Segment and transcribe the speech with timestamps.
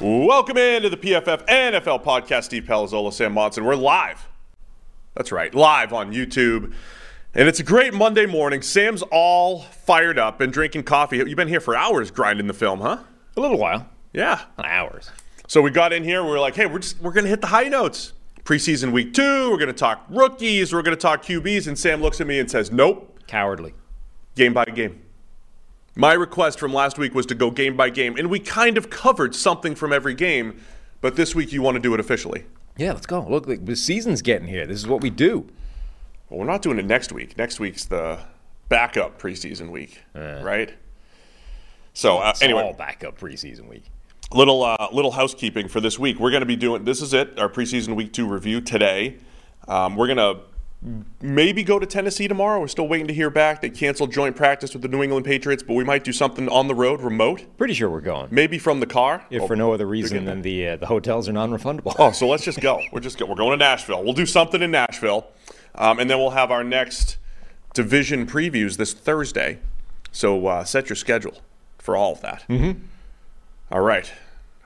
[0.00, 2.44] Welcome into the PFF NFL podcast.
[2.44, 3.64] Steve Palazzolo, Sam Monson.
[3.64, 4.28] We're live.
[5.16, 6.72] That's right, live on YouTube.
[7.34, 8.62] And it's a great Monday morning.
[8.62, 11.16] Sam's all fired up and drinking coffee.
[11.16, 12.98] You've been here for hours grinding the film, huh?
[13.36, 13.88] A little while.
[14.12, 14.42] Yeah.
[14.56, 15.10] Not hours.
[15.48, 16.22] So we got in here.
[16.22, 18.12] We were like, hey, we're just we're gonna hit the high notes.
[18.44, 19.50] Preseason week two.
[19.50, 20.72] We're gonna talk rookies.
[20.72, 21.66] We're gonna talk QBs.
[21.66, 23.74] And Sam looks at me and says, nope, Cowardly.
[24.36, 25.02] game by game.
[25.98, 28.88] My request from last week was to go game by game, and we kind of
[28.88, 30.60] covered something from every game.
[31.00, 32.44] But this week, you want to do it officially.
[32.76, 33.26] Yeah, let's go.
[33.28, 34.64] Look, like, the season's getting here.
[34.64, 35.48] This is what we do.
[36.30, 37.36] Well, we're not doing it next week.
[37.36, 38.20] Next week's the
[38.68, 40.72] backup preseason week, right?
[41.94, 43.90] So uh, anyway, all back up preseason week.
[44.32, 46.20] little uh, little housekeeping for this week.
[46.20, 49.16] We're going to be doing this is it our preseason week two review today.
[49.66, 50.42] Um, we're going to
[51.20, 52.60] maybe go to Tennessee tomorrow.
[52.60, 53.60] We're still waiting to hear back.
[53.60, 56.68] They canceled joint practice with the New England Patriots, but we might do something on
[56.68, 58.28] the road, remote, Pretty sure we're going.
[58.30, 59.24] maybe from the car.
[59.30, 61.94] If Oh, for no other reason than the uh, the hotels are non-refundable.
[61.98, 62.80] Oh, so let's just go.
[62.92, 63.26] We're just go.
[63.26, 64.04] We're going to Nashville.
[64.04, 65.26] We'll do something in Nashville,
[65.74, 67.16] um, and then we'll have our next
[67.74, 69.58] division previews this Thursday.
[70.12, 71.42] So uh, set your schedule
[71.78, 72.44] for all of that.
[72.48, 72.80] Mm-hmm.
[73.70, 74.10] All right,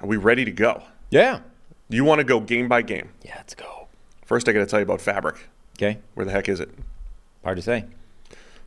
[0.00, 0.82] are we ready to go?
[1.10, 1.40] yeah.
[1.88, 3.10] You want to go game by game?
[3.22, 3.88] Yeah, let's go.
[4.24, 5.36] First, I got to tell you about Fabric.
[5.82, 5.98] Okay.
[6.14, 6.70] Where the heck is it?
[7.42, 7.86] Hard to say.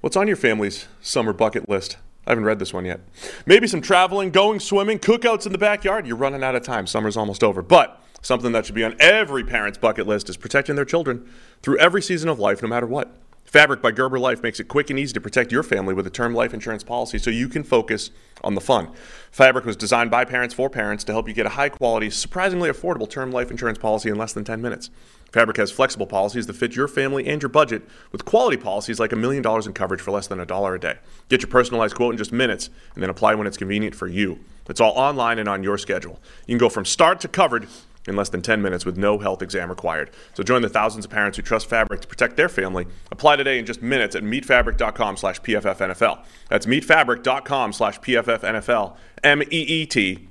[0.01, 1.95] What's on your family's summer bucket list?
[2.27, 2.99] I haven't read this one yet.
[3.45, 6.05] Maybe some traveling, going swimming, cookouts in the backyard.
[6.05, 6.87] You're running out of time.
[6.87, 7.61] Summer's almost over.
[7.61, 11.25] But something that should be on every parent's bucket list is protecting their children
[11.61, 13.15] through every season of life, no matter what.
[13.45, 16.09] Fabric by Gerber Life makes it quick and easy to protect your family with a
[16.09, 18.11] term life insurance policy so you can focus
[18.43, 18.89] on the fun.
[19.31, 22.69] Fabric was designed by parents for parents to help you get a high quality, surprisingly
[22.69, 24.89] affordable term life insurance policy in less than 10 minutes.
[25.35, 29.11] Fabric has flexible policies that fit your family and your budget with quality policies like
[29.11, 30.97] a million dollars in coverage for less than a dollar a day.
[31.27, 34.39] Get your personalized quote in just minutes and then apply when it's convenient for you.
[34.69, 36.21] It's all online and on your schedule.
[36.47, 37.67] You can go from start to covered
[38.07, 40.09] in less than 10 minutes with no health exam required.
[40.35, 42.85] So join the thousands of parents who trust Fabric to protect their family.
[43.11, 46.19] Apply today in just minutes at meetfabric.com slash PFFNFL.
[46.47, 48.95] That's meetfabric.com slash PFFNFL.
[49.21, 50.29] M-E-E-T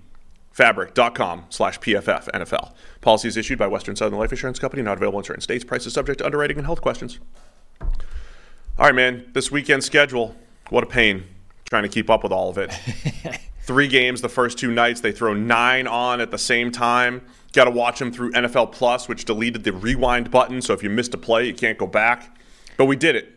[0.55, 2.73] fabric.com slash PFF NFL.
[3.05, 5.63] Policies issued by Western Southern Life Insurance Company, not available in certain states.
[5.63, 7.21] Prices subject to underwriting and health questions.
[7.83, 7.91] All
[8.79, 9.27] right, man.
[9.35, 10.35] This weekend schedule,
[10.71, 11.25] what a pain
[11.69, 12.73] trying to keep up with all of it.
[13.61, 15.03] Three games the first two nights.
[15.03, 17.21] They throw nine on at the same time.
[17.53, 20.63] Got to watch them through NFL Plus, which deleted the rewind button.
[20.63, 22.39] So if you missed a play, you can't go back.
[22.79, 23.29] But we did it.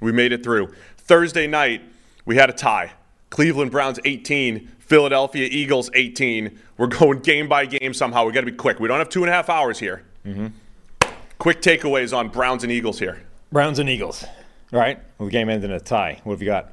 [0.00, 0.72] We made it through.
[0.96, 1.82] Thursday night,
[2.24, 2.92] we had a tie.
[3.30, 6.56] Cleveland Browns 18, Philadelphia Eagles 18.
[6.82, 8.26] We're going game by game somehow.
[8.26, 8.80] We got to be quick.
[8.80, 10.02] We don't have two and a half hours here.
[10.26, 10.48] Mm-hmm.
[11.38, 13.22] Quick takeaways on Browns and Eagles here.
[13.52, 14.24] Browns and Eagles.
[14.72, 14.98] All right.
[15.16, 16.20] Well, the game ended in a tie.
[16.24, 16.72] What have you got?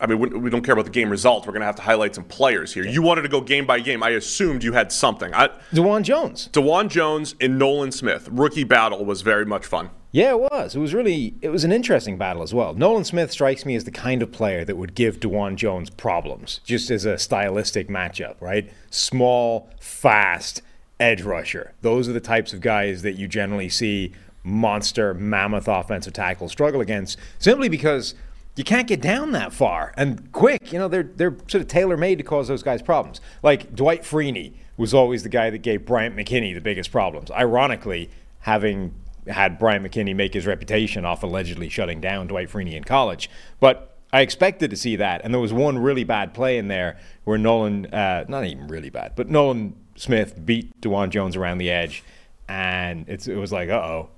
[0.00, 1.44] I mean, we, we don't care about the game result.
[1.44, 2.86] We're going to have to highlight some players here.
[2.86, 4.00] You wanted to go game by game.
[4.04, 5.34] I assumed you had something.
[5.34, 6.48] I, Dawand Jones.
[6.52, 8.28] Dawand Jones and Nolan Smith.
[8.30, 9.90] Rookie battle was very much fun.
[10.12, 10.76] Yeah, it was.
[10.76, 12.74] It was really it was an interesting battle as well.
[12.74, 16.60] Nolan Smith strikes me as the kind of player that would give Dawand Jones problems,
[16.64, 18.70] just as a stylistic matchup, right?
[18.90, 20.60] Small, fast,
[21.00, 21.72] edge rusher.
[21.80, 24.12] Those are the types of guys that you generally see
[24.44, 28.14] monster, mammoth offensive tackles struggle against, simply because
[28.54, 30.74] you can't get down that far and quick.
[30.74, 33.22] You know, they're they're sort of tailor made to cause those guys problems.
[33.42, 37.30] Like Dwight Freeney was always the guy that gave Bryant McKinnie the biggest problems.
[37.30, 38.94] Ironically, having
[39.26, 43.30] had Brian McKinnie make his reputation off allegedly shutting down Dwight Freeney in college.
[43.60, 46.98] But I expected to see that, and there was one really bad play in there
[47.24, 51.70] where Nolan, uh, not even really bad, but Nolan Smith beat Dawand Jones around the
[51.70, 52.04] edge,
[52.48, 54.08] and it was like, uh oh.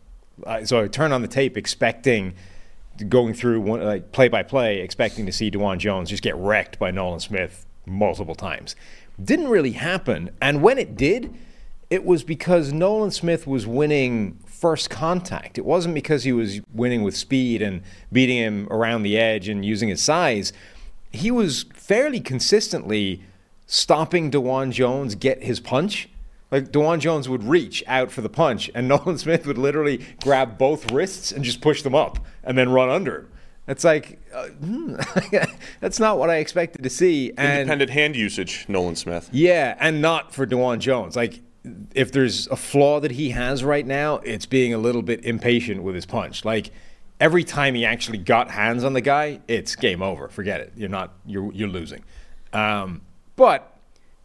[0.44, 2.34] Uh, so I turned on the tape expecting,
[3.08, 6.78] going through one, like play by play, expecting to see Dawand Jones just get wrecked
[6.80, 8.74] by Nolan Smith multiple times.
[9.22, 11.32] Didn't really happen, and when it did,
[11.88, 15.58] it was because Nolan Smith was winning first contact.
[15.58, 19.62] It wasn't because he was winning with speed and beating him around the edge and
[19.62, 20.54] using his size.
[21.12, 23.22] He was fairly consistently
[23.66, 26.08] stopping Dawand Jones get his punch.
[26.50, 30.56] Like Dawand Jones would reach out for the punch, and Nolan Smith would literally grab
[30.56, 33.28] both wrists and just push them up and then run under him.
[33.68, 34.96] It's like uh, hmm,
[35.80, 37.34] that's not what I expected to see.
[37.36, 39.28] And Independent hand usage, Nolan Smith.
[39.30, 41.16] yeah, and not for Dawand Jones.
[41.16, 41.42] Like,
[41.94, 45.82] if there's a flaw that he has right now, it's being a little bit impatient
[45.82, 46.44] with his punch.
[46.44, 46.70] Like,
[47.20, 50.28] every time he actually got hands on the guy, it's game over.
[50.28, 50.72] Forget it.
[50.76, 51.12] You're not.
[51.26, 52.04] You're you're losing.
[52.52, 53.02] Um,
[53.36, 53.76] but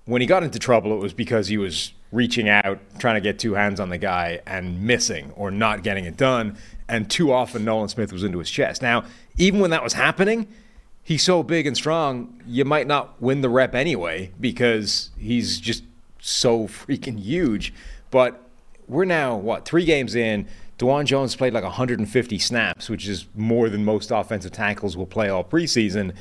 [0.06, 3.38] when he got into trouble, it was because he was reaching out, trying to get
[3.40, 6.58] two hands on the guy, and missing or not getting it done.
[6.88, 8.82] And too often, Nolan Smith was into his chest.
[8.82, 9.06] Now,
[9.38, 10.48] even when that was happening,
[11.04, 15.84] he's so big and strong, you might not win the rep anyway because he's just
[16.20, 17.74] so freaking huge.
[18.12, 18.42] But
[18.88, 20.48] we're now, what, three games in.
[20.78, 25.30] Dawand Jones played like 150 snaps, which is more than most offensive tackles will play
[25.30, 26.16] all preseason.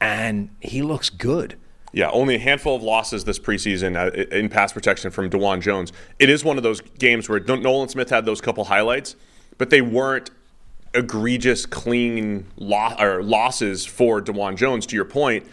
[0.00, 1.56] And he looks good.
[1.92, 5.92] Yeah, only a handful of losses this preseason uh, in pass protection from Dawand Jones.
[6.18, 9.16] It is one of those games where Nolan Smith had those couple highlights,
[9.56, 10.30] but they weren't
[10.94, 14.86] egregious, clean lo- or losses for Dawand Jones.
[14.86, 15.46] To your point,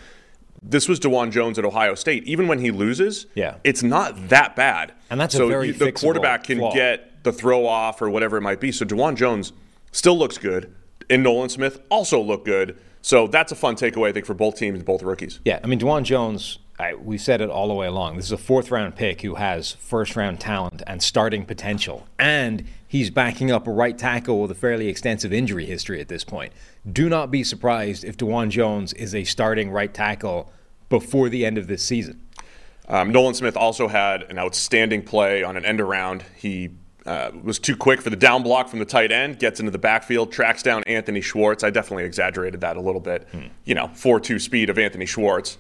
[0.68, 2.24] this was Dawand Jones at Ohio State.
[2.26, 3.56] Even when he loses, Yeah.
[3.64, 4.94] it's not that bad.
[5.10, 6.74] And that's a so you- the quarterback can flaw.
[6.74, 8.72] get the throw off or whatever it might be.
[8.72, 9.54] So Dawand Jones
[9.92, 10.74] still looks good,
[11.10, 12.78] and Nolan Smith also looked good.
[13.02, 15.40] So that's a fun takeaway, I think, for both teams, both rookies.
[15.46, 18.16] Yeah, I mean, Dawand Jones, I, we said it all the way along.
[18.18, 22.08] This is a fourth round pick who has first round talent and starting potential.
[22.18, 22.66] And
[22.96, 26.54] he's backing up a right tackle with a fairly extensive injury history at this point.
[26.90, 30.50] Do not be surprised if Dawand Jones is a starting right tackle
[30.88, 32.22] before the end of this season.
[32.88, 36.24] Um, Nolan Smith also had an outstanding play on an end around.
[36.38, 36.70] He
[37.06, 39.78] uh, was too quick for the down block from the tight end, gets into the
[39.78, 41.66] backfield, tracks down Anthony Schwartz.
[41.66, 43.28] I definitely exaggerated that a little bit.
[43.34, 43.48] Hmm.
[43.66, 45.58] You know, 4 2 speed of Anthony Schwartz.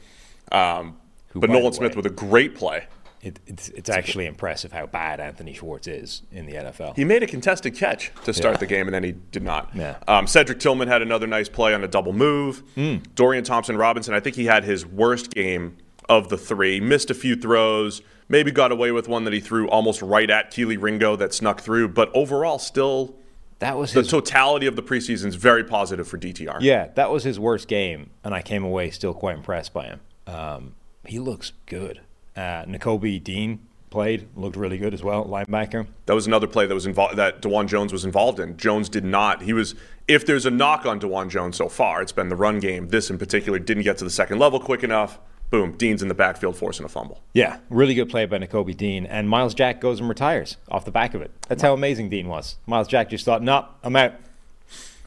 [0.53, 0.97] Um,
[1.33, 2.87] but Nolan Smith with a great play.
[3.25, 6.95] It, it's, it's actually impressive how bad Anthony Schwartz is in the NFL.
[6.95, 8.59] He made a contested catch to start Yeah.
[8.59, 9.71] the game, and then he did not.
[9.73, 9.97] Yeah.
[10.07, 12.59] Um, Cedric Tillman had another nice play on a double move.
[12.75, 12.97] Hmm.
[13.15, 15.77] Dorian Thompson Robinson, I think he had his worst game
[16.07, 16.79] of the three.
[16.79, 20.51] Missed a few throws, maybe got away with one that he threw almost right at
[20.51, 23.15] Kelee Ringo that snuck through, but overall, still
[23.57, 26.57] That was the his totality of the preseason is very positive for DTR.
[26.61, 30.01] Yeah, that was his worst game, and I came away still quite impressed by him.
[30.27, 30.75] Um,
[31.07, 32.01] he looks good.
[32.35, 33.59] Uh, Nakobe Dean
[33.89, 35.87] played, looked really good as well, linebacker.
[36.05, 38.57] That was another play that was involved that Dawand Jones was involved in.
[38.57, 39.41] Jones did not.
[39.43, 39.75] He was.
[40.07, 42.89] If there's a knock on Dawand Jones so far, it's been the run game.
[42.89, 45.17] This in particular didn't get to the second level quick enough.
[45.51, 47.21] Boom, Dean's in the backfield forcing a fumble.
[47.33, 50.91] Yeah, really good play by Nakobe Dean, and Myles Jack goes and retires off the
[50.91, 51.31] back of it.
[51.47, 52.57] That's how amazing Dean was.
[52.65, 54.13] Myles Jack just thought, "No, I'm out."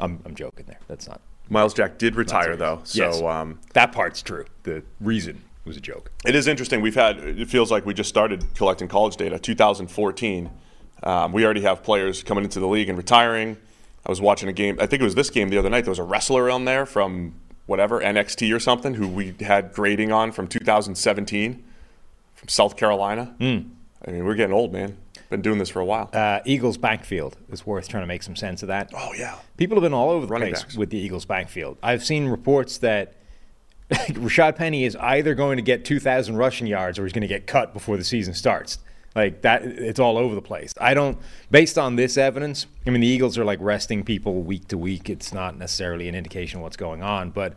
[0.00, 0.78] I'm, I'm joking there.
[0.86, 1.20] That's not.
[1.50, 3.20] Myles Jack did retire though, so Yes.
[3.22, 4.44] um, That part's true.
[4.62, 6.10] The reason was a joke.
[6.26, 6.80] it is interesting.
[6.80, 7.18] We've had.
[7.18, 9.38] It feels like we just started collecting college data.
[9.38, 10.50] 2014.
[11.04, 13.56] Um, we already have players coming into the league and retiring.
[14.04, 14.78] I was watching a game.
[14.80, 15.84] I think it was this game the other night.
[15.84, 17.34] There was a wrestler on there from
[17.66, 21.62] whatever NXT or something who we had grading on from 2017
[22.34, 23.34] from South Carolina.
[23.38, 23.58] Hmm.
[24.06, 24.96] I mean, we're getting old, man.
[25.28, 26.08] Been doing this for a while.
[26.14, 28.90] Uh, Eagles backfield is worth trying to make some sense of that.
[28.96, 29.36] oh yeah.
[29.58, 30.76] People have been all over the Running place backs.
[30.76, 31.76] with the Eagles' backfield.
[31.82, 33.14] I've seen reports that
[33.90, 37.46] Rashad Penny is either going to get 2,000 rushing yards or he's going to get
[37.46, 38.78] cut before the season starts.
[39.14, 40.74] Like that, it's all over the place.
[40.80, 41.18] I don't,
[41.50, 45.08] based on this evidence, I mean, the Eagles are like resting people week to week.
[45.08, 47.54] It's not necessarily an indication of what's going on, but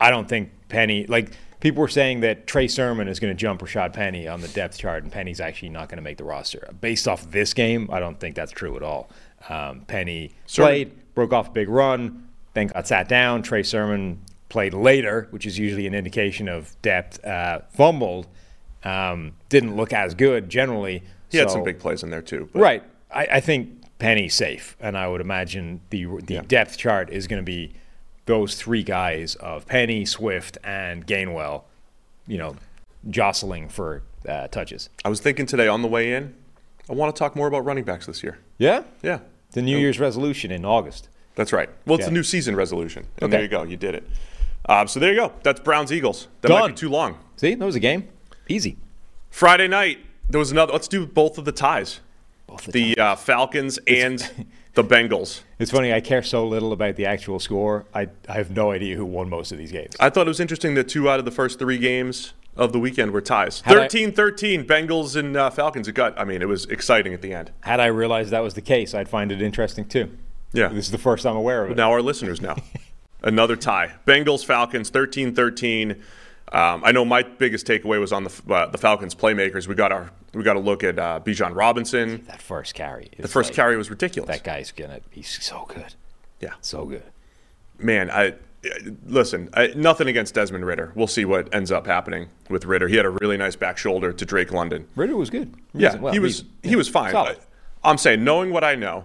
[0.00, 3.60] I don't think Penny, like, people were saying that Trey Sermon is going to jump
[3.60, 6.68] Rashad Penny on the depth chart, and Penny's actually not going to make the roster.
[6.80, 9.10] Based off this game, I don't think that's true at all.
[9.48, 13.42] Um, Penny Sermon- played, broke off a big run, then got sat down.
[13.42, 17.24] Trey Sermon played later, which is usually an indication of depth.
[17.24, 18.26] Uh, fumbled,
[18.84, 21.02] um, didn't look as good generally.
[21.30, 22.48] He had some big plays in there too.
[22.52, 22.82] but- Right.
[23.10, 26.42] I, I think Penny's safe, and I would imagine the the Yeah.
[26.46, 27.72] depth chart is going to be
[28.26, 31.62] those three guys of Penny, Swift, and Gainwell.
[32.26, 32.56] You know,
[33.08, 34.90] jostling for uh, touches.
[35.04, 36.34] I was thinking today on the way in.
[36.90, 38.38] I want to talk more about running backs this year.
[38.58, 38.82] Yeah.
[39.02, 39.20] Yeah.
[39.52, 41.08] The New Year's resolution in August.
[41.34, 41.70] That's right.
[41.86, 42.10] Well, it's Yeah.
[42.10, 43.06] a new season resolution.
[43.16, 43.30] And Okay.
[43.30, 43.62] there you go.
[43.62, 44.04] You did it.
[44.68, 45.32] Um, so there you go.
[45.42, 46.28] That's Browns Eagles.
[46.42, 47.18] That might be too long.
[47.36, 48.08] See, that was a game.
[48.48, 48.76] Easy.
[49.30, 49.98] Friday night,
[50.28, 50.72] there was another.
[50.72, 52.00] Let's do both of the ties.
[52.46, 54.18] Both the The uh, Falcons and
[54.74, 55.42] the Bengals.
[55.58, 55.92] It's funny.
[55.92, 57.86] I care so little about the actual score.
[57.94, 59.94] I, I have no idea who won most of these games.
[60.00, 62.78] I thought it was interesting that two out of the first three games of the
[62.78, 63.60] weekend were ties.
[63.62, 65.88] Had I- 13 13, Bengals and uh, Falcons.
[65.88, 67.52] It got, I mean, it was exciting at the end.
[67.60, 70.10] Had I realized that was the case, I'd find it interesting too.
[70.52, 70.68] Yeah.
[70.68, 71.76] This is the first I'm aware of it.
[71.76, 72.56] Now our listeners know.
[73.22, 73.94] Another tie.
[74.06, 76.00] Bengals Falcons 13-13.
[76.50, 79.66] Um, I know my biggest takeaway was on the uh, the Falcons playmakers.
[79.66, 82.24] We got our we got to look at uh, Bijan Robinson.
[82.26, 83.10] That first carry.
[83.18, 84.28] The first carry was ridiculous.
[84.28, 85.00] That guy's gonna.
[85.10, 85.94] He's so good.
[86.40, 86.54] Yeah.
[86.62, 87.02] So good.
[87.78, 88.34] man, I
[89.06, 89.50] listen.
[89.54, 90.92] I, nothing against Desmond Ridder.
[90.94, 92.88] We'll see what ends up happening with Ridder.
[92.88, 94.86] He had a really nice back shoulder to Drake London.
[94.96, 95.54] Ridder was good.
[95.74, 97.14] Yeah, Well, he was yeah, he was fine.
[97.14, 97.36] I,
[97.84, 99.04] am saying, knowing what I know,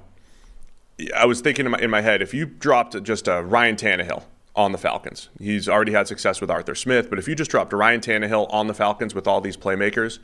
[1.16, 4.24] I was thinking in my, in my head, if you dropped just a Ryan Tannehill
[4.56, 7.74] on the Falcons, he's already had success with Arthur Smith, but if you just dropped
[7.74, 10.20] a Ryan Tannehill on the Falcons with all these playmakers,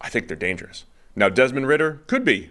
[0.00, 0.84] I think they're dangerous.
[1.16, 2.50] Now, Desmond Ridder could be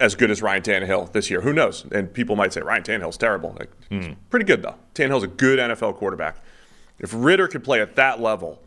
[0.00, 1.40] as good as Ryan Tannehill this year.
[1.42, 1.86] Who knows?
[1.92, 3.56] And people might say Ryan Tannehill's terrible.
[3.58, 4.12] Like, he's hmm.
[4.30, 4.74] pretty good though.
[4.94, 6.36] Tannehill's a good NFL quarterback.
[6.98, 8.60] If Ridder could play at that level,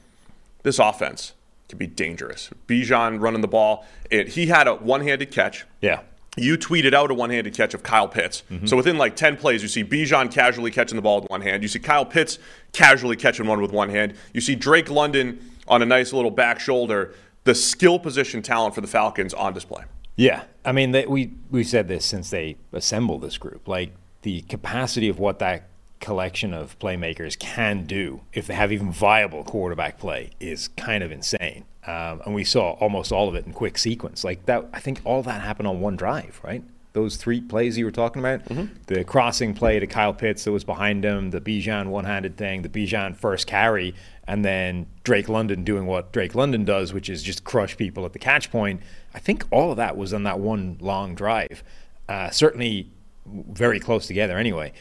[0.63, 1.34] this offense
[1.68, 2.50] could be dangerous.
[2.68, 3.86] Bijan running the ball.
[4.10, 5.65] It, he had a one-handed catch.
[5.82, 6.01] Yeah.
[6.36, 8.44] You tweeted out a one-handed catch of Kyle Pitts.
[8.50, 8.65] Mm-hmm.
[8.65, 11.63] So within like 10 plays, you see Bijan casually catching the ball with one hand.
[11.63, 12.39] You see Kyle Pitts
[12.74, 14.15] casually catching one with one hand.
[14.34, 17.13] You see Drake London on a nice little back shoulder.
[17.44, 19.84] The skill position talent for the Falcons on display.
[20.15, 23.68] Yeah, I mean, they, we we said this since they assembled this group.
[23.68, 25.68] Like the capacity of what that
[26.00, 31.12] collection of playmakers can do, if they have even viable quarterback play, is kind of
[31.12, 31.65] insane.
[31.88, 34.24] Um, and we saw almost all of it in quick sequence.
[34.24, 36.63] Like that, I think all that happened on one drive, right?
[36.94, 38.46] Those three plays you were talking about,
[38.88, 42.70] the crossing play to Kyle Pitts that was behind him, the Bijan one-handed thing, the
[42.70, 43.94] Bijan first carry,
[44.25, 48.13] and then Drake London doing what Drake London does, which is just crush people at
[48.13, 48.82] the catch point.
[49.13, 51.63] I think all of that was on that one long drive.
[52.08, 52.89] Uh, certainly
[53.25, 54.72] very close together anyway.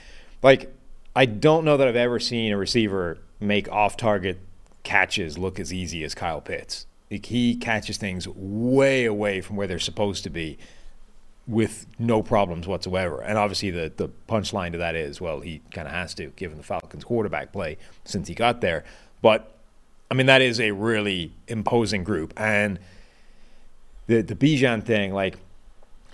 [0.41, 0.73] Like,
[1.17, 4.39] I don't know that I've ever seen a receiver make off target
[4.85, 6.87] catches look as easy as Kyle Pitts.
[7.11, 10.59] Like, he catches things way away from where they're supposed to be
[11.47, 13.21] with no problems whatsoever.
[13.21, 16.57] And obviously, the, the punchline to that is, well, he kind of has to, given
[16.57, 18.85] the Falcons' quarterback play since he got there.
[19.21, 19.55] But,
[20.11, 22.33] I mean, that is a really imposing group.
[22.37, 22.79] And
[24.07, 25.37] the, the Bijan thing, like,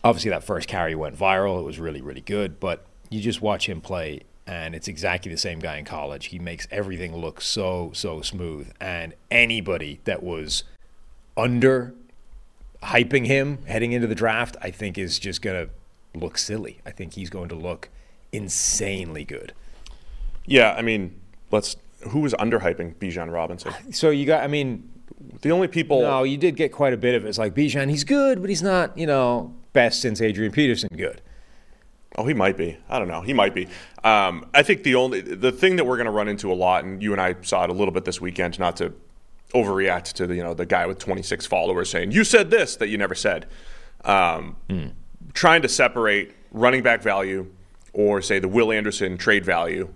[0.03, 1.61] obviously that first carry went viral.
[1.61, 2.59] It was really, really good.
[2.59, 6.27] But you just watch him play, and it's exactly the same guy in college.
[6.27, 8.73] He makes everything look so, so smooth.
[8.81, 10.65] And anybody that was
[11.37, 11.95] under
[12.83, 16.79] hyping him heading into the draft, I think is just going to look silly.
[16.87, 17.89] I think he's going to look
[18.33, 19.53] insanely good.
[20.47, 21.19] Yeah, I mean,
[21.51, 21.77] let's.
[22.09, 23.75] Who was underhyping Bijan Robinson?
[23.93, 24.89] So you got, I mean,
[25.43, 26.01] The only people.
[26.01, 27.29] no, you did get quite a bit of it.
[27.29, 31.21] It's like Bijan, he's good, but he's not, you know, best since Adrian Peterson good.
[32.17, 32.77] Oh, he might be.
[32.89, 33.21] I don't know.
[33.21, 33.69] He might be.
[34.03, 36.85] Um, I think the only the thing that we're going to run into a lot,
[36.85, 38.93] and you and I saw it a little bit this weekend, not to
[39.55, 42.89] overreact to the you know the guy with 26 followers saying you said this that
[42.89, 43.47] you never said.
[44.05, 44.57] Um,
[45.35, 47.51] Trying to separate running back value
[47.93, 49.93] or say the Will Anderson trade value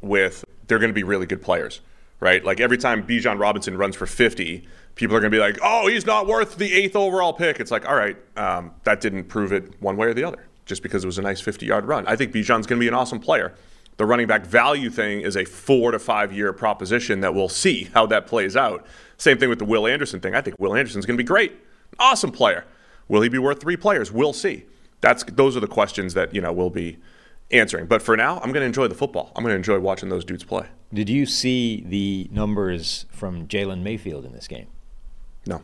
[0.00, 1.80] with they're going to be really good players,
[2.20, 2.44] right?
[2.44, 5.86] Like every time Bijan Robinson runs for 50, people are going to be like, "Oh,
[5.86, 9.52] he's not worth the eighth overall pick." It's like, all right, um, that didn't prove
[9.52, 12.06] it one way or the other, just because it was a nice 50-yard run.
[12.06, 13.54] I think Bijan's going to be an awesome player.
[13.96, 17.84] The running back value thing is a four to five year proposition that we'll see
[17.94, 18.86] how that plays out.
[19.16, 20.34] Same thing with the Will Anderson thing.
[20.34, 21.52] I think Will Anderson's going to be great,
[21.98, 22.64] awesome player.
[23.08, 24.12] Will he be worth three players?
[24.12, 24.64] We'll see.
[25.00, 26.98] That's those are the questions that you know we'll be
[27.50, 27.86] answering.
[27.86, 29.32] But for now, I'm going to enjoy the football.
[29.36, 30.66] I'm going to enjoy watching those dudes play.
[30.92, 34.66] Did you see the numbers from Jalen Mayfield in this game?
[35.46, 35.62] No.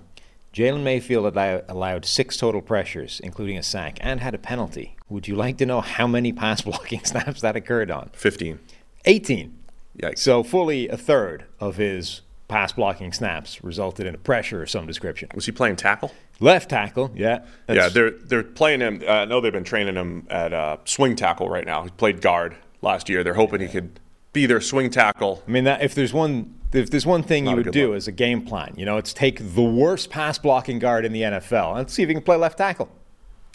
[0.52, 4.96] Jalen Mayfield allow, allowed six total pressures, including a sack, and had a penalty.
[5.08, 8.10] Would you like to know how many pass blocking snaps that occurred on?
[8.12, 8.58] 15.
[9.04, 9.58] 18.
[9.98, 10.18] Yikes.
[10.18, 14.86] So fully a third of his pass blocking snaps resulted in a pressure of some
[14.86, 15.28] description.
[15.34, 16.12] Was he playing tackle?
[16.38, 17.44] Left tackle, yeah.
[17.68, 19.02] yeah, they're they're playing him.
[19.06, 21.84] Uh, I know they've been training him at uh, swing tackle right now.
[21.84, 23.22] He played guard last year.
[23.22, 24.00] They're hoping he could
[24.32, 25.42] be their swing tackle.
[25.46, 27.96] I mean, that if there's one if there's one thing Not you would do look.
[27.96, 31.22] as a game plan, you know, it's take the worst pass blocking guard in the
[31.22, 32.88] NFL and see if he can play left tackle.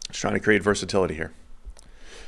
[0.09, 1.33] Just trying to create versatility here.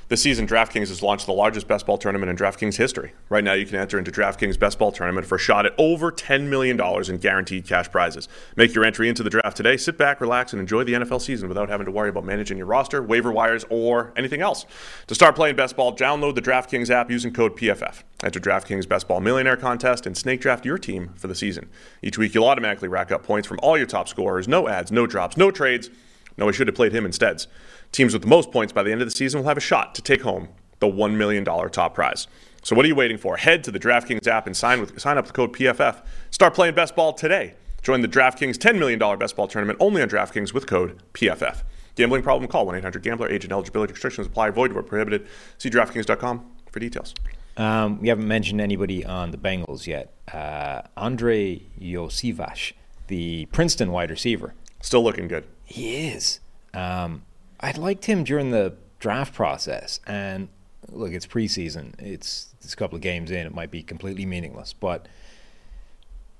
[0.10, 3.14] This season, DraftKings has launched the largest best ball tournament in DraftKings history.
[3.30, 6.12] Right now, you can enter into DraftKings Best Ball Tournament for a shot at over
[6.12, 8.28] $10 million in guaranteed cash prizes.
[8.56, 9.78] Make your entry into the draft today.
[9.78, 12.66] Sit back, relax, and enjoy the NFL season without having to worry about managing your
[12.66, 14.66] roster, waiver wires, or anything else.
[15.06, 18.02] To start playing best ball, download the DraftKings app using code PFF.
[18.24, 21.70] Enter DraftKings Best Ball Millionaire Contest and snake draft your team for the season.
[22.02, 24.48] Each week, you'll automatically rack up points from all your top scorers.
[24.48, 25.92] No ads, no drops, no trades.
[26.40, 27.46] No, we should have played him instead.
[27.92, 29.94] Teams with the most points by the end of the season will have a shot
[29.96, 32.28] to take home the $1 million top prize.
[32.64, 33.38] So what are you waiting for?
[33.38, 36.06] Head to the DraftKings app and sign with sign up with code PFF.
[36.32, 37.56] Start playing best ball today.
[37.82, 41.64] Join the DraftKings $10 million best ball tournament only on DraftKings with code PFF.
[41.96, 42.50] Gambling problem?
[42.50, 43.30] Call 1-800-GAMBLER.
[43.30, 44.50] Age and eligibility restrictions apply.
[44.52, 45.28] Void where prohibited.
[45.58, 47.14] See DraftKings.com for details.
[47.58, 50.14] Um, we haven't mentioned anybody on the Bengals yet.
[50.34, 52.74] Uh, Andrei Iosivas,
[53.08, 54.54] the Princeton wide receiver.
[54.82, 55.46] Still looking good.
[55.70, 56.40] He is.
[56.74, 57.24] Um,
[57.60, 60.50] I liked him during the draft process, and
[60.92, 61.94] look, it's preseason.
[62.00, 63.46] It's, it's a couple of games in.
[63.46, 64.74] It might be completely meaningless.
[64.74, 65.08] But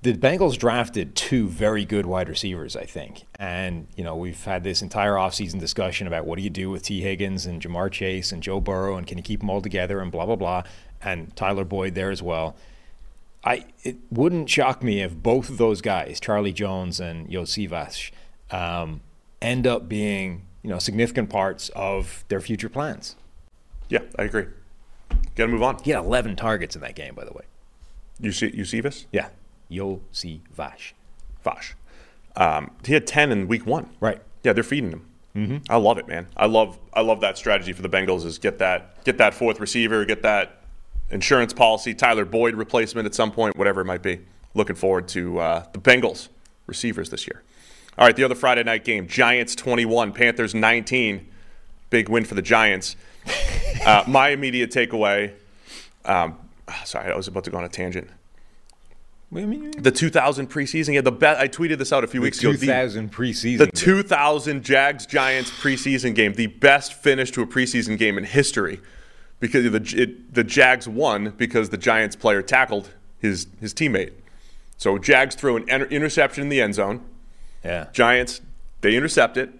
[0.02, 3.24] the Bengals drafted two very good wide receivers, I think.
[3.38, 6.82] And, you know, we've had this entire offseason discussion about what do you do with
[6.82, 10.00] Tee Higgins and Ja'Marr Chase and Joe Burrow and can you keep them all together
[10.00, 10.62] and blah, blah, blah.
[11.02, 12.56] And Tyler Boyd there as well.
[13.44, 18.10] I It wouldn't shock me if both of those guys, Charlie Jones and Iosivas,
[18.50, 19.02] um,
[19.40, 23.16] end up being, you know, significant parts of their future plans.
[23.88, 24.46] Yeah, I agree.
[25.34, 25.82] Got to move on.
[25.82, 27.44] He had 11 targets in that game, by the way.
[28.20, 29.06] You see, you see this?
[29.12, 29.28] Yeah.
[29.70, 30.40] Iosivas.
[30.52, 30.94] Vash.
[31.42, 31.74] Vash.
[32.36, 33.90] Um, he had ten in week one.
[34.00, 34.20] Right.
[34.42, 35.06] Yeah, they're feeding him.
[35.36, 35.72] Mm-hmm.
[35.72, 36.26] I love it, man.
[36.36, 39.60] I love I love that strategy for the Bengals is get that get that fourth
[39.60, 40.62] receiver, get that
[41.10, 44.20] insurance policy, Tyler Boyd replacement at some point, whatever it might be.
[44.54, 46.28] Looking forward to uh, the Bengals
[46.66, 47.42] receivers this year.
[48.00, 51.28] All right, the other Friday night game: Giants twenty-one, Panthers nineteen.
[51.90, 52.96] Big win for the Giants.
[53.84, 55.34] uh, my immediate takeaway.
[56.06, 56.38] Um,
[56.84, 58.08] sorry, I was about to go on a tangent.
[59.28, 59.70] What do you mean?
[59.82, 61.36] The 2000 preseason, yeah, the bet.
[61.36, 62.52] I tweeted this out a few weeks ago.
[62.52, 63.58] The- 2000 preseason.
[63.58, 63.72] the game.
[63.74, 68.80] 2000 Jags Giants preseason game, the best finish to a preseason game in history,
[69.40, 74.12] because the it, the Jags won because the Giants player tackled his his teammate.
[74.78, 77.04] So Jags threw an inter- interception in the end zone.
[77.64, 77.88] Yeah.
[77.92, 78.40] Giants
[78.80, 79.50] they intercept it.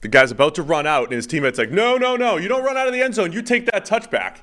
[0.00, 2.36] The guy's about to run out, and his teammate's like, "No, no, no!
[2.36, 3.32] You don't run out of the end zone.
[3.32, 4.36] You take that touchback."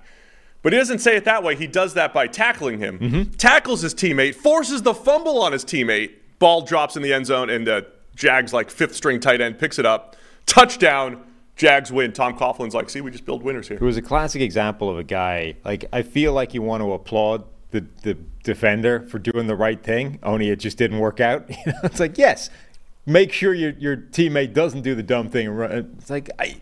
[0.62, 1.56] But he doesn't say it that way.
[1.56, 3.00] He does that by tackling him.
[3.00, 3.32] Mm-hmm.
[3.34, 6.12] Tackles his teammate, forces the fumble on his teammate.
[6.40, 9.80] Ball drops in the end zone, and the Jags like fifth string tight end picks
[9.80, 10.16] it up.
[10.46, 11.24] Touchdown.
[11.56, 12.12] Jags win.
[12.12, 15.00] Tom Coughlin's like, "See, we just build winners here." It was a classic example of
[15.00, 15.56] a guy.
[15.66, 19.82] Like I feel like you want to applaud the the defender for doing the right
[19.84, 21.50] thing, only it just didn't work out.
[21.66, 22.50] You know, it's like yes,
[23.08, 25.48] make sure your your teammate doesn't do the dumb thing.
[25.48, 25.96] and run.
[25.98, 26.58] It's like I.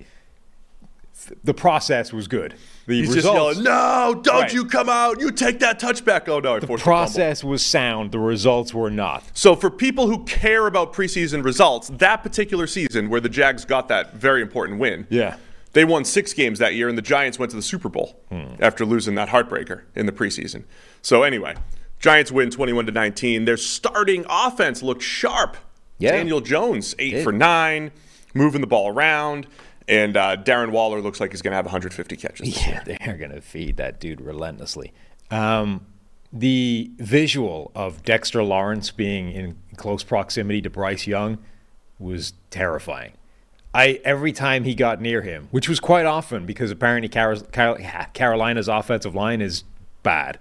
[1.43, 2.53] The process was good.
[2.85, 4.21] The He's results, just yelling, "No!
[4.21, 4.53] Don't Right.
[4.53, 5.19] you come out!
[5.19, 6.59] You take that touchback!" Oh no!
[6.59, 8.11] The process was sound.
[8.11, 9.23] The results were not.
[9.33, 13.87] So for people who care about preseason results, that particular season where the Jags got
[13.87, 15.37] that very important win, Yeah.
[15.73, 18.53] they won six games that year, and the Giants went to the Super Bowl hmm.
[18.59, 20.65] after losing that heartbreaker in the preseason.
[21.01, 21.55] So anyway,
[21.99, 23.45] Giants win 21 to 19.
[23.45, 25.57] Their starting offense looked sharp.
[25.97, 26.11] Yeah.
[26.11, 27.23] Daniel Jones eight Did.
[27.23, 27.91] for nine,
[28.33, 29.47] moving the ball around,
[29.87, 32.65] and uh, Darren Waller looks like he's going to have 150 catches.
[32.67, 34.93] Yeah, they're going to feed that dude relentlessly.
[35.31, 35.85] Um,
[36.33, 41.37] the visual of Dexter Lawrence being in close proximity to Bryce Young
[41.97, 43.13] was terrifying.
[43.73, 47.77] I every time he got near him, which was quite often because apparently Car- Car-
[48.13, 49.63] Carolina's offensive line is
[50.03, 50.39] bad.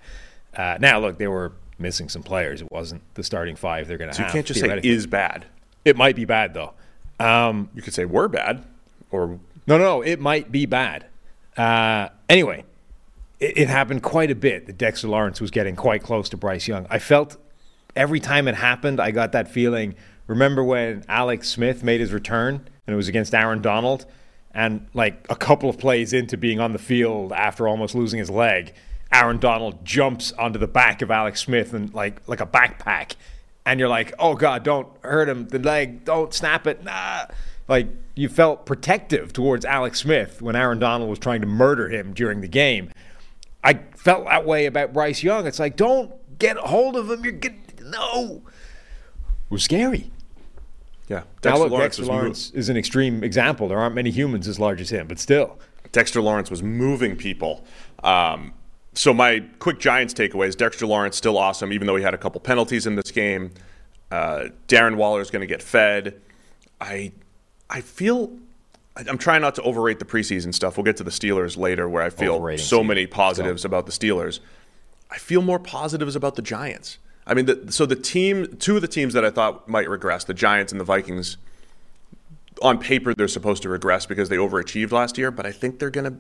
[0.57, 2.63] Uh, now, look, they were missing some players.
[2.63, 4.31] It wasn't the starting five they're going to So have.
[4.31, 5.47] you can't just say is bad.
[5.85, 6.73] It might be bad though.
[7.21, 8.65] Um, You could say we're bad,
[9.11, 11.07] or no, no, it might be bad.
[11.57, 12.65] Uh, anyway,
[13.41, 16.67] it, it happened quite a bit that Dexter Lawrence was getting quite close to Bryce
[16.67, 16.87] Young.
[16.91, 17.37] I felt
[17.95, 19.95] every time it happened, I got that feeling.
[20.27, 22.55] Remember when Alex Smith made his return
[22.87, 24.07] and it was against Aaron Donald?
[24.57, 28.31] And like a couple of plays into being on the field after almost losing his
[28.31, 28.73] leg,
[29.15, 33.15] Aaron Donald jumps onto the back of Alex Smith and like like a backpack.
[33.65, 35.47] And you're like, oh God, don't hurt him.
[35.49, 36.83] The leg, don't snap it.
[36.83, 37.27] Nah.
[37.69, 42.13] Like you felt protective towards Alex Smith when Aaron Donald was trying to murder him
[42.13, 42.91] during the game.
[43.63, 45.47] I felt that way about Bryce Young.
[45.47, 47.23] It's like, don't get hold of him.
[47.23, 48.43] You're getting no.
[49.47, 50.11] It was scary.
[51.09, 53.69] yeah, now look, Lawrence Dexter Lawrence is an extreme example.
[53.69, 55.59] There aren't many humans as large as him, but still.
[55.93, 57.65] Dexter Lawrence was moving people.
[58.03, 58.53] Um,
[58.95, 62.19] so my quick Giants takeaway is Dexter Lawrence still awesome, even though he had a
[62.19, 63.51] couple penalties in this game.
[64.11, 66.21] Uh, Darren Waller is going to get fed.
[66.81, 67.13] I
[67.71, 68.31] I feel
[68.97, 70.77] I'm trying not to overrate the preseason stuff.
[70.77, 72.87] We'll get to the Steelers later, where I feel Overrating so season.
[72.87, 74.39] many positives about the Steelers.
[75.11, 76.99] I feel more positives about the Giants.
[77.27, 80.25] I mean, the, so the team, two of the teams that I thought might regress,
[80.25, 81.39] the Giants and the Vikings,
[82.63, 85.91] on paper they're supposed to regress because they overachieved last year, but I think they're
[85.91, 86.19] going to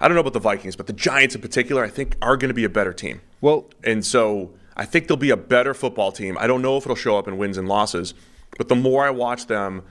[0.00, 2.48] I don't know about the Vikings, but the Giants in particular I think are going
[2.48, 3.20] to be a better team.
[3.40, 6.36] Well, And so I think they'll be a better football team.
[6.38, 8.14] I don't know if it'll show up in wins and losses,
[8.58, 9.82] but the more I watch them,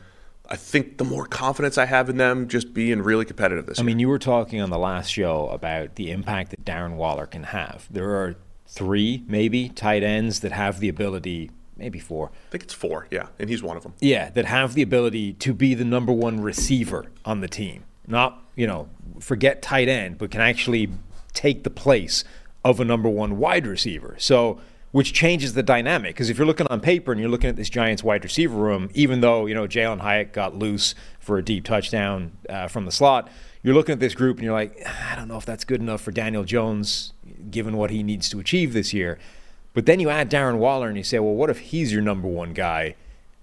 [0.47, 3.81] I think the more confidence I have in them just being really competitive this I
[3.81, 3.85] year.
[3.85, 7.25] I mean, you were talking on the last show about the impact that Darren Waller
[7.25, 7.87] can have.
[7.89, 8.35] There are
[8.67, 13.27] three, maybe, tight ends that have the ability, maybe four, I think it's four, yeah,
[13.39, 13.93] and he's one of them.
[13.99, 17.83] yeah, that have the ability to be the number one receiver on the team.
[18.07, 20.89] Not, you know, forget tight end, but can actually
[21.33, 22.23] take the place
[22.63, 24.15] of a number one wide receiver.
[24.19, 24.59] So,
[24.95, 26.15] which changes the dynamic.
[26.15, 28.89] Because if you're looking on paper and you're looking at this Giants wide receiver room,
[28.93, 32.93] even though, you know, Jalin Hyatt got loose for a deep touchdown uh, from the
[32.93, 33.29] slot,
[33.61, 35.99] you're looking at this group and you're like, I don't know if that's good enough
[35.99, 37.11] for Daniel Jones,
[37.51, 39.19] given what he needs to achieve this year.
[39.75, 42.27] But then you add Darren Waller and you say, well, what if he's your number
[42.27, 42.95] one guy?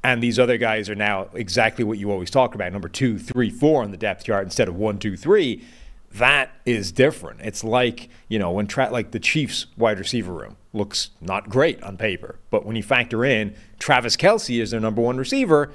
[0.02, 3.50] And these other guys are now exactly what you always talk about number two, three,
[3.50, 5.62] four on the depth chart instead of one, two, three.
[6.10, 7.42] That is different.
[7.42, 11.82] It's like, you know, when tra- like the Chiefs wide receiver room looks not great
[11.82, 12.38] on paper.
[12.50, 15.70] But when you factor in Travis Kelce as their number one receiver,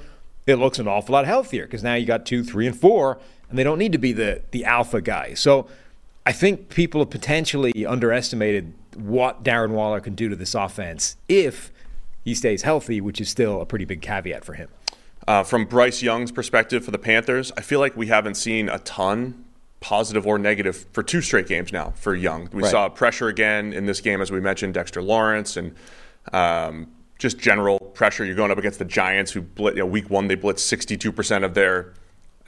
[0.46, 3.18] it looks an awful lot healthier because now you got two, three, and four,
[3.48, 5.34] and they don't need to be the, the alpha guy.
[5.34, 5.68] So
[6.28, 11.72] I think people have potentially underestimated what Darren Waller can do to this offense if
[12.22, 14.68] he stays healthy, which is still a pretty big caveat for him.
[15.26, 18.78] Uh, from Bryce Young's perspective for the Panthers, I feel like we haven't seen a
[18.80, 19.42] ton,
[19.80, 22.50] positive or negative, for two straight games now for Young.
[22.52, 22.70] We Right.
[22.70, 25.74] saw pressure again in this game, as we mentioned, Dexter Lawrence and
[26.34, 26.88] um,
[27.18, 28.26] just general pressure.
[28.26, 31.42] You're going up against the Giants, who blit, you know, week one they blitzed 62%
[31.42, 31.94] of their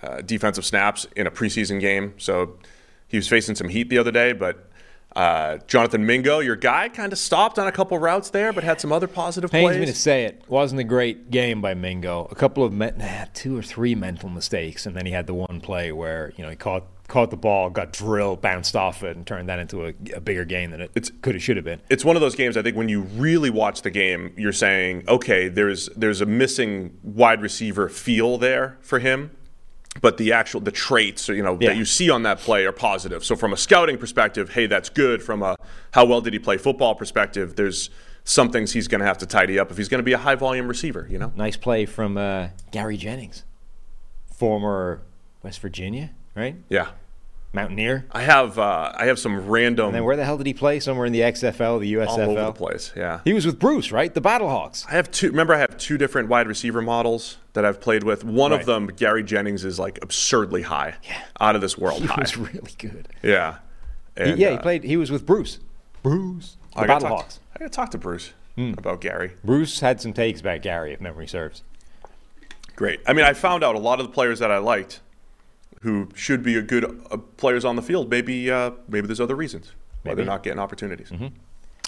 [0.03, 2.13] uh, defensive snaps in a preseason game.
[2.19, 2.59] So
[3.11, 4.67] he was facing some heat the other day, but.
[5.17, 8.81] Uh, Jonathan Mingo, your guy, kind of stopped on a couple routes there, but had
[8.81, 9.81] some other positive Pains plays.
[9.81, 10.45] me to say it.
[10.47, 12.29] Wasn't a great game by Mingo.
[12.31, 15.35] A couple of me- nah, two or three mental mistakes, and then he had the
[15.35, 19.17] one play where you know he caught caught the ball, got drilled, bounced off it,
[19.17, 21.65] and turned that into a, a bigger game than it It's- could have should have
[21.65, 21.81] been.
[21.91, 22.57] it's one of those games.
[22.57, 26.97] I think when you really watch the game, you're saying, okay, there's there's a missing
[27.03, 29.33] wide receiver feel there for him,
[30.01, 31.71] but the actual the traits, you know, Yeah.
[31.71, 33.25] that you see on that play are positive.
[33.25, 35.23] So from a scouting perspective, hey, that's good.
[35.23, 35.57] From a
[35.93, 37.91] how well did he play football perspective, there's
[38.23, 40.19] some things he's going to have to tidy up if he's going to be a
[40.19, 41.07] high volume receiver.
[41.11, 43.45] You know, Nice play from uh, Gary Jennings,
[44.33, 45.03] former
[45.43, 46.57] West Virginia, right?
[46.69, 46.89] yeah.
[47.53, 48.07] Mountaineer.
[48.13, 50.79] I have uh, I have some random And then where the hell did he play?
[50.79, 52.07] Somewhere in the XFL, the USFL.
[52.09, 52.93] all over the place.
[52.97, 53.21] Yeah.
[53.25, 54.15] He was with Bruce, right?
[54.15, 54.87] The Battlehawks.
[54.89, 55.29] I have two.
[55.31, 58.23] Remember, I have two different wide receiver models that I've played with.
[58.25, 58.61] One Right.
[58.61, 61.23] of them, Gary Jennings, is like absurdly high, yeah.
[61.41, 62.21] out of this world He high.
[62.21, 63.09] was really good.
[63.23, 63.57] Yeah,
[64.17, 64.85] He- And, yeah, he uh, played.
[64.85, 65.59] He was with Bruce.
[66.05, 66.57] Bruce.
[66.75, 67.41] The I Battlehawks.
[67.57, 68.75] I got to talk to Bruce Hmm.
[68.79, 69.33] about Gary.
[69.45, 71.63] Bruce had some takes about Gary, if memory serves.
[72.77, 73.01] Great.
[73.07, 75.01] I mean, I found out a lot of the players that I liked,
[75.83, 78.11] who should be a good uh, players on the field.
[78.11, 81.09] Maybe, uh, maybe there's other reasons why they're not getting opportunities.
[81.11, 81.25] Mm-hmm.
[81.25, 81.31] All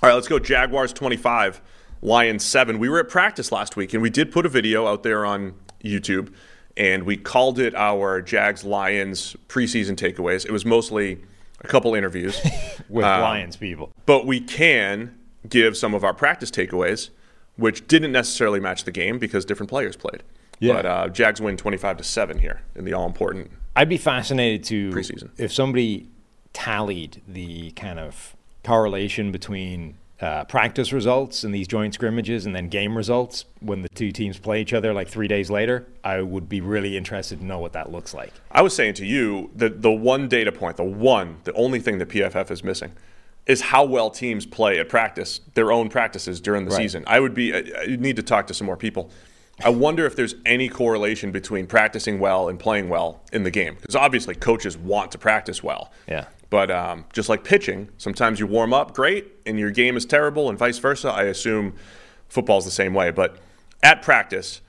[0.08, 0.38] right, let's go.
[0.38, 1.60] Jaguars 25,
[2.00, 2.78] Lions 7.
[2.78, 5.54] We were at practice last week, and we did put a video out there on
[5.84, 6.32] YouTube,
[6.76, 10.44] and we called it our Jags Lions preseason takeaways.
[10.46, 11.22] It was mostly
[11.60, 12.40] a couple interviews.
[12.88, 13.92] With Um, Lions people.
[14.06, 15.16] but we can
[15.48, 17.10] give some of our practice takeaways,
[17.56, 20.22] which didn't necessarily match the game because different players played.
[20.60, 20.74] Yeah.
[20.74, 23.50] But uh, Jags win 25 to 7 here in the all important.
[23.74, 25.30] I'd be fascinated to Preseason.
[25.38, 26.08] if somebody
[26.52, 32.68] tallied the kind of correlation between uh, practice results and these joint scrimmages and then
[32.68, 35.84] game results when the two teams play each other like three days later.
[36.04, 38.32] I would be really interested to know what that looks like.
[38.52, 41.98] I was saying to you that the one data point, the one, the only thing
[41.98, 42.92] that PFF is missing
[43.46, 46.82] is how well teams play at practice, their own practices during the Right.
[46.82, 47.02] season.
[47.08, 49.10] I would be, I I need to talk to some more people.
[49.64, 53.76] I wonder if there's any correlation between practicing well and playing well in the game.
[53.80, 55.92] Because obviously, coaches want to practice well.
[56.08, 56.26] Yeah.
[56.50, 60.48] But um, just like pitching, sometimes you warm up great and your game is terrible,
[60.50, 61.08] and vice versa.
[61.10, 61.74] I assume
[62.28, 63.10] football's the same way.
[63.10, 63.38] But
[63.82, 64.60] at practice,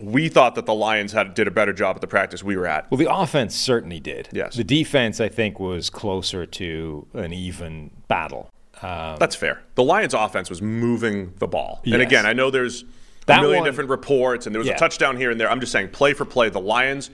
[0.00, 2.66] we thought that the Lions had did a better job at the practice we were
[2.66, 2.90] at.
[2.90, 4.28] Well, the offense certainly did.
[4.32, 4.56] Yes.
[4.56, 8.50] The defense, I think, was closer to an even battle.
[8.82, 9.62] Um, That's fair.
[9.76, 11.80] The Lions' offense was moving the ball.
[11.84, 12.84] And again, I know there's
[13.26, 14.74] That a million one- different reports, and there was Yeah.
[14.74, 15.50] a touchdown here and there.
[15.50, 17.10] I'm just saying, play for play, the Lions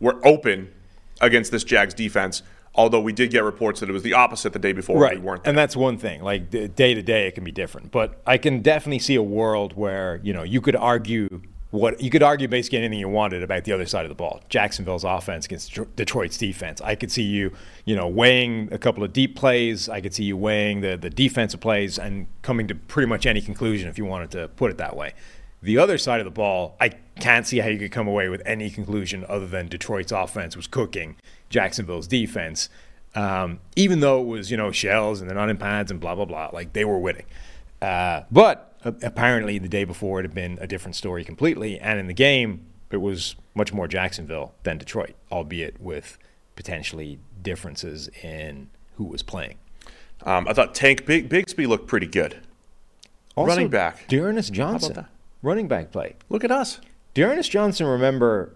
[0.00, 0.68] were open
[1.20, 2.42] against this Jags defense.
[2.74, 4.98] Although we did get reports that it was the opposite the day before.
[5.00, 5.14] right.
[5.18, 5.42] We weren't.
[5.42, 5.50] there.
[5.50, 6.22] And that's one thing.
[6.22, 7.90] Like day to day, it can be different.
[7.90, 11.40] But I can definitely see a world where you know you could argue
[11.70, 14.42] what you could argue basically anything you wanted about the other side of the ball.
[14.48, 16.80] Jacksonville's offense against Detroit's defense.
[16.80, 17.52] I could see you,
[17.84, 19.88] you know, weighing a couple of deep plays.
[19.88, 23.40] I could see you weighing the the defensive plays and coming to pretty much any
[23.40, 25.14] conclusion if you wanted to put it that way.
[25.62, 26.90] The other side of the ball, I
[27.20, 30.66] can't see how you could come away with any conclusion other than Detroit's offense was
[30.66, 31.16] cooking
[31.50, 32.68] Jacksonville's defense.
[33.14, 36.14] Um, even though it was, you know, shells and they're not in pads and blah,
[36.14, 37.24] blah, blah, like they were winning.
[37.82, 41.78] Uh, but uh, apparently the day before it had been a different story completely.
[41.80, 46.18] And in the game, it was much more Jacksonville than Detroit, albeit with
[46.54, 49.56] potentially differences in who was playing.
[50.24, 52.40] Um, I thought Tank Big, Bigsby looked pretty good.
[53.36, 54.06] Also, Running back.
[54.08, 55.06] D'Ernest Johnson?
[55.42, 56.16] Running back play.
[56.28, 56.80] Look at us.
[57.14, 58.54] D'Ernest Johnson, remember,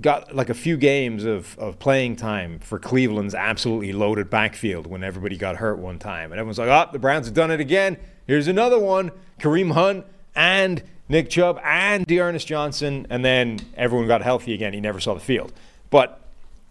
[0.00, 5.02] got like a few games of, of playing time for Cleveland's absolutely loaded backfield when
[5.02, 6.32] everybody got hurt one time.
[6.32, 7.96] And everyone's like, oh, the Browns have done it again.
[8.26, 9.12] Here's another one.
[9.40, 13.06] Kareem Hunt and Nick Chubb and D'Ernest Johnson.
[13.08, 14.72] And then everyone got healthy again.
[14.72, 15.52] He never saw the field.
[15.90, 16.20] But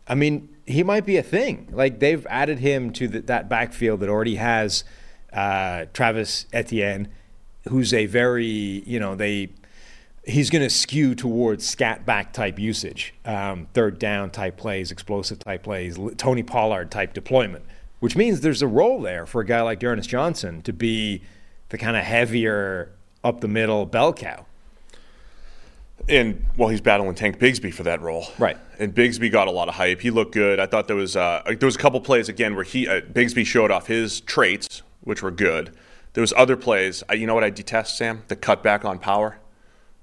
[0.08, 1.70] I mean, he might be a thing.
[1.72, 4.84] Like they've added him to the, that backfield that already has
[5.34, 7.08] uh, Travis Etienne,
[7.70, 9.50] who's a very, you know, they
[10.26, 15.40] he's going to skew towards scat back type usage, um, third down type plays, explosive
[15.40, 17.64] type plays, Tony Pollard type deployment,
[18.00, 21.22] which means there's a role there for a guy like D'Ernest Johnson to be
[21.70, 22.92] the kind of heavier
[23.24, 24.46] up the middle bell cow.
[26.08, 28.58] And well, he's battling Tank Bigsby for that role, right?
[28.78, 30.02] And Bigsby got a lot of hype.
[30.02, 30.60] He looked good.
[30.60, 33.46] I thought there was uh, there was a couple plays again where he uh, Bigsby
[33.46, 35.76] showed off his traits, which were good.
[36.16, 37.04] There was other plays.
[37.10, 38.24] I, you know what I detest, Sam?
[38.30, 39.38] The cutback on power.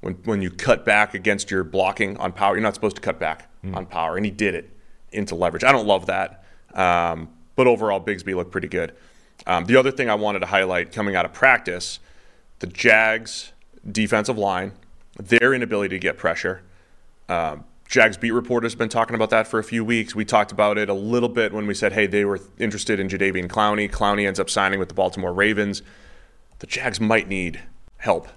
[0.00, 3.18] When when you cut back against your blocking on power, you're not supposed to cut
[3.18, 3.74] back mm.
[3.74, 4.70] on power, and he did it
[5.10, 5.64] into leverage.
[5.64, 6.44] I don't love that,
[6.74, 8.94] um, but overall, Bigsby looked pretty good.
[9.46, 11.98] Um, the other thing I wanted to highlight coming out of practice,
[12.58, 13.52] the Jags
[13.90, 14.72] defensive line
[15.18, 16.62] their inability to get pressure.
[17.28, 20.14] Um, Jags beat reporters have been talking about that for a few weeks.
[20.14, 23.06] We talked about it a little bit when we said, hey, they were interested in
[23.06, 23.90] Jadeveon Clowney.
[23.90, 25.82] Clowney ends up signing with the Baltimore Ravens.
[26.60, 27.60] The Jags might need
[27.98, 28.28] help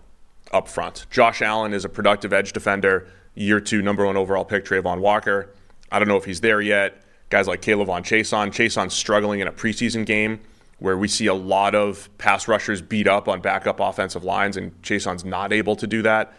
[0.52, 1.06] up front.
[1.10, 3.08] Josh Allen is a productive edge defender.
[3.34, 5.54] Year two, number one overall pick, Travon Walker.
[5.90, 7.02] I don't know if he's there yet.
[7.30, 8.50] Guys like K'Lavon Chaisson.
[8.50, 10.42] Chaisson's struggling in a preseason game
[10.80, 14.82] where we see a lot of pass rushers beat up on backup offensive lines, and
[14.82, 16.34] Chaisson's not able to do that.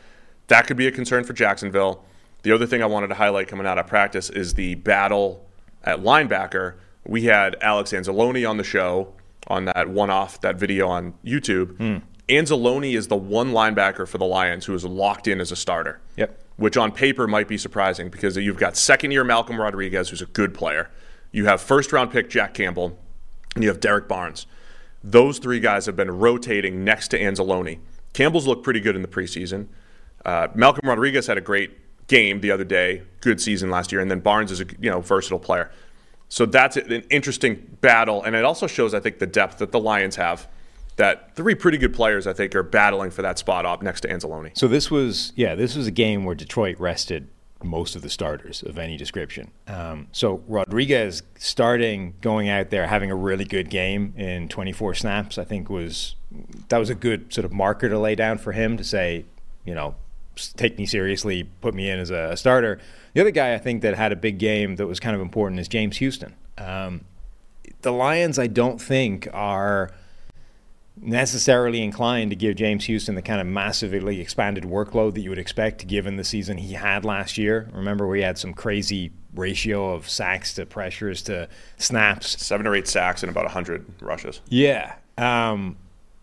[0.48, 2.04] That could be a concern for Jacksonville.
[2.46, 5.44] The other thing I wanted to highlight coming out of practice is the battle
[5.82, 6.74] at linebacker.
[7.04, 9.14] We had Alex Anzalone on the show
[9.48, 11.76] on that one off, that video on YouTube.
[11.78, 12.02] Mm.
[12.28, 16.00] Anzalone is the one linebacker for the Lions who is locked in as a starter.
[16.16, 16.40] Yep.
[16.54, 20.26] Which on paper might be surprising because you've got second year Malcolm Rodriguez, who's a
[20.26, 20.88] good player.
[21.32, 22.96] You have first round pick Jack Campbell,
[23.56, 24.46] and you have Derek Barnes.
[25.02, 27.80] Those three guys have been rotating next to Anzalone.
[28.12, 29.66] Campbell's looked pretty good in the preseason.
[30.24, 31.76] Uh, Malcolm Rodriguez had a great
[32.08, 35.00] game the other day, good season last year, and then Barnes is a you know
[35.00, 35.70] versatile player.
[36.28, 39.80] So that's an interesting battle, and it also shows I think the depth that the
[39.80, 40.48] Lions have.
[40.96, 44.08] That three pretty good players I think are battling for that spot up next to
[44.08, 44.56] Anzalone.
[44.56, 47.28] So this was yeah this was a game where Detroit rested
[47.62, 49.50] most of the starters of any description.
[49.66, 55.36] Um, so Rodriguez starting going out there having a really good game in 24 snaps
[55.36, 56.14] I think was
[56.68, 59.26] that was a good sort of marker to lay down for him to say
[59.66, 59.96] you know
[60.56, 62.78] take me seriously, put me in as a starter.
[63.14, 65.60] The other guy I think that had a big game that was kind of important
[65.60, 66.34] is James Houston.
[66.58, 67.02] Um,
[67.82, 69.90] the Lions, I don't think, are
[71.00, 75.38] necessarily inclined to give James Houston the kind of massively expanded workload that you would
[75.38, 77.68] expect given the season he had last year.
[77.72, 82.42] Remember, we had some crazy ratio of sacks to pressures to snaps.
[82.42, 84.40] Seven or eight sacks and about 100 rushes.
[84.48, 84.94] Yeah.
[85.18, 85.76] Um,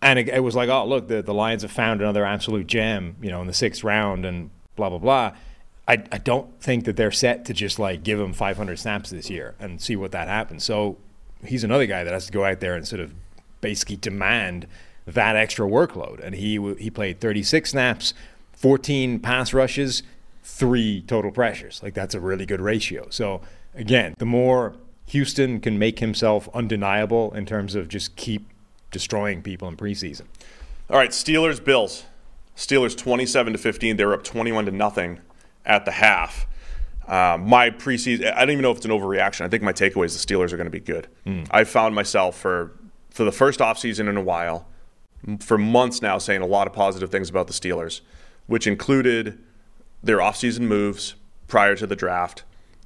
[0.04, 3.16] and it, it, was like, oh, look, the, the Lions have found another absolute gem,
[3.22, 5.32] you know, in the sixth round and blah, blah, blah.
[5.88, 9.30] I, I don't think that they're set to just like give him 500 snaps this
[9.30, 10.62] year and see what that happens.
[10.62, 10.98] So
[11.42, 13.14] he's another guy that has to go out there and sort of
[13.62, 14.66] basically demand
[15.06, 16.22] that extra workload.
[16.22, 18.12] And he, he played 36 snaps,
[18.52, 20.02] 14 pass rushes,
[20.42, 21.82] three total pressures.
[21.82, 23.06] Like that's a really good ratio.
[23.08, 23.40] So
[23.74, 24.74] again, the more
[25.06, 28.50] Houston can make himself undeniable in terms of just keep
[28.94, 30.22] destroying people in preseason.
[30.88, 32.04] All right, Steelers Bills.
[32.56, 33.96] Steelers 27 to 15.
[33.96, 35.20] They were up 21 to nothing
[35.66, 36.46] at the half.
[37.06, 39.42] Uh, my preseason, I don't even know if it's an overreaction.
[39.42, 41.08] I think my takeaway is the Steelers are going to be good.
[41.26, 41.48] Mm.
[41.50, 42.72] I found myself for
[43.10, 44.66] for the first offseason in a while,
[45.38, 48.00] for months now, saying a lot of positive things about the Steelers,
[48.46, 49.38] which included
[50.02, 51.14] their offseason moves
[51.46, 52.42] prior to the draft,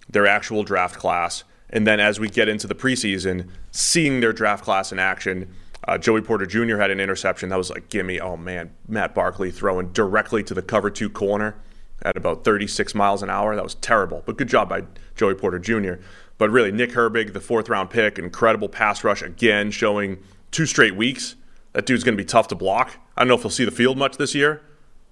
[0.09, 4.64] their actual draft class, and then as we get into the preseason, seeing their draft
[4.64, 5.49] class in action
[5.87, 6.77] uh, Joey Porter Jr.
[6.77, 8.21] had an interception that was like, gimme.
[8.21, 11.57] Oh man, Matt Barkley throwing directly to the cover two corner
[12.03, 13.55] at about 36 miles an hour.
[13.55, 14.83] That was terrible, but good job by
[15.17, 15.95] Joey Porter Jr.
[16.37, 20.19] But really, Nick Herbig, the fourth round pick, incredible pass rush again, showing
[20.51, 21.37] two straight weeks.
[21.73, 22.93] That dude's going to be tough to block.
[23.17, 24.62] I don't know if he'll see the field much this year,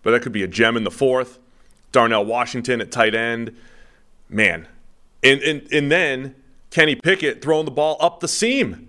[0.03, 1.39] but that could be a gem in the fourth.
[1.93, 3.57] Darnell Washington at tight end.
[4.29, 4.67] Man.
[5.23, 6.35] And, and, and then
[6.71, 8.86] Kenny Pickett throwing the ball up the seam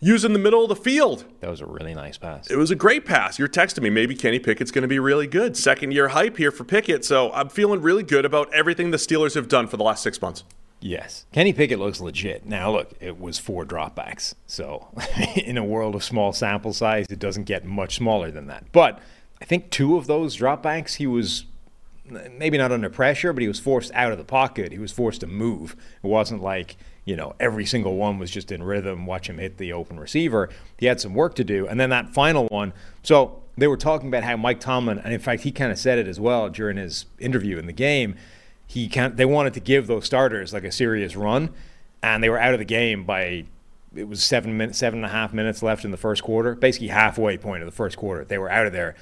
[0.00, 1.24] using the middle of the field.
[1.40, 2.50] That was a really nice pass.
[2.50, 3.38] It was a great pass.
[3.38, 3.90] You're texting me.
[3.90, 5.56] Maybe Kenny Pickett's going to be really good.
[5.56, 7.04] Second year hype here for Pickett.
[7.04, 10.20] So I'm feeling really good about everything the Steelers have done for the last six
[10.20, 10.44] months.
[10.80, 11.26] Yes.
[11.32, 12.46] Kenny Pickett looks legit.
[12.46, 14.34] Now, look, it was four dropbacks.
[14.46, 14.88] So
[15.36, 18.72] in a world of small sample size, it doesn't get much smaller than that.
[18.72, 18.98] But
[19.42, 21.44] I think two of those dropbacks, he was
[22.32, 24.72] maybe not under pressure, but he was forced out of the pocket.
[24.72, 25.76] He was forced to move.
[26.02, 29.58] It wasn't like you know, every single one was just in rhythm, watch him hit
[29.58, 30.50] the open receiver.
[30.78, 31.66] He had some work to do.
[31.66, 35.20] And then that final one, so they were talking about how Mike Tomlin, and in
[35.20, 38.16] fact, he kind of said it as well during his interview in the game.
[38.66, 38.88] he.
[38.88, 41.50] They wanted to give those starters like a serious run,
[42.02, 43.44] and they were out of the game by
[43.94, 46.88] it was seven minutes, seven and a half minutes left in the first quarter, basically
[46.88, 48.24] halfway point of the first quarter.
[48.24, 48.94] They were out of there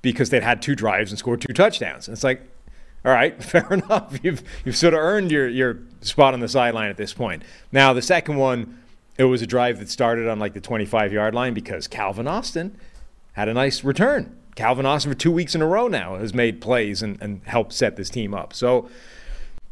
[0.00, 2.06] because they'd had two drives and scored two touchdowns.
[2.06, 2.42] And it's like,
[3.04, 4.18] all right, fair enough.
[4.22, 7.42] You've you've sort of earned your your spot on the sideline at this point.
[7.72, 8.78] Now the second one,
[9.16, 12.76] it was a drive that started on like the 25 yard line because Calvin Austin
[13.32, 14.36] had a nice return.
[14.54, 17.72] Calvin Austin for two weeks in a row now has made plays and, and helped
[17.72, 18.52] set this team up.
[18.52, 18.88] So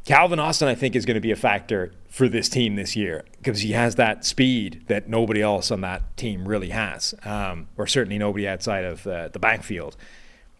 [0.04, 3.24] Calvin Austin, I think, is going to be a factor for this team this year
[3.38, 7.88] because he has that speed that nobody else on that team really has, um, or
[7.88, 9.96] certainly nobody outside of uh, the backfield.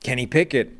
[0.02, 0.72] Kenny Pickett,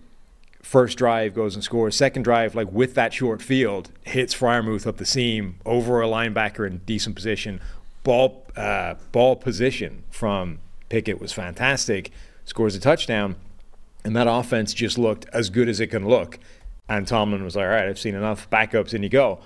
[0.67, 1.97] first drive goes and scores.
[1.97, 6.67] Second drive, like with that short field, hits Freiermuth up the seam over a linebacker
[6.67, 7.61] in decent position.
[8.05, 12.11] Ball uh, ball position from Pickett was fantastic.
[12.45, 13.37] Scores a touchdown,
[14.05, 16.39] and that offense just looked as good as it can look
[16.89, 19.41] and Tomlin was like, all right, I've seen enough backups, and you go.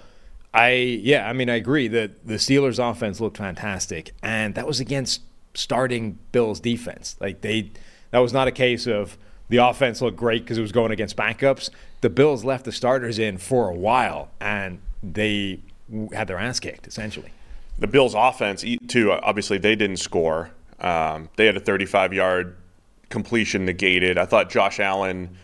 [0.52, 4.80] I yeah, I mean, I agree that the Steelers' offense looked fantastic, and that was
[4.80, 5.22] against
[5.54, 7.16] starting Bills' defense.
[7.20, 7.70] Like they,
[8.10, 9.16] that was not a case of
[9.50, 11.70] the offense looked great because it was going against backups.
[12.00, 15.60] The Bills left the starters in for a while, and they
[16.12, 17.32] had their ass kicked essentially.
[17.78, 19.12] The Bills' offense, too.
[19.12, 20.50] Obviously, they didn't score.
[20.80, 22.56] Um, they had a 35-yard
[23.08, 24.18] completion negated.
[24.18, 25.36] I thought Josh Allen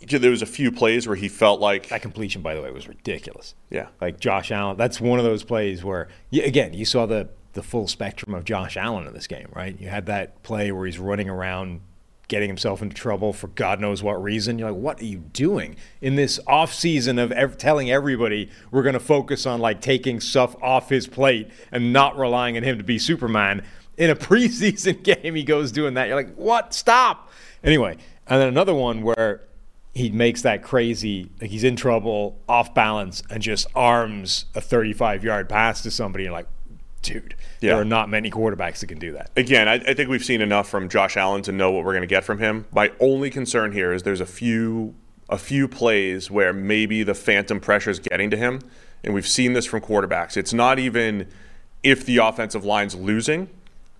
[0.00, 2.86] there was a few plays where he felt like that completion, by the way, was
[2.86, 3.54] ridiculous.
[3.70, 4.76] Yeah, like Josh Allen.
[4.76, 8.76] That's one of those plays where, again, you saw the the full spectrum of Josh
[8.76, 9.80] Allen in this game, right?
[9.80, 11.80] You had that play where he's running around,
[12.28, 14.58] getting himself into trouble for God knows what reason.
[14.58, 18.82] You're like, what are you doing in this off season of ev- telling everybody we're
[18.82, 22.78] going to focus on like taking stuff off his plate and not relying on him
[22.78, 23.62] to be Superman?
[23.96, 26.08] In a preseason game, he goes doing that.
[26.08, 26.74] You're like, what?
[26.74, 27.30] Stop.
[27.62, 29.42] Anyway, and then another one where
[29.94, 35.24] he makes that crazy, like he's in trouble, off balance, and just arms a 35
[35.24, 36.24] yard pass to somebody.
[36.24, 36.48] You're like,
[37.06, 37.70] dude, yeah.
[37.70, 39.30] there are not many quarterbacks that can do that.
[39.36, 42.02] Again, I, I think we've seen enough from Josh Allen to know what we're going
[42.02, 42.66] to get from him.
[42.72, 44.94] My only concern here is there's a few
[45.28, 48.60] a few plays where maybe the phantom pressure is getting to him,
[49.02, 50.36] and we've seen this from quarterbacks.
[50.36, 51.28] It's not even
[51.82, 53.48] if the offensive line's losing;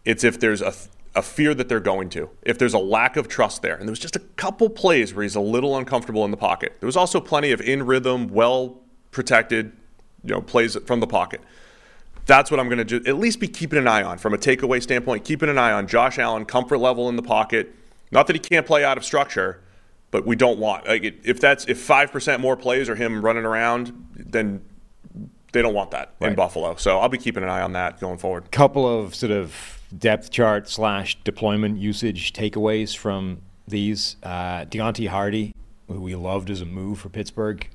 [0.04, 0.72] it's if there's a
[1.16, 3.74] a fear that they're going to, if there's a lack of trust there.
[3.74, 6.76] And there was just a couple plays where he's a little uncomfortable in the pocket.
[6.78, 8.78] There was also plenty of in rhythm, well
[9.12, 9.72] protected,
[10.22, 11.40] you know, plays from the pocket.
[12.26, 13.08] That's what I'm going to do.
[13.08, 15.24] at least be keeping an eye on from a takeaway standpoint.
[15.24, 17.72] Keeping an eye on Josh Allen, comfort level in the pocket.
[18.10, 19.62] Not that he can't play out of structure,
[20.10, 23.44] but we don't want like if that's if five percent more plays are him running
[23.44, 24.64] around, then
[25.52, 26.30] they don't want that right.
[26.30, 26.76] in Buffalo.
[26.76, 28.50] So I'll be keeping an eye on that going forward.
[28.50, 34.16] Couple of sort of depth chart slash deployment usage takeaways from these.
[34.22, 35.54] Uh, Deonte Harty,
[35.88, 37.68] who we loved as a move for Pittsburgh,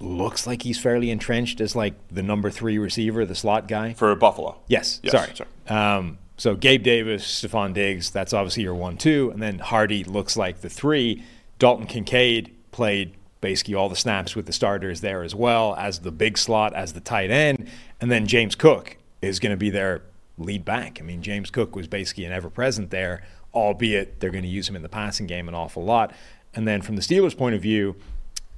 [0.00, 4.14] looks like he's fairly entrenched as like the number three receiver, the slot guy for
[4.14, 4.58] Buffalo.
[4.66, 5.34] Yes, yes sorry.
[5.34, 5.50] sorry.
[5.68, 10.60] Um, so Gabe Davis, Stefon Diggs, that's obviously your one-two, and then Harty looks like
[10.60, 11.24] the three.
[11.58, 16.12] Dalton Kincaid played basically all the snaps with the starters there as well as the
[16.12, 17.68] big slot as the tight end,
[18.00, 20.02] and then James Cook is going to be there
[20.36, 20.98] lead back.
[21.00, 24.68] I mean, James Cook was basically an ever present there, albeit they're going to use
[24.68, 26.12] him in the passing game an awful lot.
[26.54, 27.96] And then from the Steelers' point of view,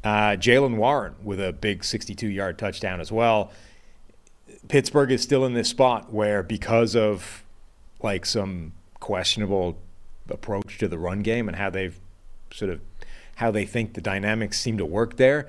[0.02, 3.52] uh, Jaylen Warren with a big 62 yard touchdown as well.
[4.68, 7.42] Pittsburgh is still in this spot where, because of
[8.02, 9.78] like some questionable
[10.28, 11.98] approach to the run game and how they've
[12.52, 12.80] sort of
[13.36, 15.48] how they think the dynamics seem to work there,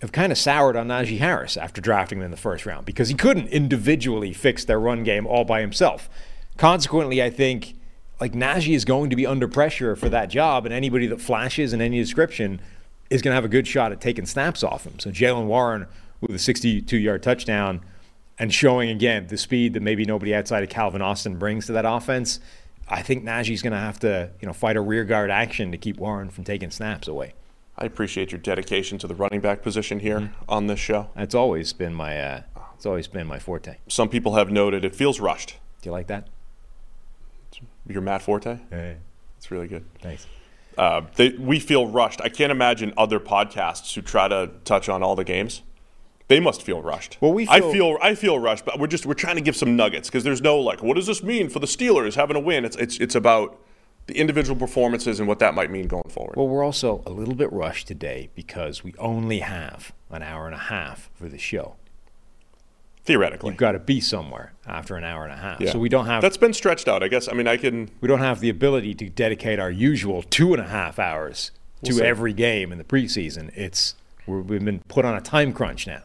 [0.00, 3.08] have kind of soured on Najee Harris after drafting him in the first round because
[3.08, 6.08] he couldn't individually fix their run game all by himself.
[6.56, 7.74] Consequently, I think
[8.20, 11.72] like Najee is going to be under pressure for that job, and anybody that flashes
[11.72, 12.60] in any description
[13.10, 14.98] is going to have a good shot at taking snaps off him.
[14.98, 15.86] So Jaylen Warren
[16.20, 17.80] with a 62-yard touchdown
[18.38, 21.84] and showing again the speed that maybe nobody outside of Calvin Austin brings to that
[21.84, 22.40] offense.
[22.88, 25.78] I think Najee's going to have to, you know, fight a rear guard action to
[25.78, 27.34] keep Warren from taking snaps away.
[27.76, 30.44] I appreciate your dedication to the running back position here mm-hmm.
[30.48, 31.08] on this show.
[31.16, 32.42] It's always been my uh,
[32.76, 33.76] it's always been my forte.
[33.88, 35.56] Some people have noted it feels rushed.
[35.82, 36.28] Do you like that?
[37.86, 38.58] Your Matt Forte?
[38.70, 38.96] Hey.
[39.36, 39.84] It's really good.
[40.00, 40.26] Thanks.
[40.76, 42.20] Uh, they, we feel rushed.
[42.20, 45.62] I can't imagine other podcasts who try to touch on all the games.
[46.28, 47.18] They must feel rushed.
[47.20, 49.56] Well, we feel, I feel I feel rushed, but we're just we're trying to give
[49.56, 52.40] some nuggets because there's no like, what does this mean for the Steelers having a
[52.40, 52.64] win?
[52.64, 53.60] It's it's it's about
[54.06, 56.36] the individual performances and what that might mean going forward.
[56.36, 60.54] Well, we're also a little bit rushed today because we only have an hour and
[60.54, 61.76] a half for the show.
[63.04, 65.60] Theoretically, you've got to be somewhere after an hour and a half.
[65.60, 65.72] Yeah.
[65.72, 67.02] So we don't have that's been stretched out.
[67.02, 67.28] I guess.
[67.28, 67.90] I mean, I can.
[68.00, 71.50] We don't have the ability to dedicate our usual two and a half hours
[71.82, 72.02] we'll to see.
[72.02, 73.54] every game in the preseason.
[73.54, 73.94] It's
[74.26, 76.02] we've been put on a time crunch now.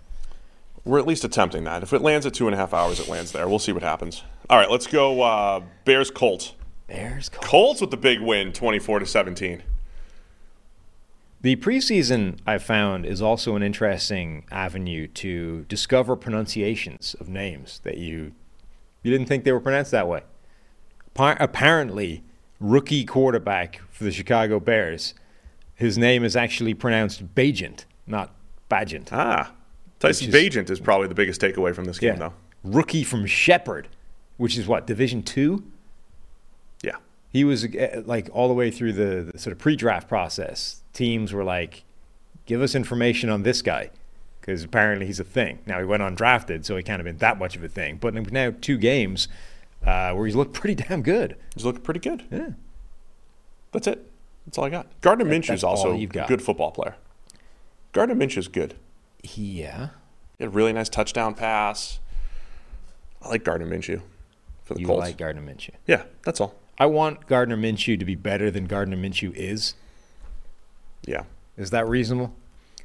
[0.83, 1.83] We're at least attempting that.
[1.83, 3.47] If it lands at two and a half hours, it lands there.
[3.47, 4.23] We'll see what happens.
[4.49, 5.21] All right, let's go.
[5.21, 6.53] Uh, Bears Colts.
[6.87, 7.29] Bears.
[7.29, 7.47] Colts.
[7.47, 9.63] Colts with the big win, twenty-four to seventeen.
[11.41, 17.97] The preseason I've found is also an interesting avenue to discover pronunciations of names that
[17.97, 18.33] you
[19.03, 20.23] you didn't think they were pronounced that way.
[21.15, 22.23] Appa- apparently,
[22.59, 25.13] rookie quarterback for the Chicago Bears,
[25.75, 28.33] his name is actually pronounced Bajent, not
[28.69, 29.07] Bajent.
[29.13, 29.53] Ah,
[29.99, 32.33] Tyson is- Bagent is probably the biggest takeaway from this game, though.
[32.65, 33.87] Rookie from Shepherd,
[34.35, 35.63] which is what Division Two.
[36.83, 36.97] Yeah,
[37.31, 40.78] He was uh, like all the way through the, the sort of pre-draft process.
[40.93, 41.83] Teams were like,
[42.45, 43.89] "Give us information on this guy,"
[44.41, 45.59] because apparently he's a thing.
[45.65, 47.97] Now he went undrafted, so he can't have been that much of a thing.
[47.97, 49.27] But now two games
[49.85, 51.35] uh, where he's looked pretty damn good.
[51.55, 52.23] he's looked pretty good.
[52.31, 52.49] Yeah.
[53.71, 54.09] That's it.
[54.45, 54.87] That's all I got.
[55.01, 56.95] Gardner Minshew's that's all also a good football player.
[57.91, 58.73] Gardner Minshew's good.
[59.23, 59.89] Yeah.
[60.37, 61.99] He had a really nice touchdown pass.
[63.21, 64.01] I like Gardner Minshew
[64.63, 65.01] for the You Colts.
[65.01, 65.71] like Gardner Minshew.
[65.85, 66.55] yeah, that's all.
[66.79, 69.75] I want Gardner Minshew to be better than Gardner Minshew is.
[71.05, 71.23] Yeah.
[71.57, 72.33] Is that reasonable?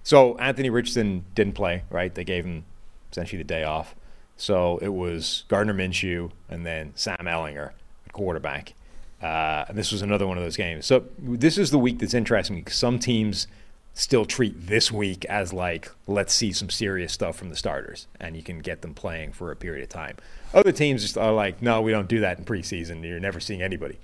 [0.03, 2.15] So Anthony Richardson didn't play, right?
[2.15, 2.65] They gave him
[3.11, 3.95] essentially the day off.
[4.37, 7.71] So it was Gardner Minshew and then Sam Ehlinger
[8.07, 8.75] at quarterback.
[9.23, 10.85] Uh, and this was another one of those games.
[10.85, 13.47] So this is the week that's interesting because some teams
[13.95, 18.37] still treat this week as like, let's see some serious stuff from the starters, and
[18.37, 20.17] you can get them playing for a period of time.
[20.53, 23.03] Other teams just are like, no, we don't do that in preseason.
[23.09, 23.99] You're never seeing anybody.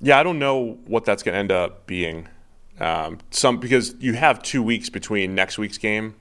[0.00, 2.28] Yeah, I don't know what that's going to end up being.
[2.80, 6.14] Um, some because you have two weeks between next week's game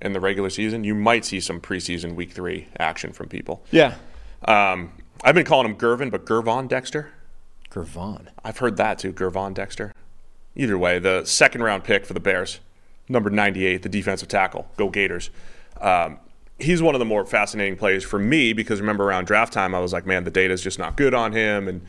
[0.00, 0.84] and the regular season.
[0.84, 3.64] You might see some preseason week three action from people.
[3.70, 3.96] Yeah.
[4.46, 4.92] Um,
[5.24, 7.10] I've been calling him Gervin, but Gervon Dexter.
[7.70, 8.28] Gervon.
[8.44, 9.92] I've heard that too, Gervon Dexter.
[10.54, 12.60] Either way, the second round pick for the Bears,
[13.08, 14.68] number 98, the defensive tackle.
[14.76, 15.30] Go Gators.
[15.80, 16.18] Um,
[16.58, 19.80] he's one of the more fascinating plays for me because remember around draft time, I
[19.80, 21.66] was like, man, the data is just not good on him.
[21.66, 21.80] And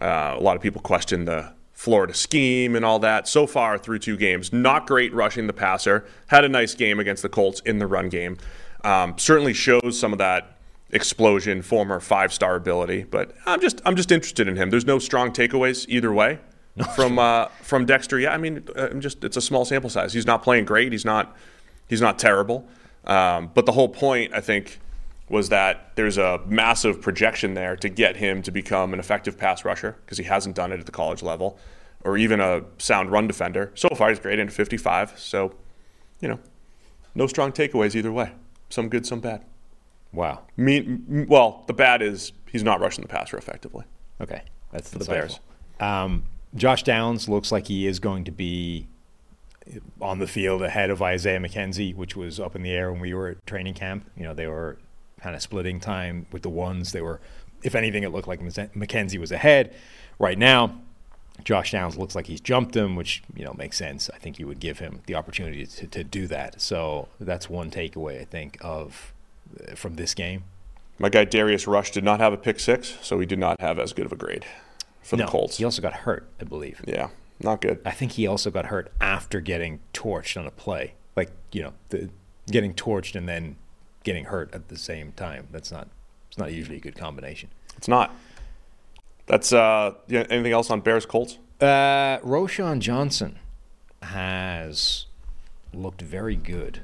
[0.00, 3.28] uh, a lot of people question the Florida scheme and all that.
[3.28, 6.04] So far through two games, not great rushing the passer.
[6.26, 8.36] Had a nice game against the Colts in the run game.
[8.82, 10.58] Um, certainly shows some of that
[10.90, 13.04] explosion, former five star ability.
[13.04, 14.70] But I'm just I'm just interested in him.
[14.70, 16.40] There's no strong takeaways either way
[16.96, 18.18] from uh, from Dexter.
[18.18, 20.12] Yeah, I mean, uh, I'm just it's a small sample size.
[20.12, 20.90] He's not playing great.
[20.90, 21.36] He's not
[21.86, 22.66] he's not terrible.
[23.04, 24.80] Um, but the whole point, I think,
[25.28, 29.64] was that there's a massive projection there to get him to become an effective pass
[29.64, 31.58] rusher because he hasn't done it at the college level,
[32.04, 33.70] or even a sound run defender.
[33.74, 35.18] So far, he's great into 55.
[35.18, 35.54] So,
[36.20, 36.38] you know,
[37.14, 38.32] no strong takeaways either way.
[38.70, 39.44] Some good, some bad.
[40.12, 40.42] Wow.
[40.56, 43.84] Me, well, the bad is he's not rushing the passer effectively.
[44.20, 45.40] Okay, that's the Bears.
[45.80, 46.24] Um,
[46.54, 48.88] Josh Downs looks like he is going to be
[50.00, 53.12] on the field ahead of Isaiah McKenzie, which was up in the air when we
[53.12, 54.10] were at training camp.
[54.16, 54.78] You know, they were
[55.20, 56.92] kind of splitting time with the ones.
[56.92, 57.20] They were,
[57.62, 59.74] if anything, it looked like McKenzie was ahead.
[60.18, 60.80] Right now,
[61.44, 64.10] Josh Downs looks like he's jumped him, which you know makes sense.
[64.12, 66.60] I think you would give him the opportunity to, to do that.
[66.60, 69.12] So that's one takeaway I think of
[69.68, 70.44] uh, from this game.
[70.98, 73.78] My guy Darius Rush did not have a pick six, so he did not have
[73.78, 74.44] as good of a grade
[75.02, 75.58] for the Colts.
[75.58, 76.82] he also got hurt, I believe.
[76.86, 77.10] Yeah,
[77.40, 77.80] not good.
[77.84, 80.94] I think he also got hurt after getting torched on a play.
[81.16, 82.10] Like, you know, the,
[82.50, 83.56] getting torched and then
[84.04, 85.46] getting hurt at the same time.
[85.50, 85.88] That's not
[86.28, 87.48] it's not usually a good combination.
[87.76, 88.14] It's not.
[89.26, 89.94] That's uh.
[90.08, 91.38] Yeah, anything else on Bears Colts?
[91.60, 93.38] Uh, Roschon Johnson
[94.02, 95.06] has
[95.72, 96.80] looked very good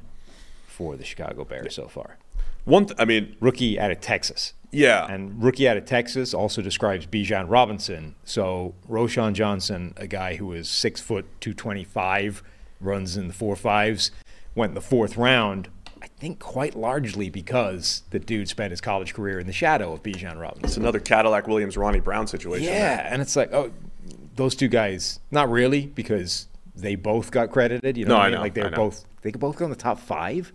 [0.67, 2.19] for the Chicago Bears so far.
[2.65, 4.55] One, th- I mean, Rookie out of Texas.
[4.73, 8.15] yeah, And rookie out of Texas also describes Bijan Robinson.
[8.25, 12.43] So Roschon Johnson, a guy who is six foot two twenty five,
[12.81, 14.11] runs in the four fives,
[14.55, 15.69] went in the fourth round.
[16.05, 20.03] I think quite largely because the dude spent his college career in the shadow of
[20.03, 20.65] Bijan Robinson.
[20.67, 22.67] it's another Cadillac Williams Ronnie Brown situation.
[22.69, 23.73] Yeah, and it's like, oh,
[24.37, 26.47] those two guys, not really, because
[26.77, 27.97] they both got credited.
[27.97, 28.35] You know, No, I mean?
[28.35, 30.53] know, like they I were both they could both go in the top five.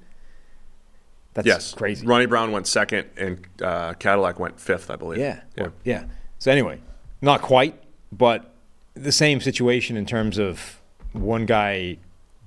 [1.34, 2.06] That's Yes, crazy.
[2.06, 5.18] Ronnie Brown went second, and uh, Cadillac went fifth, I believe.
[5.20, 5.42] Yeah.
[5.58, 5.64] yeah.
[5.64, 6.04] Or- yeah.
[6.38, 6.80] So anyway,
[7.24, 7.82] not quite,
[8.12, 8.54] but
[8.94, 10.80] the same situation in terms of
[11.14, 11.98] one guy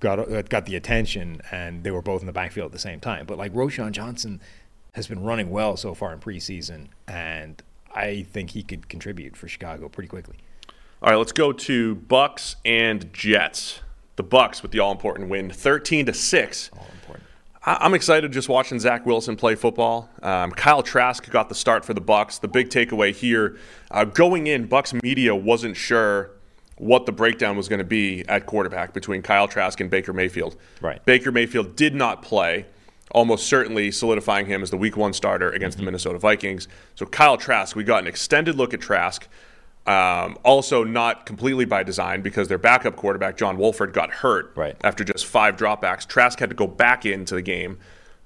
[0.02, 3.00] got uh, got the attention and they were both in the backfield at the same
[3.00, 3.24] time.
[3.24, 4.40] But like Roschon Johnson
[4.92, 7.62] has been running well so far in preseason, and
[7.94, 10.36] I think he could contribute for Chicago pretty quickly.
[11.00, 13.80] All right, let's go to Bucks and Jets.
[14.16, 16.68] The Bucks with the all-important win, thirteen to six.
[16.76, 17.26] All important.
[17.64, 20.10] I'm excited just watching Zach Wilson play football.
[20.20, 22.38] Um, Kyle Trask got the start for the Bucks.
[22.38, 23.56] The big takeaway here,
[23.92, 26.32] uh, going in, Bucks media wasn't sure
[26.82, 30.56] what the breakdown was going to be at quarterback between Kyle Trask and Baker Mayfield.
[30.80, 31.02] Right.
[31.04, 32.66] Baker Mayfield did not play,
[33.12, 35.84] almost certainly solidifying him as the week one starter against Mm-hmm.
[35.84, 36.66] the Minnesota Vikings.
[36.96, 39.28] So Kyle Trask, we got an extended look at Trask.
[39.86, 44.76] Um, also, not completely by design because their backup quarterback, John Wolford, got hurt Right.
[44.82, 46.06] after just five dropbacks.
[46.06, 47.78] Trask had to go back into the game.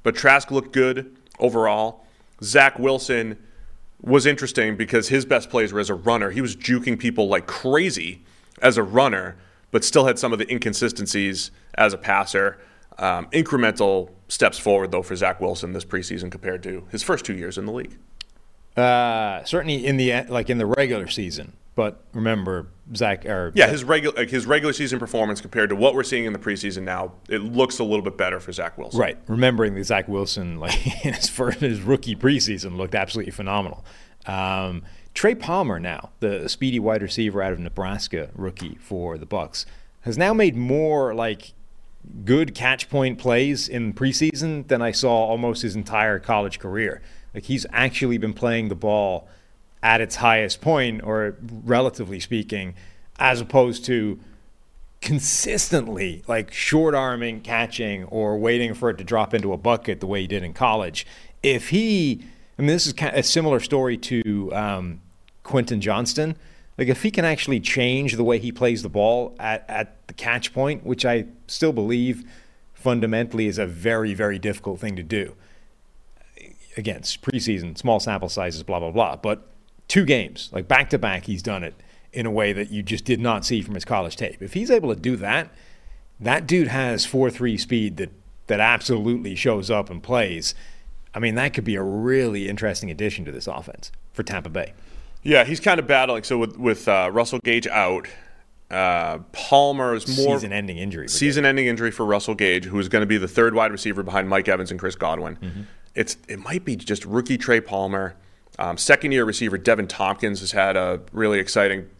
[0.02, 2.04] But Trask looked good overall.
[2.42, 3.36] Zach Wilson
[4.00, 6.30] was interesting because his best plays were as a runner.
[6.30, 8.22] He was juking people like crazy
[8.62, 9.36] as a runner,
[9.70, 12.58] but still had some of the inconsistencies as a passer.
[12.98, 17.34] Um, incremental steps forward, though, for Zach Wilson this preseason compared to his first two
[17.34, 17.98] years in the league.
[18.76, 21.54] Uh, certainly in the like in the regular season.
[21.76, 25.94] But remember, Zach or Yeah, his regular like his regular season performance compared to what
[25.94, 28.98] we're seeing in the preseason now, it looks a little bit better for Zach Wilson.
[28.98, 29.18] Right.
[29.26, 33.84] Remembering that Zach Wilson, like in his first his rookie preseason, looked absolutely phenomenal.
[34.26, 34.84] Um,
[35.16, 39.64] Trey Palmer now, the speedy wide receiver out of Nebraska, rookie for the Bucks,
[40.02, 41.54] has now made more like
[42.26, 47.00] good catch point plays in preseason than I saw almost his entire college career.
[47.32, 49.26] Like he's actually been playing the ball
[49.82, 52.74] at its highest point, or relatively speaking,
[53.18, 54.20] as opposed to
[55.00, 60.06] consistently like short arming catching or waiting for it to drop into a bucket the
[60.06, 61.06] way he did in college.
[61.42, 62.22] If he,
[62.58, 65.00] I mean, this is kind of a similar story to um,
[65.46, 66.36] Quentin Johnston.
[66.76, 70.14] Like if he can actually change the way he plays the ball at, at the
[70.14, 72.24] catch point, which I still believe
[72.74, 75.34] fundamentally is a very, very difficult thing to do.
[76.76, 79.16] Again, it's preseason, small sample sizes, blah, blah, blah.
[79.16, 79.48] But
[79.88, 81.74] two games, like back to back, he's done it
[82.12, 84.42] in a way that you just did not see from his college tape.
[84.42, 85.50] If he's able to do that,
[86.20, 88.10] that dude has 4 3 speed that,
[88.48, 90.54] that absolutely shows up and plays.
[91.14, 94.74] I mean, that could be a really interesting addition to this offense for Tampa Bay.
[95.26, 96.22] Yeah, he's kind of battling.
[96.22, 98.06] So with with uh, Russell Gage out,
[98.70, 101.08] uh, Palmer is more Season-ending injury.
[101.08, 104.28] season-ending injury for Russell Gage, who is going to be the third wide receiver behind
[104.28, 105.66] Mike Evans and Chris Godwin.
[105.94, 108.14] It's it might be just rookie Trey Palmer,
[108.58, 111.90] um, second-year receiver Deven Thompkins has had a really exciting,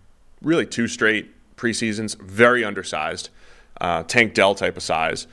[0.40, 2.16] really two straight preseasons.
[2.20, 3.30] Very undersized,
[3.80, 5.26] uh, Tank Dell type of size.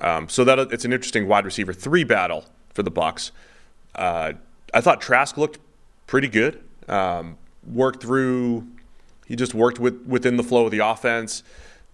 [0.00, 3.32] Um, so that it's an interesting wide receiver three battle for the Bucks.
[3.94, 4.34] Uh,
[4.72, 5.58] I thought Trask looked
[6.06, 6.62] pretty good.
[6.88, 8.66] Um, worked through.
[9.26, 11.42] He just worked with within the flow of the offense.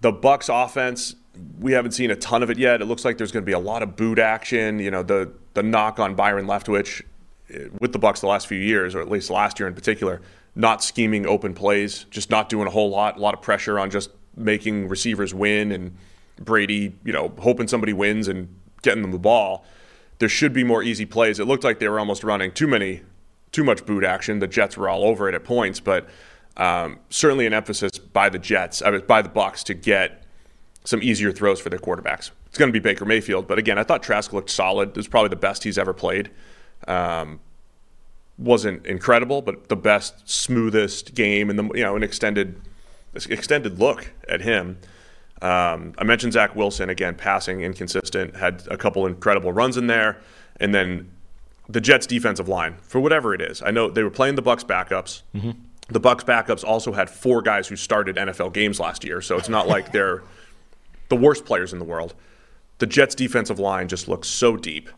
[0.00, 1.14] The Bucks offense,
[1.60, 2.82] we haven't seen a ton of it yet.
[2.82, 4.78] It looks like there's going to be a lot of boot action.
[4.78, 7.02] You know, the the knock on Byron Leftwich
[7.50, 10.20] eh, with the Bucks the last few years, or at least last year in particular,
[10.54, 13.16] not scheming open plays, just not doing a whole lot.
[13.16, 15.96] A lot of pressure on just making receivers win and
[16.40, 18.48] Brady, you know, hoping somebody wins and
[18.82, 19.64] getting them the ball.
[20.18, 21.38] There should be more easy plays.
[21.38, 23.02] It looked like they were almost running too many,
[23.52, 24.38] too much boot action.
[24.38, 26.08] The Jets were all over it at points, but
[26.56, 30.24] um, certainly an emphasis by the Jets, by the Bucks, to get
[30.84, 32.30] some easier throws for their quarterbacks.
[32.46, 34.90] It's going to be Baker Mayfield, but again, I thought Trask looked solid.
[34.90, 36.30] It was probably the best he's ever played.
[36.88, 37.40] Um,
[38.38, 42.60] wasn't incredible, but the best, smoothest game, and the you know an extended
[43.14, 44.78] extended look at him.
[45.40, 50.20] Um, I mentioned Zach Wilson again, passing inconsistent, had a couple incredible runs in there,
[50.60, 51.10] and then
[51.68, 53.62] the Jets' defensive line for whatever it is.
[53.62, 55.22] I know they were playing the Bucks backups.
[55.88, 59.48] The Bucks backups also had four guys who started NFL games last year, so it's
[59.48, 60.22] not like they're
[61.08, 62.14] the worst players in the world.
[62.78, 64.88] The Jets' defensive line just looks so deep,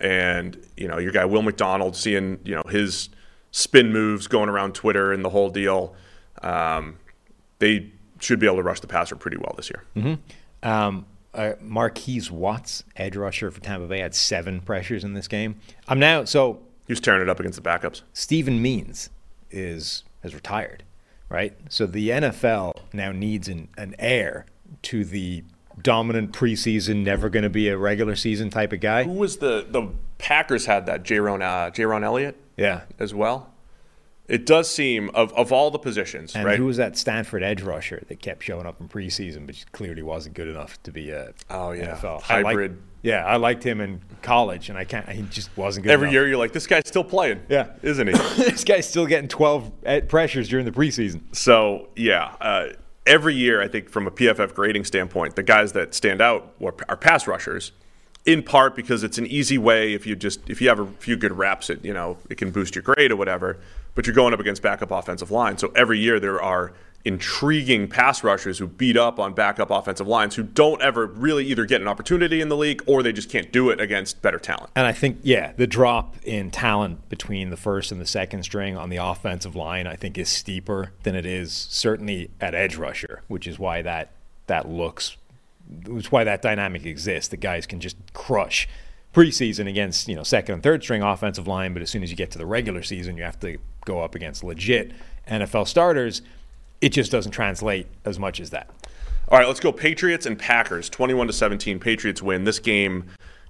[0.00, 3.08] and you know your guy Will McDonald seeing you know his
[3.52, 5.94] spin moves going around Twitter and the whole deal.
[6.42, 6.98] Um,
[7.58, 9.84] they should be able to rush the passer pretty well this year.
[10.62, 15.56] Um, uh, Markees Watts, edge rusher for Tampa Bay, had seven pressures in this game.
[15.88, 18.02] I'm now so He was tearing it up against the backups.
[18.12, 19.10] Steven Means
[19.50, 20.82] is has retired,
[21.28, 21.56] right?
[21.68, 24.46] So the NFL now needs an, an heir
[24.82, 25.42] to the
[25.80, 29.04] dominant preseason, never going to be a regular season type of guy.
[29.04, 32.82] Who was the the Packers had that Jaron uh, Jaron Elliott Yeah.
[32.98, 33.51] as well.
[34.32, 36.58] It does seem of of all the positions, And right?
[36.58, 40.34] who was that Stanford edge rusher that kept showing up in preseason, but clearly wasn't
[40.34, 41.94] good enough to be a Oh, yeah.
[41.96, 42.78] NFL I liked- Hybrid.
[43.02, 45.08] yeah, I liked him in college, and I can't.
[45.08, 45.92] He just wasn't good.
[45.92, 46.12] Every enough.
[46.14, 47.66] year you're like, this guy's still playing, Yeah.
[47.82, 48.12] isn't he?
[48.36, 51.20] this guy's still getting 12 ed- pressures during the preseason.
[51.36, 52.68] So yeah, uh,
[53.06, 56.54] every year I think from a PFF grading standpoint, the guys that stand out
[56.88, 57.72] are pass rushers,
[58.24, 61.16] in part because it's an easy way if you just if you have a few
[61.16, 63.58] good reps, it you know it can boost your grade or whatever.
[63.94, 66.72] But you're going up against backup offensive line, so every year there are
[67.04, 71.64] intriguing pass rushers who beat up on backup offensive lines who don't ever really either
[71.64, 74.70] get an opportunity in the league or they just can't do it against better talent.
[74.76, 78.76] And I think, yeah, the drop in talent between the first and the second string
[78.76, 83.22] on the offensive line, I think, is steeper than it is certainly at edge rusher,
[83.28, 84.12] which is why that
[84.46, 85.16] that looks,
[85.88, 87.28] is why that dynamic exists.
[87.28, 88.68] The guys can just crush
[89.14, 92.16] preseason against you know second and third string offensive line, but as soon as you
[92.16, 94.92] get to the regular season, you have to go up against legit
[95.28, 96.22] NFL starters
[96.82, 98.68] it just doesn't translate as much as that.
[99.28, 100.90] All right, let's go Patriots and Packers.
[100.90, 102.44] 21 to 17, Patriots win.
[102.44, 103.04] This game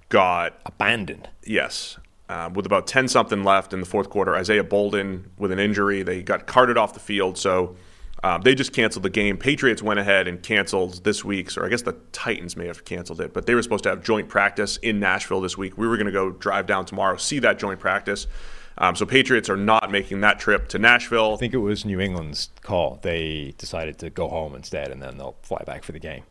[0.07, 1.27] got abandoned.
[1.43, 1.97] Yes.
[2.29, 6.03] Uh, with about 10 something left in the fourth quarter, Isaiah Bolden with an injury,
[6.03, 7.37] they got carted off the field.
[7.37, 7.75] So
[8.23, 9.37] um, they just canceled the game.
[9.37, 13.19] Patriots went ahead and canceled this week's, or I guess the Titans may have canceled
[13.19, 15.77] it, but they were supposed to have joint practice in Nashville this week.
[15.77, 18.27] We were going to go drive down tomorrow, see that joint practice.
[18.77, 21.33] Um, so Patriots are not making that trip to Nashville.
[21.33, 22.97] I think it was New England's call.
[23.01, 26.23] They decided to go home instead, and then they'll fly back for the game.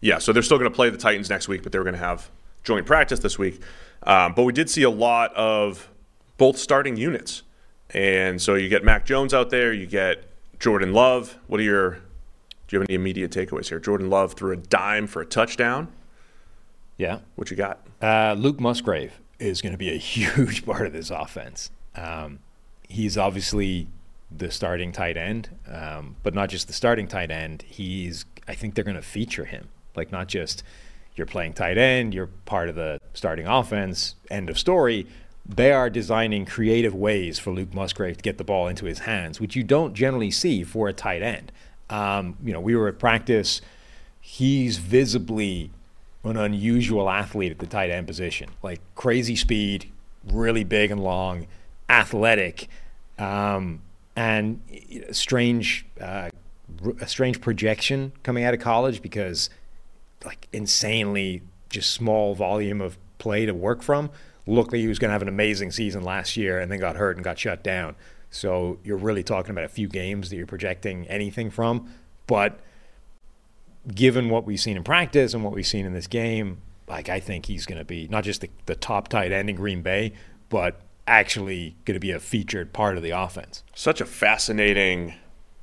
[0.00, 2.00] Yeah, so they're still going to play the Titans next week, but they're going to
[2.00, 2.30] have
[2.64, 3.60] joint practice this week.
[4.04, 5.90] Um, but we did see a lot of
[6.38, 7.42] both starting units,
[7.90, 10.29] and so you get Mac Jones out there, you get
[10.60, 11.38] Jordan Love.
[11.46, 13.80] What are your do you have any immediate takeaways here?
[13.80, 15.88] Jordan Love threw a dime for a touchdown.
[16.98, 17.20] Yeah.
[17.34, 17.80] What you got?
[18.00, 21.70] Uh, Luke Musgrave is going to be a huge part of this offense.
[21.96, 22.38] Um,
[22.88, 23.88] he's obviously
[24.30, 27.62] the starting tight end, um, but not just the starting tight end.
[27.66, 30.62] He's I think they're going to feature him, like not just
[31.16, 34.14] you're playing tight end, you're part of the starting offense.
[34.30, 35.06] End of story.
[35.46, 39.40] They are designing creative ways for Luke Musgrave to get the ball into his hands,
[39.40, 41.50] which you don't generally see for a tight end.
[41.88, 43.60] Um, you know, we were at practice.
[44.20, 45.70] He's visibly
[46.22, 48.50] an unusual athlete at the tight end position.
[48.62, 49.90] Like crazy speed,
[50.24, 51.46] really big and long,
[51.88, 52.68] athletic,
[53.18, 53.82] um,
[54.14, 54.60] and
[55.10, 56.30] strange, uh,
[57.00, 59.50] a strange projection coming out of college because
[60.24, 64.10] like insanely just small volume of play to work from.
[64.46, 66.96] Looked like he was going to have an amazing season last year and then got
[66.96, 67.96] hurt and got shut down.
[68.30, 71.92] So you're really talking about a few games that you're projecting anything from.
[72.26, 72.60] But
[73.92, 77.20] given what we've seen in practice and what we've seen in this game, like I
[77.20, 80.12] think he's going to be not just the, the top tight end in Green Bay,
[80.48, 83.64] but actually going to be a featured part of the offense.
[83.74, 85.14] Such a fascinating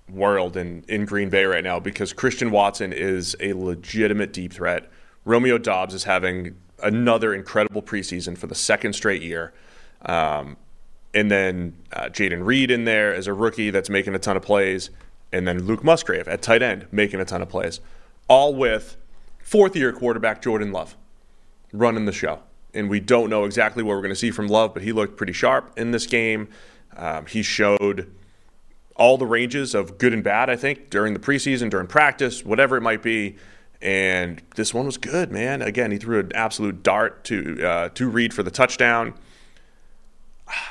[0.10, 4.90] world in, in Green Bay right now because Christian Watson is a legitimate deep threat.
[5.26, 9.54] Romeo Doubs is having another incredible preseason for the second straight year.
[10.06, 10.58] Um,
[11.14, 14.44] and then uh, Jayden Reed in there as a rookie that's making a ton of
[14.44, 14.90] plays.
[15.32, 17.80] And then Luke Musgrave at tight end making a ton of plays
[18.28, 18.98] all with
[19.40, 20.96] fourth year quarterback Jordan Love
[21.72, 22.40] running the show.
[22.74, 25.18] And we don't know exactly what we're going to see from Love, but he looked
[25.18, 26.50] pretty sharp in this game.
[26.96, 28.14] Um, he showed
[28.96, 32.78] all the ranges of good and bad, I think, during the preseason, during practice, whatever
[32.78, 33.36] it might be.
[33.82, 35.62] And this one was good, man.
[35.62, 39.14] Again, he threw an absolute dart to uh, to Reed for the touchdown.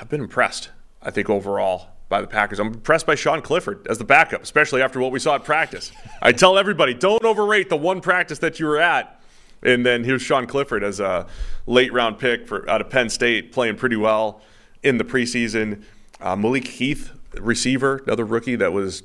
[0.00, 0.70] I've been impressed.
[1.02, 2.58] I think overall by the Packers.
[2.58, 5.92] I'm impressed by Sean Clifford as the backup, especially after what we saw at practice.
[6.22, 9.20] I tell everybody, don't overrate the one practice that you were at.
[9.62, 11.26] And then here's Sean Clifford as a
[11.66, 14.40] late round pick for out of Penn State, playing pretty well
[14.82, 15.82] in the preseason.
[16.20, 19.02] Uh, Malik Heath, receiver, another rookie that was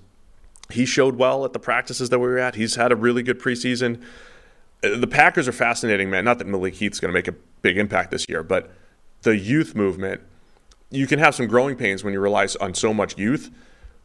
[0.72, 2.56] he showed well at the practices that we were at.
[2.56, 4.02] He's had a really good preseason.
[4.84, 6.26] Uh, the Packers are fascinating, man.
[6.26, 8.72] Not that Malik Heath's going to make a big impact this year, but
[9.22, 10.22] the youth movement
[10.92, 13.50] you can have some growing pains when you rely on so much youth,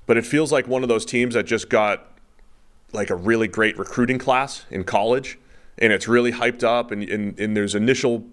[0.06, 2.06] but it feels like one of those teams that just got
[2.92, 5.36] like a really great recruiting class in college
[5.78, 8.24] and it's really hyped up and, and, and there's initial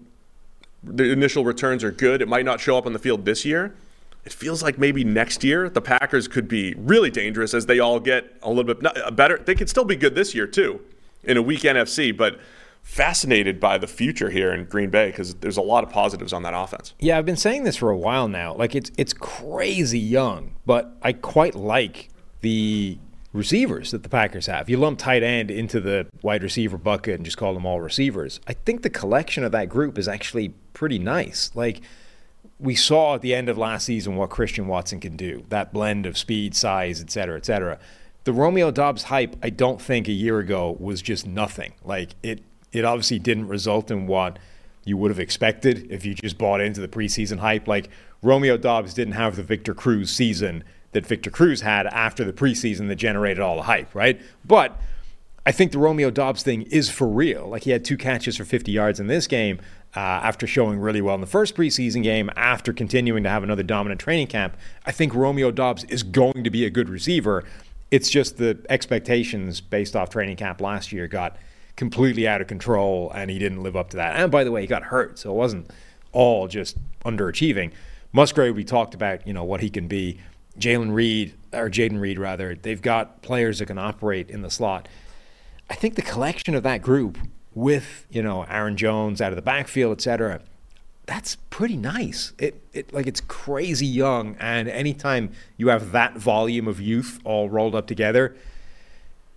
[0.84, 2.20] the initial returns are good.
[2.20, 3.74] It might not show up on the field this year.
[4.24, 8.00] It feels like maybe next year the Packers could be really dangerous as they all
[8.00, 9.38] get a little bit uh, better.
[9.38, 10.80] They could still be good this year too
[11.22, 12.38] in a weak NFC, but
[12.82, 16.42] fascinated by the future here in Green Bay because there's a lot of positives on
[16.42, 16.94] that offense.
[16.98, 18.54] Yeah, I've been saying this for a while now.
[18.54, 22.10] Like it's it's crazy young, but I quite like
[22.42, 22.98] the
[23.32, 24.70] receivers that the Packers have.
[24.70, 28.38] You lump tight end into the wide receiver bucket and just call them all receivers.
[28.46, 31.50] I think the collection of that group is actually pretty nice.
[31.54, 31.80] Like
[32.58, 35.44] we saw at the end of last season what Christian Watson can do.
[35.48, 37.78] That blend of speed, size, et cetera, et cetera.
[38.24, 41.74] The Romeo Doubs hype, I don't think a year ago was just nothing.
[41.84, 42.42] Like it
[42.72, 44.38] it obviously didn't result in what
[44.84, 47.68] you would have expected if you just bought into the preseason hype.
[47.68, 47.88] Like
[48.22, 52.88] Romeo Doubs didn't have the Victor Cruz season that Victor Cruz had after the preseason
[52.88, 54.20] that generated all the hype, right?
[54.44, 54.78] But
[55.46, 57.48] I think the Romeo Doubs thing is for real.
[57.48, 59.60] Like he had two catches for 50 yards in this game
[59.96, 63.62] uh, after showing really well in the first preseason game, after continuing to have another
[63.62, 64.56] dominant training camp.
[64.84, 67.44] I think Romeo Doubs is going to be a good receiver
[67.90, 71.36] It's just the expectations based off training camp last year got
[71.76, 74.16] completely out of control, and he didn't live up to that.
[74.16, 75.70] And by the way, he got hurt, so it wasn't
[76.12, 77.72] all just underachieving.
[78.12, 80.18] Musgrave, we talked about, you know, what he can be.
[80.58, 84.88] Jalen Reed, or Jayden Reed rather, they've got players that can operate in the slot.
[85.70, 87.18] I think the collection of that group
[87.54, 90.40] with, you know, Aaron Jones out of the backfield, et cetera,
[91.06, 92.32] that's pretty nice.
[92.38, 97.48] It, it like it's crazy young, and anytime you have that volume of youth all
[97.48, 98.34] rolled up together,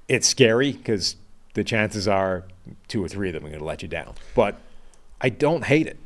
[0.07, 1.17] it's scary because
[1.53, 2.45] the chances are
[2.87, 4.13] two or three of them are going to let you down.
[4.33, 4.55] But
[5.19, 5.97] I don't hate it.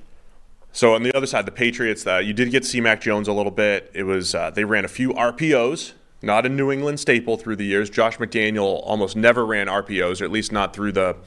[0.73, 3.33] So on the other side, the Patriots, uh, you did get C Mac Jones a
[3.33, 3.91] little bit.
[3.93, 7.65] It was uh, they ran a few RPOs, not a New England staple through the
[7.65, 7.89] years.
[7.89, 11.17] Josh McDaniel almost never ran RPOs, or at least not through the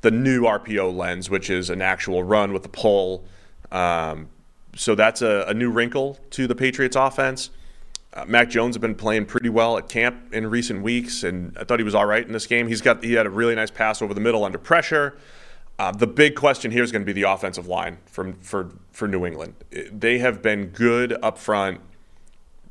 [0.00, 3.24] the new RPO lens, which is an actual run with the pull.
[3.72, 4.28] Um,
[4.74, 7.50] so that's a, a, new wrinkle to the Patriots offense.
[8.14, 11.64] Uh, Mac Jones has been playing pretty well at camp in recent weeks, and I
[11.64, 12.68] thought he was all right in this game.
[12.68, 15.18] He's got he had a really nice pass over the middle under pressure.
[15.78, 19.06] Uh, the big question here is going to be the offensive line from for for
[19.06, 19.54] New England.
[19.92, 21.80] They have been good up front,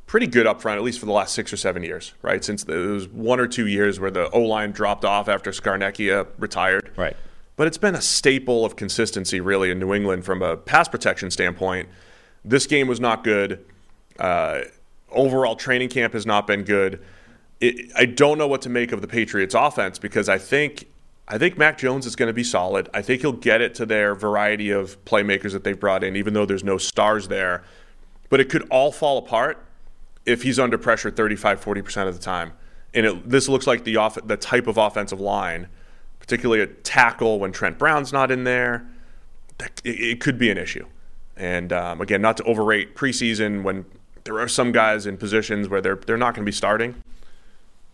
[0.08, 2.42] pretty good up front, at least for the last six or seven years, right?
[2.42, 6.26] Since there was one or two years where the O line dropped off after Scarnecchia
[6.38, 7.16] retired, right?
[7.54, 11.30] But it's been a staple of consistency, really, in New England from a pass protection
[11.30, 11.88] standpoint.
[12.44, 13.64] This game was not good.
[14.18, 14.62] Uh,
[15.10, 17.04] overall, training camp has not been good.
[17.60, 20.86] It, I don't know what to make of the Patriots' offense because I think
[21.30, 22.88] I think Mac Jones is going to be solid.
[22.94, 26.32] I think he'll get it to their variety of playmakers that they've brought in, even
[26.32, 27.62] though there's no stars there.
[28.30, 29.62] But it could all fall apart
[30.28, 32.52] if he's under pressure 35, 40% of the time.
[32.94, 35.68] And it, this looks like the, off, the type of offensive line,
[36.20, 38.86] particularly a tackle when Trent Brown's not in there,
[39.60, 40.86] it, it could be an issue.
[41.36, 43.84] And um, again, not to overrate preseason when
[44.24, 47.02] there are some guys in positions where they're, they're not going to be starting,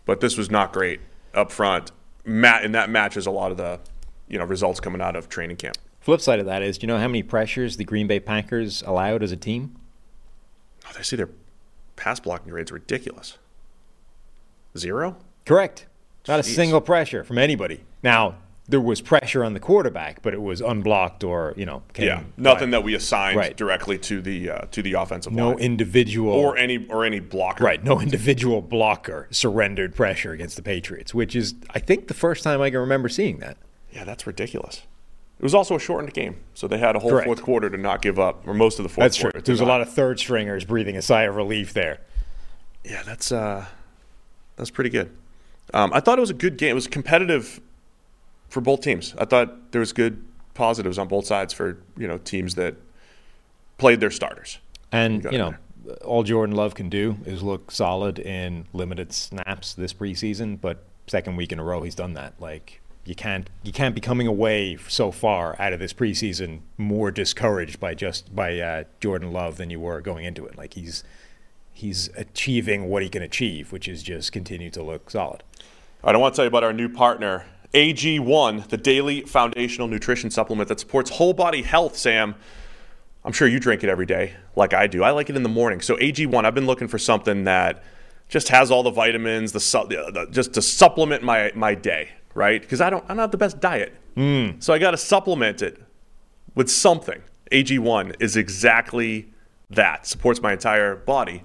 [0.05, 0.99] but this was not great
[1.33, 1.91] up front
[2.25, 3.79] mat and that matches a lot of the
[4.27, 5.77] you know results coming out of training camp.
[5.99, 8.83] Flip side of that is, do you know how many pressures the Green Bay Packers
[8.83, 9.75] allowed as a team?
[10.87, 11.29] Oh, they see their
[11.95, 13.37] pass blocking grades ridiculous.
[14.77, 15.17] Zero.
[15.45, 15.85] Correct.
[16.27, 16.51] Not Jeez.
[16.51, 17.83] a single pressure from anybody.
[18.03, 18.35] Now,
[18.67, 21.83] there was pressure on the quarterback, but it was unblocked or you know.
[21.97, 23.55] yeah, nothing that we assigned right.
[23.55, 25.57] directly to the uh, to the offensive no line.
[25.57, 27.63] No individual or any or any blocker.
[27.63, 32.43] Right, no individual blocker surrendered pressure against the Patriots, which is I think the first
[32.43, 33.57] time I can remember seeing that.
[33.91, 34.81] Yeah, that's ridiculous.
[35.37, 37.25] It was also a shortened game, so they had a whole Correct.
[37.25, 39.03] fourth quarter to not give up, or most of the fourth.
[39.03, 39.31] That's true.
[39.33, 41.99] There's a lot of third stringers breathing a sigh of relief there.
[42.85, 43.65] Yeah, that's uh,
[44.55, 45.11] that's pretty good.
[45.73, 46.71] Um, I thought it was a good game.
[46.71, 47.59] It was competitive
[48.49, 49.13] for both teams.
[49.17, 50.23] I thought there was good
[50.53, 52.75] positives on both sides for you know teams that
[53.77, 54.59] played their starters.
[54.91, 55.95] And you know, there.
[55.97, 60.59] all Jordan Love can do is look solid in limited snaps this preseason.
[60.61, 62.39] But second week in a row, he's done that.
[62.39, 67.11] Like you can't you can't be coming away so far out of this preseason more
[67.11, 70.57] discouraged by just by uh, Jordan Love than you were going into it.
[70.57, 71.03] Like he's
[71.71, 75.43] he's achieving what he can achieve, which is just continue to look solid.
[76.03, 80.31] I don't want to tell you about our new partner AG1, the daily foundational nutrition
[80.31, 82.35] supplement that supports whole body health, Sam.
[83.25, 85.03] I'm sure you drink it every day, like I do.
[85.03, 85.81] I like it in the morning.
[85.81, 87.83] So AG1, I've been looking for something that
[88.29, 92.61] just has all the vitamins, the, the just to supplement my my day, right?
[92.61, 94.61] Because I don't, I don't have the best diet, mm.
[94.61, 95.81] so I got to supplement it
[96.53, 97.23] with something.
[97.51, 99.33] AG1 is exactly
[99.71, 100.05] that.
[100.05, 101.43] Supports my entire body,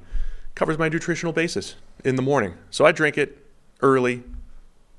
[0.54, 2.54] covers my nutritional basis in the morning.
[2.70, 3.46] So I drink it
[3.80, 4.22] early,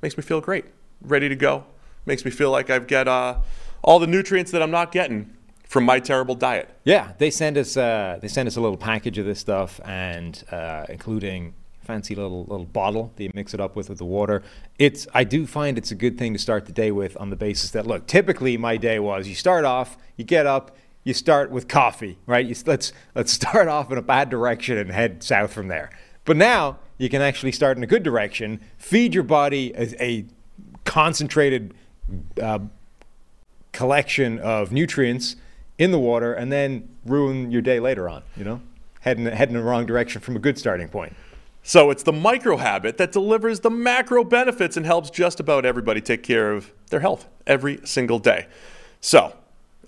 [0.01, 0.65] makes me feel great
[1.01, 1.65] ready to go.
[2.05, 3.37] Makes me feel like I've got uh,
[3.83, 5.35] all the nutrients that I'm not getting
[5.67, 6.69] from my terrible diet.
[6.83, 10.43] Yeah, they send us uh, they send us a little package of this stuff, and
[10.51, 14.43] uh, including fancy little little bottle that you mix it up with with the water.
[14.79, 17.35] It's I do find it's a good thing to start the day with on the
[17.35, 21.51] basis that look, typically my day was you start off, you get up, you start
[21.51, 22.45] with coffee, right?
[22.45, 25.89] You, let's let's start off in a bad direction and head south from there.
[26.25, 30.25] But now you can actually start in a good direction, feed your body a, a
[30.85, 31.73] concentrated
[32.41, 32.59] uh,
[33.71, 35.35] collection of nutrients
[35.77, 38.61] in the water and then ruin your day later on, you know?
[38.99, 41.15] Heading, heading in the wrong direction from a good starting point.
[41.63, 46.01] So it's the micro habit that delivers the macro benefits and helps just about everybody
[46.01, 48.47] take care of their health every single day.
[48.99, 49.35] So,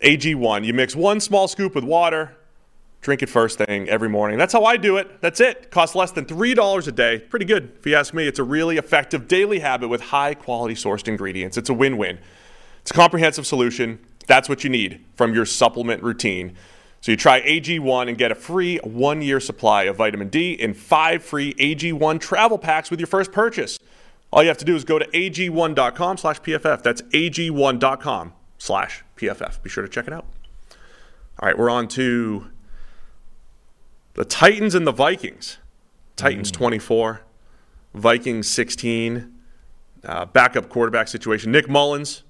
[0.02, 2.36] AG1, you mix one small scoop with water,
[3.04, 4.38] Drink it first thing every morning.
[4.38, 5.20] That's how I do it.
[5.20, 5.70] That's it.
[5.72, 7.20] Costs less than $3 a day.
[7.20, 8.26] Pretty good, if you ask me.
[8.30, 11.58] It's a really effective daily habit with high quality sourced ingredients.
[11.58, 12.18] It's a win win.
[12.80, 14.00] It's a comprehensive solution.
[14.26, 16.56] That's what you need from your supplement routine.
[17.04, 20.76] So you try AG1 and get a free one year supply of vitamin D and
[20.76, 23.78] five free AG1 travel packs with your first purchase.
[24.32, 26.82] All you have to do is go to ag1.com slash PFF.
[26.82, 29.62] That's ag1.com slash PFF.
[29.62, 30.26] Be sure to check it out.
[31.40, 32.48] All right, we're on to
[34.14, 35.58] the Titans and the Vikings.
[36.16, 37.20] Titans 24,
[37.94, 39.30] Vikings 16.
[40.06, 41.52] Uh, backup quarterback situation.
[41.52, 42.24] Nick Mullens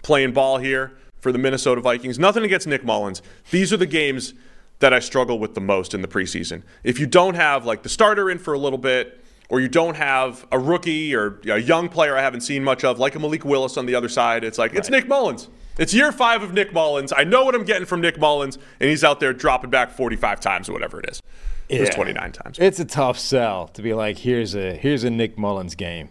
[0.00, 2.18] playing ball here for the Minnesota Vikings.
[2.18, 3.22] Nothing against Nick Mullens.
[3.50, 4.34] These are the games
[4.80, 6.62] that I struggle with the most in the preseason.
[6.84, 9.96] If you don't have like the starter in for a little bit, or you don't
[9.96, 13.42] have a rookie or a young player I haven't seen much of, like a Malik
[13.42, 14.78] Willis on the other side, it's like, right.
[14.78, 15.48] it's Nick Mullens.
[15.78, 17.10] It's year five of Nick Mullens.
[17.16, 20.40] I know what I'm getting from Nick Mullens, and he's out there dropping back 45
[20.40, 21.22] times or whatever it is.
[21.70, 21.78] Yeah.
[21.78, 22.58] It was 29 times.
[22.58, 26.10] It's a tough sell to be like, here's a here's a Nick Mullens game.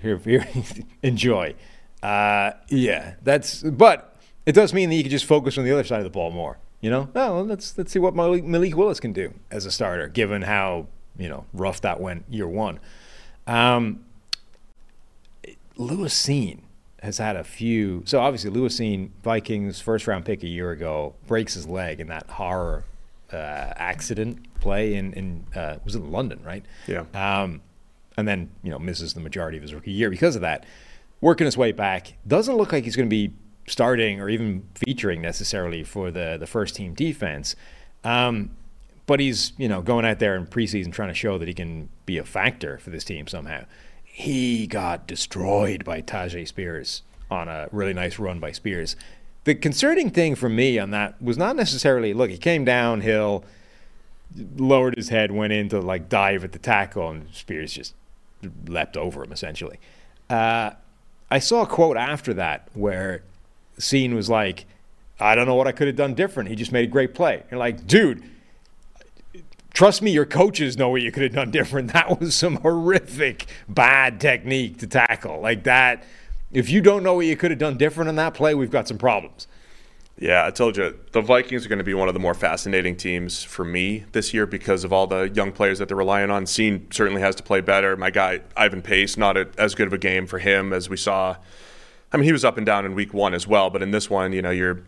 [0.00, 0.48] Here, here
[1.02, 1.54] enjoy.
[2.02, 3.62] Uh, yeah, that's.
[3.62, 4.13] But
[4.46, 6.30] it does mean that you can just focus on the other side of the ball
[6.30, 6.58] more.
[6.80, 9.70] You know, oh, well, let's let's see what Malik, Malik Willis can do as a
[9.70, 10.86] starter, given how
[11.16, 12.78] you know rough that went year one.
[13.46, 14.04] Um,
[15.76, 16.60] Lewis Cine
[17.02, 18.02] has had a few.
[18.04, 22.08] So obviously, Lewis Cine, Vikings first round pick a year ago, breaks his leg in
[22.08, 22.84] that horror
[23.32, 23.36] uh,
[23.76, 26.64] accident play in in uh, was in London, right?
[26.86, 27.04] Yeah.
[27.14, 27.62] Um,
[28.16, 30.64] and then you know misses the majority of his rookie year because of that.
[31.20, 33.32] Working his way back, doesn't look like he's going to be
[33.66, 37.56] starting or even featuring necessarily for the the first team defense.
[38.02, 38.50] Um,
[39.06, 41.88] but he's you know going out there in preseason trying to show that he can
[42.06, 43.64] be a factor for this team somehow.
[44.04, 48.96] He got destroyed by Tyjae Spears on a really nice run by Spears.
[49.44, 52.30] The concerning thing for me on that was not necessarily look.
[52.30, 53.44] He came downhill,
[54.56, 57.94] lowered his head, went in to like dive at the tackle, and Spears just
[58.66, 59.78] leapt over him essentially.
[60.30, 60.70] Uh,
[61.30, 63.22] I saw a quote after that where
[63.78, 64.66] Cine was like,
[65.20, 66.48] "I don't know what I could have done different.
[66.48, 68.22] He just made a great play." And like, dude
[69.74, 71.74] trust me, your coaches know what you could have done different.
[71.92, 75.40] That was some horrific, bad technique to tackle.
[75.40, 76.04] Like that,
[76.50, 78.88] if you don't know what you could have done different on that play, we've got
[78.88, 79.46] some problems.
[80.18, 82.96] Yeah, I told you the Vikings are going to be one of the more fascinating
[82.96, 86.44] teams for me this year because of all the young players that they're relying on.
[86.44, 87.96] Cine certainly has to play better.
[87.96, 90.96] My guy Ivan Pace, not a, as good of a game for him as we
[90.96, 91.36] saw.
[92.14, 94.08] I mean, he was up and down in Week One as well, but in this
[94.08, 94.84] one, you know, you're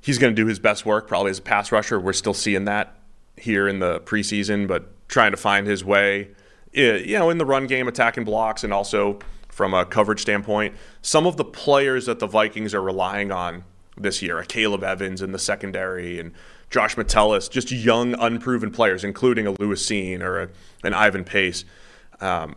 [0.00, 2.00] he's going to do his best work probably as a pass rusher.
[2.00, 2.96] We're still seeing that
[3.36, 6.30] here in the preseason, but trying to find his way,
[6.72, 9.20] you know, in the run game, attacking blocks, and also
[9.50, 10.74] from a coverage standpoint.
[11.00, 13.62] Some of the players that the Vikings are relying on
[13.96, 16.32] this year, Akayleb Evans in the secondary, and
[16.70, 20.48] Josh Metellus, just young, unproven players, including a Lewis Cine or a,
[20.82, 21.64] an Ivan Pace.
[22.20, 22.56] Um,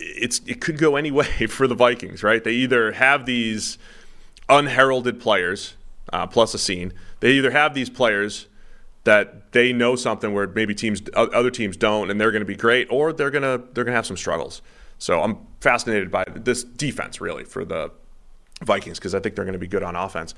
[0.00, 2.42] it's it could go any way for the Vikings, right?
[2.42, 3.78] They either have these
[4.48, 5.74] unheralded players
[6.12, 6.92] uh, plus a scene.
[7.20, 8.46] They either have these players
[9.04, 12.56] that they know something where maybe teams other teams don't and they're going to be
[12.56, 14.62] great or they're to they're to have some struggles.
[14.98, 17.92] So I'm fascinated by this defense really for the
[18.64, 20.34] Vikings because I think they're going to be good on offense.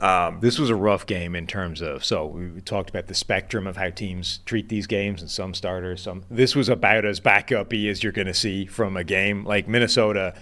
[0.00, 3.66] Um, this was a rough game in terms of so we talked about the spectrum
[3.66, 7.88] of how teams treat these games and some starters some this was about as backupy
[7.88, 10.34] as you're going to see from a game like Minnesota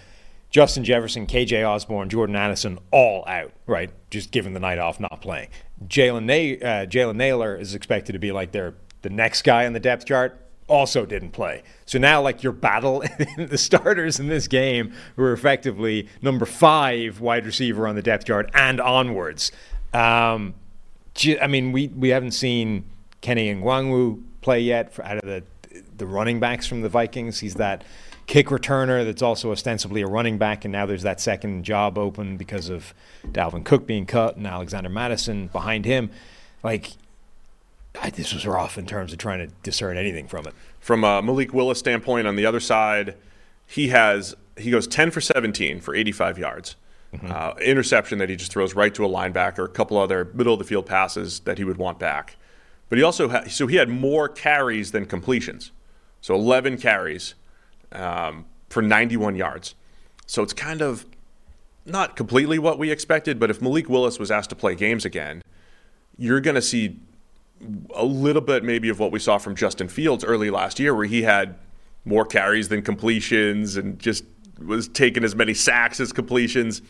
[0.53, 3.91] Justin Jefferson, KJ Osborn, Jordan Addison, all out, right?
[4.11, 5.49] Just given the night off, not playing.
[5.87, 9.80] Jalen Na- uh, Nailor is expected to be like their the next guy on the
[9.80, 10.39] depth chart.
[10.72, 11.62] Also didn't play.
[11.84, 13.02] So now, like your battle,
[13.36, 18.24] in the starters in this game were effectively number five wide receiver on the depth
[18.24, 19.52] chart and onwards.
[19.92, 20.54] Um,
[21.42, 22.84] I mean, we we haven't seen
[23.20, 25.42] Kene Nwangwu play yet for, out of the
[25.98, 27.40] the running backs from the Vikings.
[27.40, 27.84] He's that
[28.26, 32.38] kick returner that's also ostensibly a running back, and now there's that second job open
[32.38, 32.94] because of
[33.26, 36.10] Dalvin Cook being cut and Alexander Mattison behind him.
[36.62, 36.92] Like,
[38.01, 40.55] I, this was rough in terms of trying to discern anything from it.
[40.80, 43.16] From a Malik Willis standpoint, on the other side,
[43.66, 46.76] he has he goes 10 for 17 for 85 yards.
[47.14, 47.30] Mm-hmm.
[47.30, 50.59] Uh, interception that he just throws right to a linebacker, a couple other middle of
[50.59, 52.36] the field passes that he would want back.
[52.88, 55.72] But he also had, so he had more carries than completions.
[56.22, 57.34] So 11 carries
[57.90, 59.74] um, for 91 yards.
[60.26, 61.05] So it's kind of
[61.84, 65.43] not completely what we expected, but if Malik Willis was asked to play games again,
[66.16, 67.01] you're going to see
[67.94, 71.06] a little bit maybe of what we saw from Justin Fields early last year, where
[71.06, 71.56] he had
[72.04, 74.24] more carries than completions and just
[74.58, 76.82] was taking as many sacks as completions.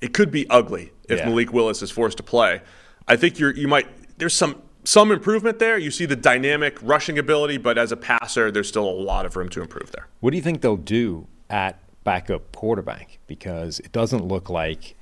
[0.00, 1.28] It could be ugly if yeah.
[1.28, 2.60] Malik Willis is forced to play.
[3.08, 3.86] I think you're you might
[4.18, 5.78] there's some some improvement there.
[5.78, 9.36] You see the dynamic rushing ability, but as a passer, there's still a lot of
[9.36, 10.06] room to improve there.
[10.20, 13.18] What do you think they'll do at backup quarterback?
[13.26, 14.94] Because it doesn't look like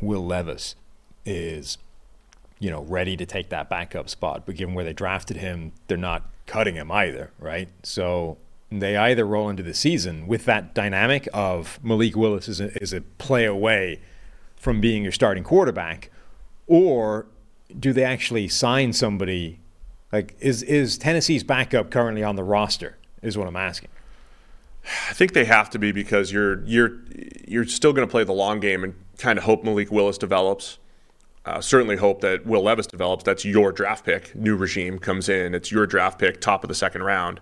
[0.00, 0.74] Will Levis
[1.24, 1.78] is
[2.58, 4.44] you know, ready to take that backup spot.
[4.46, 7.68] But given where they drafted him, they're not cutting him either, right?
[7.82, 8.38] So
[8.70, 12.92] they either roll into the season with that dynamic of Malik Willis is a, is
[12.92, 14.00] a play away
[14.56, 16.10] from being your starting quarterback,
[16.66, 17.26] or
[17.78, 19.60] do they actually sign somebody?
[20.12, 22.96] Like, is is Tennessee's backup currently on the roster?
[23.22, 23.90] Is what I'm asking.
[25.08, 26.98] I think they have to be because you're you're
[27.46, 30.78] you're still going to play the long game and kind of hope Malik Willis develops.
[31.46, 33.22] Uh, certainly hope that Will Levis develops.
[33.22, 34.34] That's your draft pick.
[34.34, 35.54] New regime comes in.
[35.54, 37.40] It's your draft pick, top of the second round.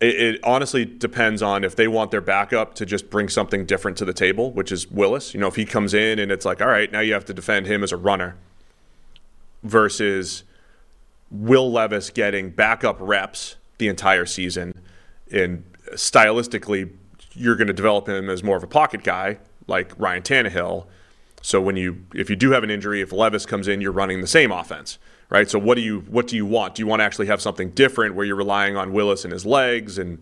[0.00, 3.96] It, it, honestly depends on if they want their backup to just bring something different
[3.96, 5.32] to the table, which is Willis.
[5.32, 7.32] You know, if he comes in and it's like, all right, now you have to
[7.32, 8.36] defend him as a runner,
[9.62, 10.44] versus
[11.30, 14.82] Will Levis getting backup reps the entire season,
[15.32, 16.92] and stylistically,
[17.32, 20.86] you're going to develop him as more of a pocket guy like Ryan Tannehill
[21.46, 24.20] so when you if you do have an injury, if Levis comes in, you're running
[24.20, 24.98] the same offense,
[25.30, 25.48] right?
[25.48, 26.74] So what do you what do you want?
[26.74, 29.46] Do you want to actually have something different where you're relying on Willis and his
[29.46, 30.20] legs and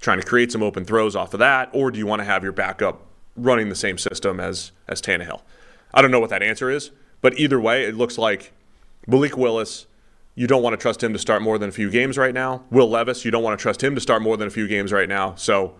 [0.00, 2.44] trying to create some open throws off of that, or do you want to have
[2.44, 3.04] your backup
[3.34, 5.40] running the same system as as Tannehill?
[5.92, 8.52] I don't know what that answer is, but either way, it looks like
[9.08, 9.86] Malik Willis.
[10.36, 12.62] You don't want to trust him to start more than a few games right now.
[12.70, 14.92] Will Levis, you don't want to trust him to start more than a few games
[14.92, 15.34] right now.
[15.34, 15.74] So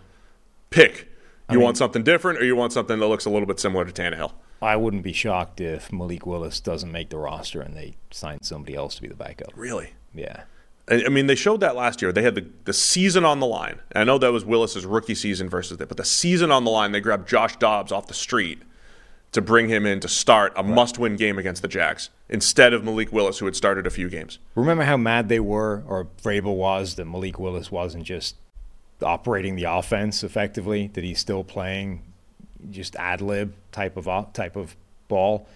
[0.70, 1.02] pick.
[1.02, 1.06] You
[1.50, 3.84] I mean, want something different, or you want something that looks a little bit similar
[3.84, 4.32] to Tannehill.
[4.62, 8.74] I wouldn't be shocked if Malik Willis doesn't make the roster and they sign somebody
[8.74, 9.52] else to be the backup.
[9.54, 9.94] Really?
[10.14, 10.42] Yeah.
[10.88, 12.12] I mean, they showed that last year.
[12.12, 13.78] They had the, the season on the line.
[13.94, 16.90] I know that was Willis's rookie season versus that, but the season on the line,
[16.90, 18.62] they grabbed Josh Dobbs off the street
[19.32, 20.74] to bring him in to start a right.
[20.74, 24.40] must-win game against the Jags instead of Malik Willis, who had started a few games.
[24.56, 28.34] Remember how mad they were, or Vrabel was, that Malik Willis wasn't just
[29.00, 32.02] operating the offense effectively, that he's still playing
[32.70, 34.76] just ad lib type of uh, type of
[35.08, 35.46] ball,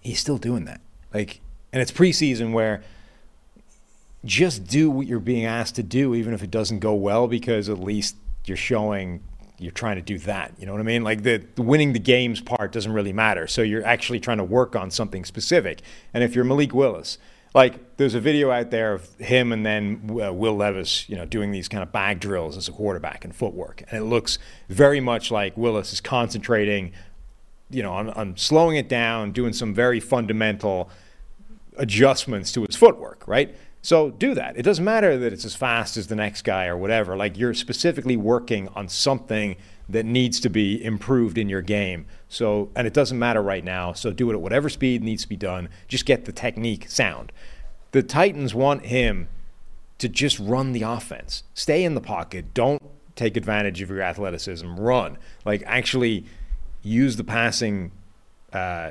[0.00, 0.80] he's still doing that.
[1.12, 1.40] Like,
[1.72, 2.82] and it's preseason where
[4.24, 7.68] just do what you're being asked to do, even if it doesn't go well, because
[7.68, 9.22] at least you're showing
[9.58, 10.52] you're trying to do that.
[10.58, 11.04] You know what I mean?
[11.04, 13.46] Like the, the, winning the games part doesn't really matter.
[13.46, 15.80] So you're actually trying to work on something specific.
[16.12, 17.18] And if you're Malik Willis,
[17.54, 21.24] like there's a video out there of him and then uh, Will Levis, you know,
[21.24, 24.38] doing these kind of bag drills as a quarterback and footwork, and it looks
[24.68, 26.92] very much like Willis is concentrating,
[27.70, 30.90] you know, on, on slowing it down, doing some very fundamental
[31.76, 33.54] adjustments to his footwork, right?
[33.82, 34.56] So do that.
[34.56, 37.16] It doesn't matter that it's as fast as the next guy or whatever.
[37.16, 39.56] Like you're specifically working on something
[39.88, 42.06] that needs to be improved in your game.
[42.28, 43.92] So, and it doesn't matter right now.
[43.92, 45.68] So do it at whatever speed needs to be done.
[45.88, 47.32] Just get the technique sound.
[47.92, 49.28] The Titans want him
[49.98, 51.44] to just run the offense.
[51.54, 52.54] Stay in the pocket.
[52.54, 52.82] Don't
[53.14, 54.74] take advantage of your athleticism.
[54.76, 55.18] Run.
[55.44, 56.24] Like actually
[56.82, 57.92] use the passing
[58.52, 58.90] uh,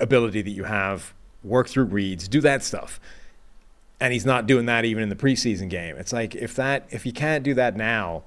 [0.00, 1.14] ability that you have.
[1.42, 2.28] Work through reads.
[2.28, 3.00] Do that stuff.
[4.00, 5.96] And he's not doing that even in the preseason game.
[5.96, 8.24] It's like if that if you can't do that now,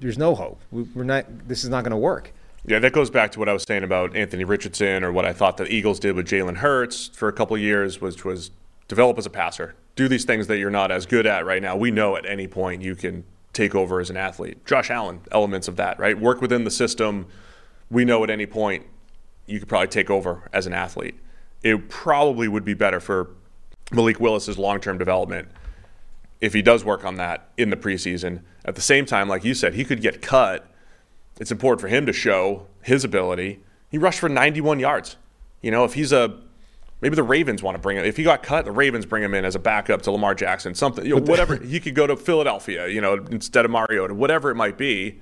[0.00, 0.60] there's no hope.
[0.70, 1.48] We're not.
[1.48, 2.32] This is not going to work.
[2.66, 5.32] Yeah, that goes back to what I was saying about Anthony Richardson, or what I
[5.32, 8.50] thought the Eagles did with Jalen Hurts for a couple years, which was
[8.88, 11.76] develop as a passer, do these things that you're not as good at right now.
[11.76, 14.64] We know at any point you can take over as an athlete.
[14.66, 16.18] Josh Allen, elements of that, right?
[16.18, 17.26] Work within the system.
[17.90, 18.86] We know at any point
[19.46, 21.16] you could probably take over as an athlete.
[21.62, 23.30] It probably would be better for
[23.90, 25.48] Malik Willis's long-term development
[26.40, 28.42] if he does work on that in the preseason.
[28.64, 30.66] At the same time, like you said, he could get cut.
[31.40, 33.60] It's important for him to show his ability.
[33.90, 35.16] He rushed for 91 yards.
[35.62, 36.38] You know, if he's a
[37.00, 38.04] maybe the Ravens want to bring him.
[38.04, 40.74] If he got cut, the Ravens bring him in as a backup to Lamar Jackson.
[40.74, 41.56] Something, you know, whatever.
[41.56, 45.20] he could go to Philadelphia, you know, instead of Mariota, whatever it might be.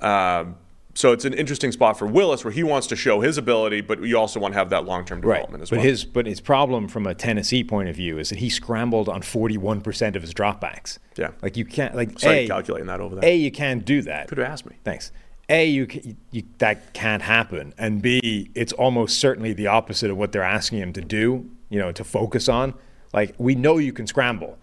[0.00, 0.56] Um,
[0.94, 4.02] so it's an interesting spot for Willis where he wants to show his ability, but
[4.02, 5.62] you also want to have that long term development right.
[5.62, 5.86] as but well.
[5.86, 9.22] His, but his problem from a Tennessee point of view is that he scrambled on
[9.22, 10.98] 41% of his dropbacks.
[11.16, 11.30] Yeah.
[11.42, 13.24] Like you can't, like, Sorry, A, calculating that over there.
[13.28, 14.28] A, you can't do that.
[14.28, 14.76] Could have asked me.
[14.84, 15.12] Thanks.
[15.48, 15.88] A, you,
[16.30, 17.74] you, that can't happen.
[17.76, 21.78] And B, it's almost certainly the opposite of what they're asking him to do, you
[21.78, 22.74] know, to focus on.
[23.12, 24.58] Like, we know you can scramble,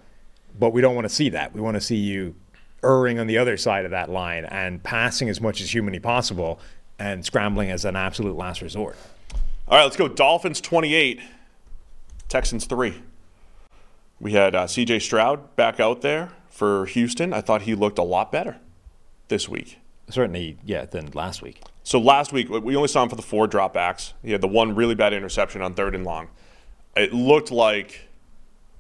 [0.58, 1.54] but we don't want to see that.
[1.54, 2.36] We want to see you
[2.88, 6.60] erring on the other side of that line and passing as much as humanly possible
[6.98, 8.96] and scrambling as an absolute last resort.
[9.68, 10.08] All right, let's go.
[10.08, 11.20] Dolphins 28,
[12.30, 13.02] Texans 3.
[14.20, 17.34] We had uh, CJ Stroud back out there for Houston.
[17.34, 18.58] I thought he looked a lot better
[19.28, 19.80] this week.
[20.10, 21.62] Certainly, yeah, than last week.
[21.84, 24.14] So last week, we only saw him for the four dropbacks.
[24.24, 26.30] He had the one really bad interception on third and long.
[26.96, 28.07] It looked like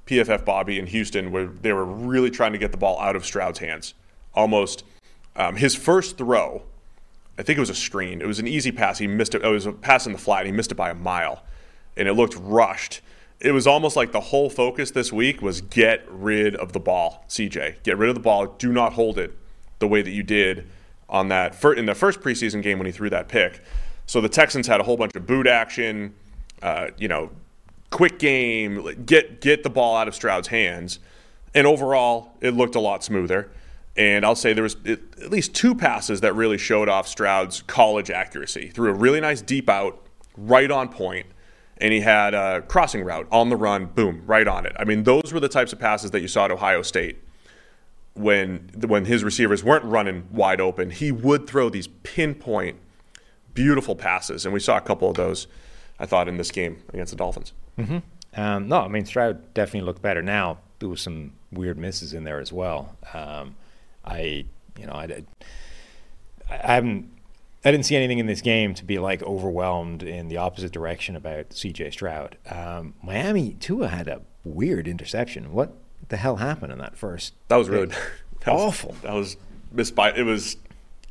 [0.07, 3.25] PFF Bobby in Houston, where they were really trying to get the ball out of
[3.25, 3.93] Stroud's hands.
[4.33, 4.83] Almost
[5.35, 6.63] um, his first throw
[7.37, 8.21] I think it was a screen.
[8.21, 8.97] It was an easy pass.
[8.97, 9.43] He missed it.
[9.43, 10.39] It was a pass in the flat.
[10.41, 11.43] and He missed it by a mile.
[11.95, 13.01] and it looked rushed.
[13.39, 17.23] It was almost like the whole focus this week was get rid of the ball,
[17.29, 17.83] CJ.
[17.83, 18.47] Get rid of the ball.
[18.47, 19.35] Do not hold it
[19.79, 20.67] the way that you did
[21.07, 23.61] on that fir- in the first preseason game when he threw that pick.
[24.07, 26.15] So the Texans had a whole bunch of boot action,
[26.63, 27.29] uh, you know,
[27.89, 30.99] quick game, get get the ball out of Stroud's hands,
[31.53, 33.49] and overall it looked a lot smoother.
[33.95, 38.11] And I'll say there was at least two passes that really showed off Stroud's college
[38.11, 38.69] accuracy.
[38.69, 39.99] Threw a really nice deep out,
[40.37, 41.25] right on point,
[41.79, 44.75] and he had a crossing route on the run, boom, right on it.
[44.77, 47.23] I mean, those were the types of passes that you saw at Ohio State
[48.13, 50.91] when when his receivers weren't running wide open.
[50.91, 52.77] He would throw these pinpoint,
[53.53, 55.47] beautiful passes, and we saw a couple of those.
[55.99, 57.53] I thought in this game against the Dolphins.
[58.35, 60.21] Um, no, I mean Stroud definitely looked better.
[60.21, 62.95] Now there was some weird misses in there as well.
[63.13, 63.55] Um,
[64.05, 64.45] I,
[64.77, 65.23] you know, I,
[66.49, 67.09] I haven't,
[67.65, 71.15] I didn't see anything in this game to be like overwhelmed in the opposite direction
[71.15, 71.91] about C.J.
[71.91, 72.37] Stroud.
[72.49, 75.51] Um, Miami Tua had a weird interception.
[75.51, 75.73] What
[76.09, 77.33] the hell happened in that first?
[77.47, 77.87] That was really
[78.45, 78.95] that was- awful.
[79.01, 79.35] that was
[79.71, 80.11] missed by.
[80.13, 80.57] It was,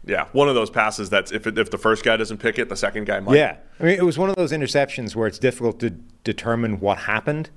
[0.06, 2.76] yeah, one of those passes that's if if the first guy doesn't pick it, the
[2.76, 3.36] second guy might.
[3.36, 6.98] Yeah, I mean, it was one of those interceptions where it's difficult to determine what
[6.98, 7.50] happened.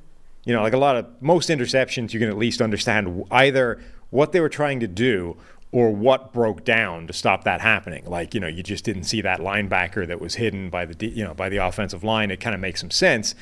[0.45, 3.79] You know, like a lot of most interceptions, you can at least understand either
[4.09, 5.37] what they were trying to do
[5.71, 8.03] or what broke down to stop that happening.
[8.05, 11.23] Like, you know, you just didn't see that linebacker that was hidden by the you
[11.23, 12.31] know by the offensive line.
[12.31, 13.35] It kind of makes some sense.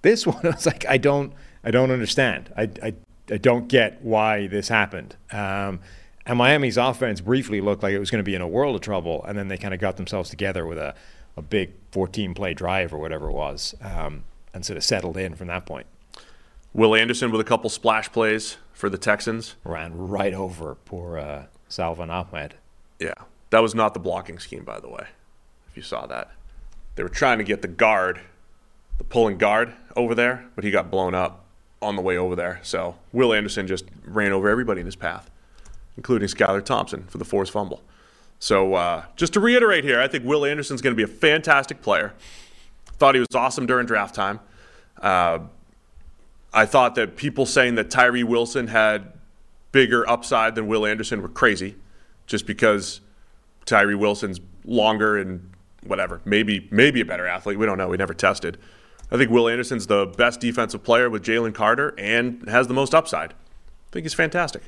[0.00, 2.50] This one, I was like, I don't, I don't understand.
[2.56, 2.94] I, I,
[3.30, 5.16] I don't get why this happened.
[5.30, 5.80] Um,
[6.26, 8.80] and Miami's offense briefly looked like it was going to be in a world of
[8.80, 10.94] trouble, and then they kind of got themselves together with a,
[11.36, 15.34] a big 14 play drive or whatever it was, um, and sort of settled in
[15.34, 15.86] from that point.
[16.72, 19.54] Will Anderson with a couple splash plays for the Texans.
[19.64, 22.54] Ran right over poor uh, Salvon Ahmed.
[22.98, 23.14] Yeah,
[23.50, 25.06] that was not the blocking scheme, by the way.
[25.70, 26.30] If you saw that,
[26.96, 28.20] they were trying to get the guard,
[28.98, 31.44] the pulling guard over there, but he got blown up
[31.80, 32.60] on the way over there.
[32.62, 35.30] So Will Anderson just ran over everybody in his path,
[35.96, 37.82] including Skylar Thompson for the forced fumble.
[38.38, 41.82] So uh, just to reiterate here, I think Will Anderson's going to be a fantastic
[41.82, 42.12] player.
[42.98, 44.40] Thought he was awesome during draft time.
[45.00, 45.40] Uh,
[46.52, 49.12] I thought that people saying that Tyree Wilson had
[49.72, 51.74] bigger upside than Will Anderson were crazy,
[52.26, 53.00] just because
[53.64, 55.50] Tyree Wilson's longer and
[55.84, 56.20] whatever.
[56.24, 57.58] Maybe maybe a better athlete.
[57.58, 57.88] We don't know.
[57.88, 58.58] We never tested.
[59.10, 62.94] I think Will Anderson's the best defensive player with Jalen Carter and has the most
[62.94, 63.32] upside.
[63.32, 63.36] I
[63.90, 64.62] think he's fantastic.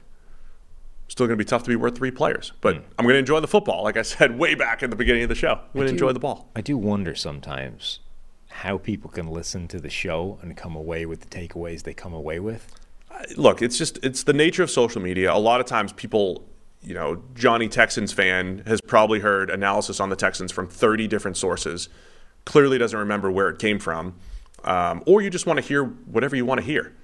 [1.08, 3.40] Still going to be tough to be worth three players, but I'm going to enjoy
[3.40, 3.84] the football.
[3.84, 6.12] Like I said way back at the beginning of the show, I'm going to enjoy
[6.12, 6.50] the ball.
[6.56, 8.00] I do wonder sometimes
[8.48, 12.14] how people can listen to the show and come away with the takeaways they come
[12.14, 12.74] away with.
[13.36, 15.32] look, it's just it's the nature of social media.
[15.32, 16.48] A lot of times people,
[16.82, 21.36] you know, Johnny Texans fan has probably heard analysis on the Texans from 30 different
[21.36, 21.88] sources.
[22.46, 24.14] Clearly doesn't remember where it came from.
[24.64, 26.96] Um, or you just want to hear whatever you want to hear.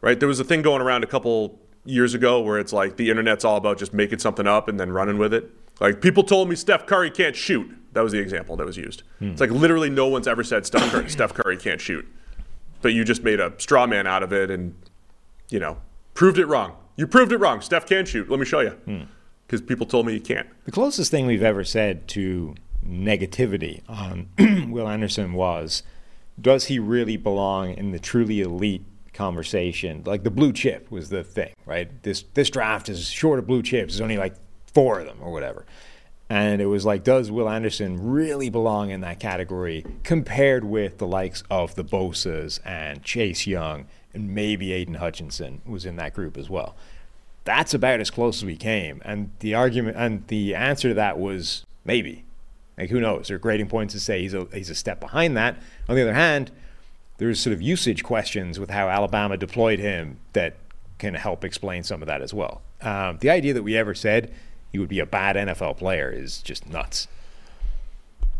[0.00, 0.18] Right?
[0.18, 3.44] There was a thing going around a couple years ago where it's like the internet's
[3.44, 5.50] all about just making something up and then running with it.
[5.80, 7.74] Like people told me Steph Curry can't shoot.
[7.92, 9.02] That was the example that was used.
[9.18, 9.30] Hmm.
[9.30, 12.06] It's like literally no one's ever said Steph Curry, Steph Curry can't shoot.
[12.82, 14.74] But you just made a straw man out of it and
[15.50, 15.78] you know,
[16.14, 16.76] proved it wrong.
[16.96, 17.60] You proved it wrong.
[17.60, 18.28] Steph can shoot.
[18.30, 18.70] Let me show you.
[18.70, 19.02] Hmm.
[19.46, 20.48] Because people told me he can't.
[20.64, 24.28] The closest thing we've ever said to negativity on
[24.70, 25.82] Will Anderson was
[26.40, 28.84] does he really belong in the truly elite
[29.16, 30.02] conversation?
[30.04, 31.90] Like the blue chip was the thing, right?
[32.02, 33.94] This this draft is short of blue chips.
[33.94, 34.34] There's only like
[34.72, 35.64] four of them or whatever.
[36.28, 41.06] And it was like, does Will Anderson really belong in that category compared with the
[41.06, 46.36] likes of the Bosa's and Chase Young and maybe Aidan Hutchinson was in that group
[46.36, 46.74] as well?
[47.44, 49.00] That's about as close as we came.
[49.04, 52.24] And the argument and the answer to that was maybe.
[52.76, 53.28] Like who knows?
[53.28, 55.56] There are grading points to say he's a he's a step behind that.
[55.88, 56.50] On the other hand,
[57.18, 60.56] there's sort of usage questions with how Alabama deployed him that
[60.98, 62.62] can help explain some of that as well.
[62.82, 64.32] Um, the idea that we ever said
[64.72, 67.08] he would be a bad NFL player is just nuts.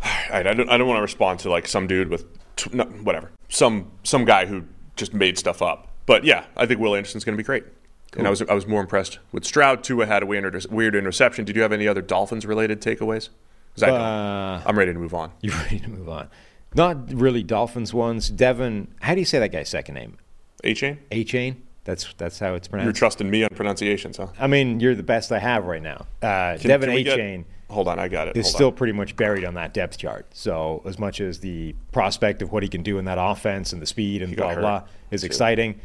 [0.02, 2.24] I, I don't, I don't want to respond to like some dude with
[2.56, 4.64] t- no, whatever, some some guy who
[4.96, 5.88] just made stuff up.
[6.04, 7.64] But yeah, I think Will Anderson's going to be great.
[8.16, 9.84] And I was I was more impressed with Stroud.
[9.84, 11.44] Tua had a weird, inter- weird interception.
[11.44, 13.28] Did you have any other Dolphins related takeaways?
[13.82, 15.32] Uh, I am ready to move on.
[15.42, 16.28] You're ready to move on.
[16.74, 18.28] Not really Dolphins ones.
[18.28, 20.18] Devin, how do you say that guy's second name?
[20.64, 20.98] A chain.
[21.10, 21.62] A Chain.
[21.84, 22.86] That's that's how it's pronounced.
[22.86, 24.26] You're trusting me on pronunciations, huh?
[24.40, 26.06] I mean, you're the best I have right now.
[26.20, 27.44] Uh, Can- Devin can A Chain.
[27.70, 28.36] Hold on, I got it.
[28.36, 28.74] is Hold still on.
[28.74, 30.26] pretty much buried on that depth chart.
[30.32, 33.80] So as much as the prospect of what he can do in that offense and
[33.80, 34.82] the speed and blah blah
[35.12, 35.26] is too.
[35.26, 35.80] exciting,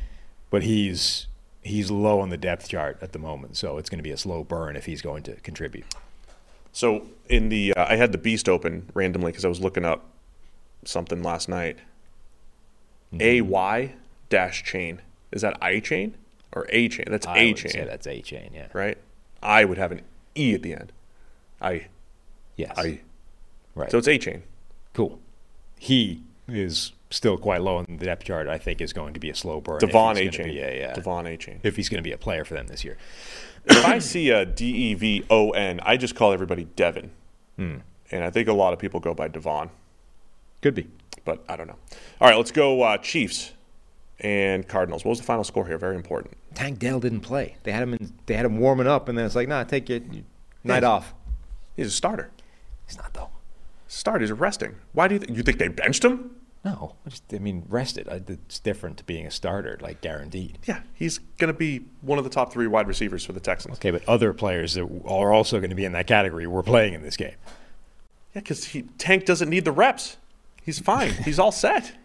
[0.50, 1.28] but he's
[1.62, 3.56] he's low on the depth chart at the moment.
[3.56, 5.86] So it's going to be a slow burn if he's going to contribute.
[6.72, 10.06] So in the, uh, I had the Beast open randomly because I was looking up
[10.84, 11.78] something last night.
[13.20, 13.94] A Y
[14.30, 15.02] dash chain.
[15.32, 16.16] Is that I chain
[16.54, 17.06] or A chain?
[17.10, 18.52] That's I A would chain, say that's A chain.
[18.54, 18.68] Yeah.
[18.74, 18.98] right?
[19.44, 20.02] I would have an
[20.36, 20.92] E at the end.
[21.62, 21.88] I,
[22.56, 22.74] Yes.
[22.78, 23.00] I.
[23.76, 23.90] right.
[23.92, 24.44] So it's A chain.
[24.94, 25.20] cool.
[25.78, 28.48] He is still quite low in the depth chart.
[28.48, 29.80] I think is going to be a slow burn.
[29.80, 30.48] Devon A chain.
[30.48, 31.60] be a, uh, Devon A chain.
[31.64, 32.98] if he's going to be a player for them this year.
[33.66, 37.12] if I see a D E V O N, I just call everybody Devon.
[37.58, 37.78] Hmm.
[38.12, 39.70] And I think a lot of people go by Devon,
[40.62, 40.88] Could be.
[41.26, 41.78] but I don't know.
[42.20, 43.54] All right, let's go uh, Chiefs
[44.20, 45.04] and Cardinals.
[45.04, 45.78] What was the final score here?
[45.78, 46.36] Very important.
[46.54, 47.56] Tank Dell didn't play.
[47.64, 47.94] They had him.
[47.96, 50.24] In, they had him warming up, and then it's like, nah, take your your
[50.64, 51.14] night off.
[51.76, 52.30] He's a starter.
[52.88, 53.30] He's not though.
[53.88, 54.22] Start.
[54.22, 54.76] He's resting.
[54.94, 56.36] Why do you, th- you think they benched him?
[56.64, 58.08] No, I just I mean, rested.
[58.08, 60.60] I- It's different to being a starter, like guaranteed.
[60.66, 63.78] Yeah, he's going to be one of the top three wide receivers for the Texans.
[63.78, 66.94] Okay, but other players that are also going to be in that category were playing
[66.94, 67.34] in this game.
[68.36, 70.18] Yeah, because Tank doesn't need the reps.
[70.64, 71.12] He's fine.
[71.12, 71.94] He's all set.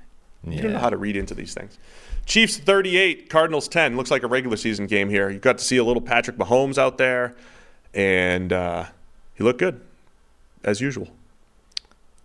[0.48, 1.76] You don't know how to read into these things.
[2.24, 3.96] Chiefs 38, Cardinals 10.
[3.96, 5.28] Looks like a regular season game here.
[5.28, 7.34] You got to see a little Patrick Mahomes out there,
[7.94, 8.84] and uh,
[9.34, 9.80] he looked good,
[10.62, 11.08] as usual.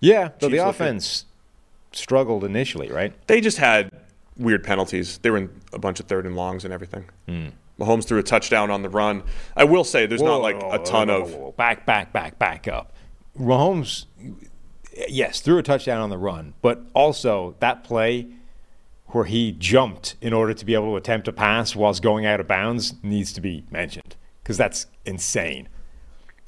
[0.01, 1.25] Yeah, so the offense
[1.93, 3.11] struggled initially, right?
[3.25, 3.89] They just had
[4.37, 5.17] weird penalties.
[5.19, 7.05] They were in a bunch of third and longs and everything.
[7.79, 9.23] Mahomes threw a touchdown on the run.
[9.55, 11.33] I will say there's not like a ton Whoa, whoa, of.
[11.33, 11.51] whoa, whoa.
[11.53, 12.93] back, back, back, back up.
[13.39, 14.05] Mahomes,
[15.09, 18.27] yes, threw a touchdown on the run, but also that play
[19.07, 22.39] where he jumped in order to be able to attempt a pass whilst going out
[22.39, 25.67] of bounds needs to be mentioned because that's insane.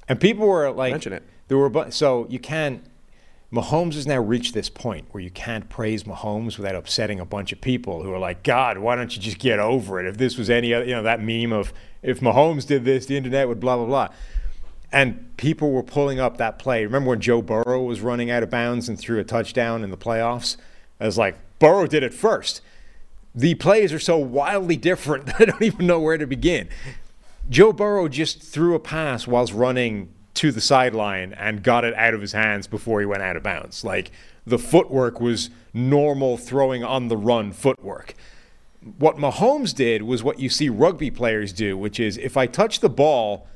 [0.07, 1.23] And people were like, Mention it.
[1.47, 2.83] There were, bu- so you can't.
[3.51, 7.51] Mahomes has now reached this point where you can't praise Mahomes without upsetting a bunch
[7.51, 10.07] of people who are like, God, why don't you just get over it?
[10.07, 11.71] If this was any other, you know, that meme of
[12.01, 14.07] if Mahomes did this, the internet would blah, blah, blah.
[14.93, 16.85] And people were pulling up that play.
[16.85, 19.97] Remember when Joe Burrow was running out of bounds and threw a touchdown in the
[19.97, 20.55] playoffs?
[20.99, 22.61] I was like, Burrow did it first.
[23.33, 26.69] The plays are so wildly different that I don't even know where to begin.
[27.49, 32.13] Joe Burrow just threw a pass whilst running to the sideline and got it out
[32.13, 33.83] of his hands before he went out of bounds.
[33.83, 34.11] Like
[34.45, 38.13] the footwork was normal throwing on the run footwork.
[38.97, 42.79] What Mahomes did was what you see rugby players do, which is if I touch
[42.79, 43.47] the ball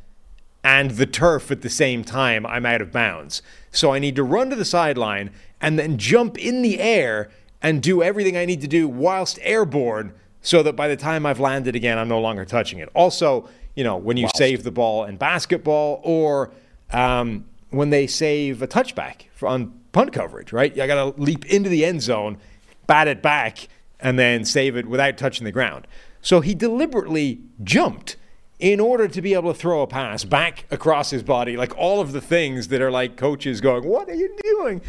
[0.68, 3.42] and the turf at the same time, I'm out of bounds.
[3.72, 5.32] So I need to run to the sideline
[5.62, 7.30] and then jump in the air
[7.62, 10.12] and do everything I need to do whilst airborne
[10.42, 12.90] so that by the time I've landed again, I'm no longer touching it.
[12.94, 16.52] Also, you know, when you save the ball in basketball or
[16.92, 20.78] um, when they save a touchback on punt coverage, right?
[20.78, 22.40] I got to leap into the end zone,
[22.88, 23.70] bat it back,
[24.02, 25.88] and then save it without touching the ground.
[26.22, 28.18] So he deliberately jumped
[28.60, 32.02] in order to be able to throw a pass back across his body, like all
[32.02, 34.82] of the things that are like coaches going, What are you doing?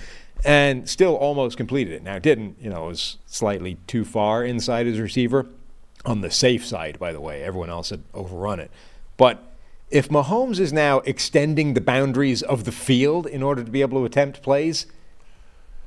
[0.45, 2.03] And still almost completed it.
[2.03, 5.47] Now, didn't, you know, it was slightly too far inside his receiver.
[6.05, 8.71] On the safe side, by the way, everyone else had overrun it.
[9.17, 9.43] But
[9.91, 13.99] if Mahomes is now extending the boundaries of the field in order to be able
[13.99, 14.87] to attempt plays,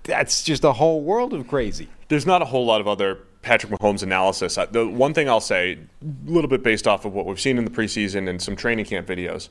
[0.03, 1.87] that's just a whole world of crazy.
[2.09, 4.57] There's not a whole lot of other Patrick Mahomes analysis.
[4.71, 7.65] The one thing I'll say, a little bit based off of what we've seen in
[7.65, 9.49] the preseason and some training camp videos,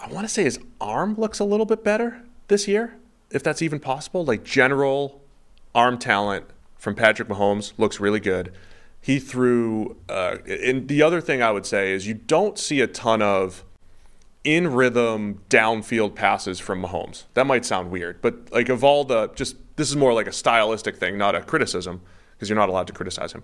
[0.00, 2.96] I want to say his arm looks a little bit better this year,
[3.30, 4.24] if that's even possible.
[4.24, 5.20] Like general
[5.74, 6.46] arm talent
[6.76, 8.52] from Patrick Mahomes looks really good.
[9.00, 12.86] He threw, uh, and the other thing I would say is you don't see a
[12.86, 13.64] ton of
[14.44, 17.24] in rhythm downfield passes from Mahomes.
[17.34, 20.32] That might sound weird, but like of all the just this is more like a
[20.32, 22.00] stylistic thing, not a criticism,
[22.38, 23.42] because you're not allowed to criticize him.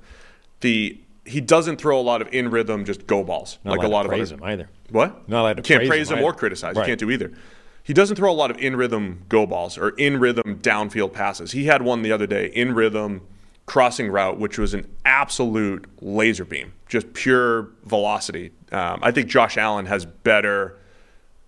[0.60, 3.88] The he doesn't throw a lot of in rhythm just go balls Not like a
[3.88, 4.70] lot to of praise other, him either.
[4.90, 5.26] What?
[5.28, 6.76] Not allowed to Can't praise praise him him or criticize.
[6.76, 6.82] Right.
[6.82, 7.32] You can't do either.
[7.82, 11.52] He doesn't throw a lot of in rhythm go balls or in rhythm downfield passes.
[11.52, 13.22] He had one the other day in rhythm
[13.66, 18.52] crossing route, which was an absolute laser beam, just pure velocity.
[18.72, 20.78] Um, I think Josh Allen has better,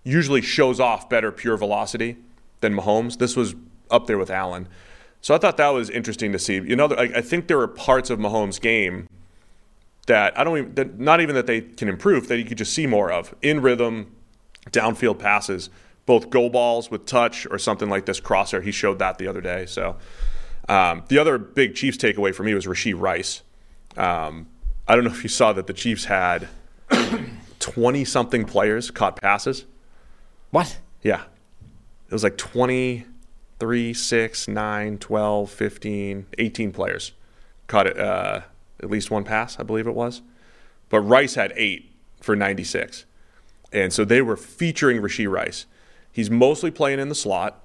[0.03, 2.17] usually shows off better pure velocity
[2.61, 3.17] than Mahomes.
[3.17, 3.55] This was
[3.91, 4.67] up there with Allen.
[5.27, 6.53] So I thought that was interesting to see.
[6.53, 9.09] You know, I, I think there are parts of Mahomes' game
[10.05, 12.71] that I don't even, that not even that they can improve, that you could just
[12.71, 14.15] see more of in rhythm,
[14.69, 15.69] downfield passes,
[16.05, 18.61] both go balls with touch or something like this crosser.
[18.61, 19.65] He showed that the other day.
[19.65, 19.97] So
[20.69, 23.41] um, the other big Chiefs takeaway for me was Rashee Rice.
[23.97, 24.47] Um,
[24.87, 26.47] I don't know if you saw that the Chiefs had
[27.59, 29.65] 20 something players caught passes.
[30.51, 30.77] What?
[31.03, 31.23] Yeah.
[32.05, 32.37] It was like
[33.59, 37.11] 23, 6, 9, 12, 15, 18 players
[37.67, 38.41] caught it, uh,
[38.81, 40.21] at least one pass, I believe it was.
[40.89, 43.05] But Rice had eight for 96.
[43.71, 45.65] And so they were featuring Rashee Rice.
[46.11, 47.63] He's mostly playing in the slot.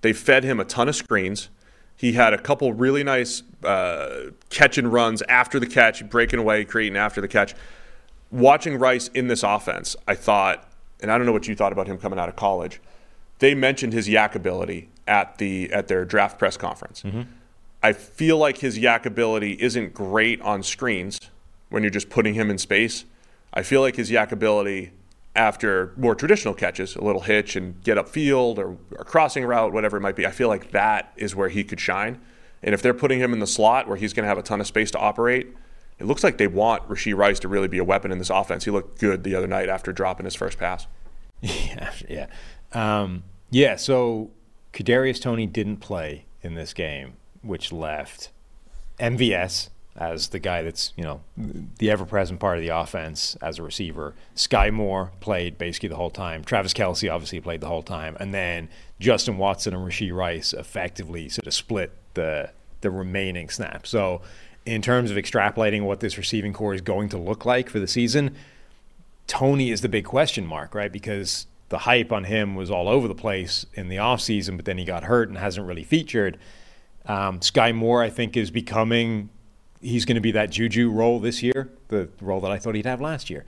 [0.00, 1.50] They fed him a ton of screens.
[1.96, 6.96] He had a couple really nice uh, and runs after the catch, breaking away, creating
[6.96, 7.54] after the catch.
[8.30, 10.68] Watching Rice in this offense, I thought,
[11.00, 12.80] and I don't know what you thought about him coming out of college.
[13.38, 17.02] They mentioned his YAC ability at the at their draft press conference.
[17.02, 17.22] Mm-hmm.
[17.82, 21.20] I feel like his YAC ability isn't great on screens
[21.68, 23.04] when you're just putting him in space.
[23.52, 24.92] I feel like his YAC ability
[25.36, 29.96] after more traditional catches, a little hitch and get upfield or a crossing route, whatever
[29.96, 32.20] it might be, I feel like that is where he could shine.
[32.62, 34.60] And if they're putting him in the slot where he's going to have a ton
[34.60, 35.48] of space to operate,
[35.98, 38.64] it looks like they want Rashee Rice to really be a weapon in this offense.
[38.64, 40.86] He looked good the other night after dropping his first pass.
[41.42, 42.26] Yeah, yeah,
[42.74, 43.76] um, yeah.
[43.76, 44.30] So
[44.72, 48.30] Kadarius Toney didn't play in this game, which left
[48.98, 53.62] MVS as the guy that's you know the ever-present part of the offense as a
[53.62, 54.14] receiver.
[54.34, 56.42] Sky Moore played basically the whole time.
[56.44, 58.68] Travis Kelce obviously played the whole time, and then
[58.98, 63.90] Justin Watson and Rashee Rice effectively sort of split the the remaining snaps.
[63.90, 64.20] So,
[64.66, 67.88] in terms of extrapolating what this receiving corps is going to look like for the
[67.88, 68.34] season,
[69.26, 70.92] Tony is the big question mark, right?
[70.92, 74.78] Because the hype on him was all over the place in the offseason, but then
[74.78, 76.38] he got hurt and hasn't really featured.
[77.06, 79.30] Um, Sky Moore, I think, is becoming
[79.84, 82.86] he's going to be that Juju role this year, the role that I thought he'd
[82.86, 83.44] have last year.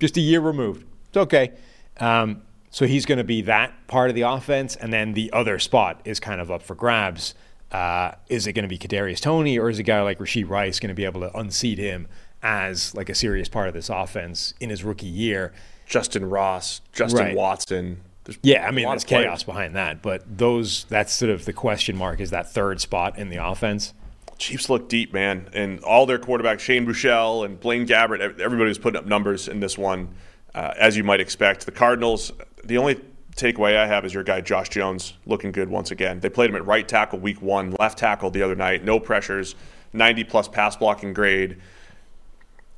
[0.00, 0.84] Just a year removed.
[1.08, 1.52] It's okay.
[1.98, 5.58] Um, so he's going to be that part of the offense, and then the other
[5.58, 7.34] spot is kind of up for grabs.
[7.72, 10.78] Uh, is it going to be Kadarius Toney, or is a guy like Rashee Rice
[10.78, 12.08] going to be able to unseat him
[12.42, 15.52] as like a serious part of this offense in his rookie year?
[15.88, 17.36] Justyn Ross, Justin Right.
[17.36, 18.00] Watson.
[18.24, 19.24] There's Yeah, I mean, lot there's of players.
[19.26, 23.18] chaos behind that, but those that's sort of the question mark is that third spot
[23.18, 23.94] in the offense.
[24.38, 28.68] Chiefs look deep, man, and all their quarterbacks, Shane Buechele and Blaine Gabbert, ev- everybody
[28.68, 30.08] was putting up numbers in this one,
[30.54, 31.64] uh, as you might expect.
[31.64, 32.32] The Cardinals,
[32.64, 33.00] the only
[33.36, 36.20] takeaway I have is your guy Josh Jones looking good once again.
[36.20, 39.54] They played him at right tackle week one, left tackle the other night, no pressures,
[39.94, 41.56] 90 plus pass blocking grade.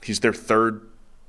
[0.03, 0.83] He's their third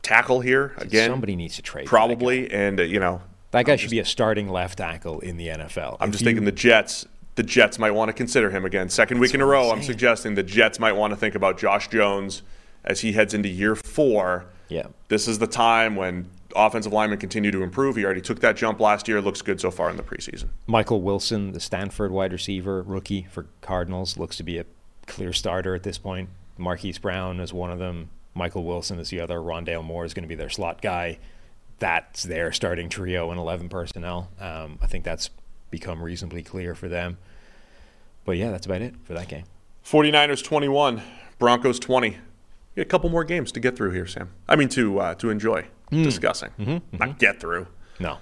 [0.04, 1.86] tackle here again, Somebody needs to trade.
[1.88, 3.22] probably, and uh, you know,
[3.52, 5.98] That guy, guy should be a starting left tackle in the NFL.
[6.00, 7.06] I'm If just you- thinking the Jets.
[7.36, 8.90] The Jets might want to consider him again.
[8.90, 11.36] Second week in a what I'm row, I'm suggesting the Jets might want to think
[11.36, 12.42] about Josh Jones
[12.84, 14.46] as he heads into year four.
[14.68, 14.88] Yeah.
[15.08, 17.96] This is the time when offensive linemen continue to improve.
[17.96, 19.22] He already took that jump last year.
[19.22, 20.50] Looks good so far in the preseason.
[20.68, 24.66] Michael Wilson, the Stanford wide receiver rookie for Cardinals, looks to be a
[25.08, 26.28] clear starter at this point.
[26.58, 28.10] Marquise Brown is one of them.
[28.34, 29.40] Michael Wilson is the other.
[29.40, 31.20] Rondale Moore is going to be their slot guy.
[31.80, 34.30] That's their starting trio and 11 personnel.
[34.40, 35.30] Um, I think that's
[35.72, 37.18] become reasonably clear for them.
[38.26, 39.46] But yeah, that's about it for that game.
[39.86, 41.02] 49ers 21,
[41.40, 42.10] Broncos 20.
[42.10, 42.16] We
[42.76, 44.30] got a couple more games to get through here, Sam.
[44.48, 46.04] I mean, to uh, to enjoy Hmm.
[46.04, 47.66] discussing, Mm-hmm, not get through.
[48.00, 48.18] No.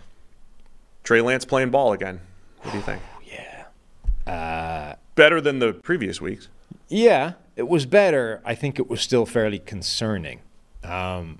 [1.04, 2.22] Trey Lance playing ball again.
[2.62, 3.02] What do you think?
[3.26, 4.32] Yeah.
[4.32, 6.48] Uh, Better than the previous weeks.
[6.88, 8.42] Yeah, it was better.
[8.46, 10.42] I think it was still fairly concerning.
[10.84, 11.40] Um,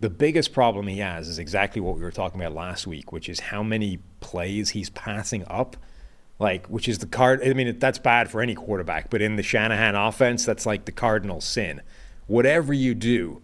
[0.00, 3.28] the biggest problem he has is exactly what we were talking about last week, which
[3.28, 5.76] is how many plays he's passing up.
[6.40, 7.40] Like, which is the card.
[7.46, 10.92] I mean, that's bad for any quarterback, but in the Shanahan offense, that's like the
[10.92, 11.80] cardinal sin.
[12.26, 13.42] Whatever you do,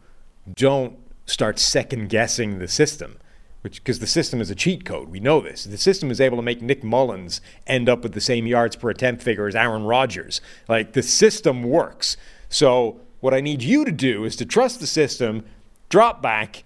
[0.52, 3.18] don't start second guessing the system,
[3.62, 5.08] which because the system is a cheat code.
[5.08, 5.64] We know this.
[5.64, 8.90] The system is able to make Nick Mullens end up with the same yards per
[8.90, 10.40] attempt figure as Aaron Rodgers.
[10.68, 12.16] Like the system works.
[12.48, 15.44] So what I need you to do is to trust the system,
[15.88, 16.64] drop back,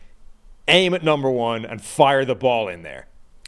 [0.68, 3.06] aim at number one, and fire the ball in there.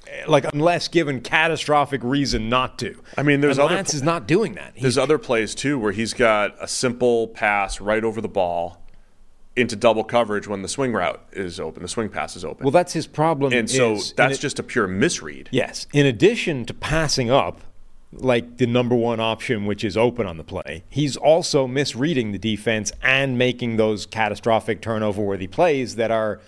[0.08, 3.02] Eh, Like unless given catastrophic reason not to.
[3.16, 4.72] I mean, there's and other Lance pl- is not doing that.
[4.74, 8.80] He's There's other plays too where he's got a simple pass right over the ball
[9.56, 12.64] into double coverage when the swing route is open, the swing pass is open.
[12.64, 13.52] well, that's his problem.
[13.52, 15.48] and so is- and that's it- just a pure misread.
[15.52, 15.86] Yes.
[15.92, 17.60] In addition to passing up,
[18.12, 22.38] like the number one option, which is open on the play, he's also misreading the
[22.38, 26.40] defense and making those catastrophic turnover worthy plays that are,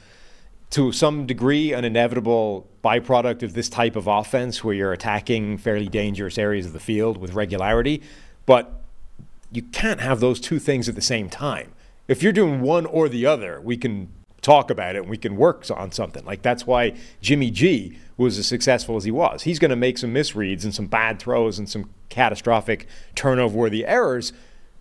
[0.70, 5.88] to some degree, an inevitable byproduct of this type of offense where you're attacking fairly
[5.88, 8.00] dangerous areas of the field with regularity.
[8.46, 8.80] But
[9.52, 11.72] you can't have those two things at the same time.
[12.08, 14.08] If you're doing one or the other, we can
[14.42, 16.24] talk about it and we can work on something.
[16.24, 19.42] Like that's why Jimmy G was as successful as he was.
[19.42, 23.84] He's going to make some misreads and some bad throws and some catastrophic turnover worthy
[23.84, 24.32] errors.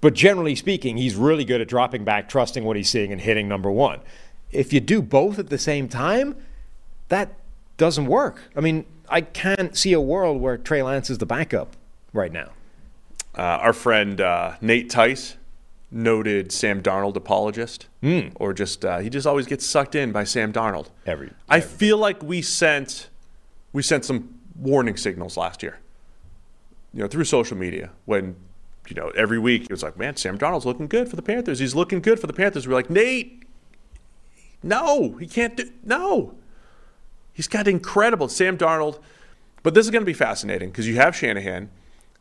[0.02, 3.48] But generally speaking, he's really good at dropping back, trusting what he's seeing, and hitting
[3.48, 4.02] number one.
[4.52, 6.36] If you do both at the same time,
[7.10, 7.34] that
[7.78, 8.44] doesn't work.
[8.56, 11.76] I mean, I can't see a world where Trey Lance is the backup
[12.14, 12.52] right now.
[13.38, 15.36] Uh, our friend uh, Nate Tice,
[15.96, 17.88] noted Sam Darnold apologist,
[18.36, 20.90] or just uh, he just always gets sucked in by Sam Darnold.
[21.06, 23.10] Every- I feel like we sent
[23.74, 25.80] we sent some warning signals last year.
[26.94, 28.36] You know, through social media when
[28.88, 31.58] you know, every week it was like, man, Sam Darnold's looking good for the Panthers.
[31.60, 32.68] He's looking good for the Panthers.
[32.68, 33.44] We're like, Nate,
[34.62, 36.36] no, he can't do no.
[37.34, 39.00] He's got incredible Sam Darnold.
[39.64, 41.72] But this is going to be fascinating because you have Shanahan.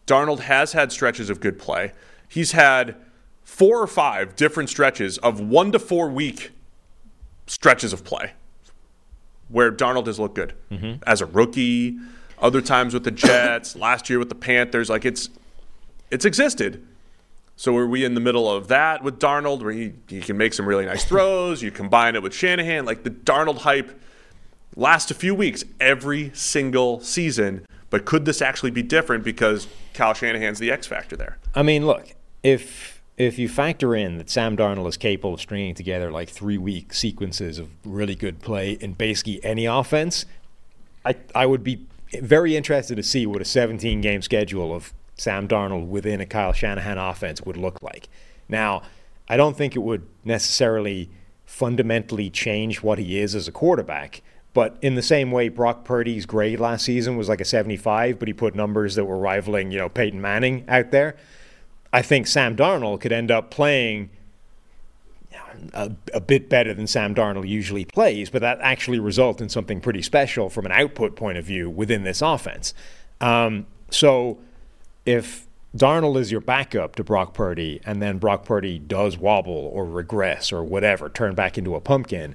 [0.07, 1.93] Darnold has had stretches of good play.
[2.29, 2.97] He's had
[3.45, 6.51] four or five different stretches of one to four week
[7.47, 8.33] stretches of play
[9.49, 11.03] where Darnold has looked good mm-hmm.
[11.07, 11.99] as a rookie,
[12.39, 14.91] other times with the Jets, last year with the Panthers.
[14.91, 15.29] Like it's
[16.11, 16.85] it's existed.
[17.57, 20.55] So are we in the middle of that with Darnold, where he, he can make
[20.55, 21.63] some really nice throws?
[21.63, 24.01] You combine it with Shanahan, like the Darnold hype
[24.75, 27.65] lasts a few weeks every single season.
[27.91, 31.39] But could this actually be different because Kyle Shanahan's the X factor there?
[31.55, 32.09] I mean, look,
[32.43, 36.59] if if you factor in that Sam Darnold is capable of stringing together like three
[36.59, 40.27] week sequences of really good play in basically any offense,
[41.05, 41.87] I I would be
[42.21, 46.53] very interested to see what a 17 game schedule of Sam Darnold within a Kyle
[46.53, 48.09] Shanahan offense would look like.
[48.49, 48.83] Now,
[49.29, 51.09] I don't think it would necessarily
[51.47, 54.23] fundamentally change what he is as a quarterback.
[54.53, 58.29] But in the same way, Brock Purdy's grade last season was like a 75, but
[58.29, 61.17] he put numbers that were rivaling, you know, Peyton Manning out there.
[61.95, 64.11] I think Sam Darnold could end up playing
[65.73, 69.81] a, a, bit better than Sam Darnold usually plays, but that actually result in something
[69.81, 72.75] pretty special from an output point of view within this offense.
[73.21, 74.39] Um, so
[75.07, 75.47] if
[75.77, 80.53] Darnold is your backup to Brock Purdy, and then Brock Purdy does wobble or regress
[80.53, 82.35] or whatever, turn back into a pumpkin,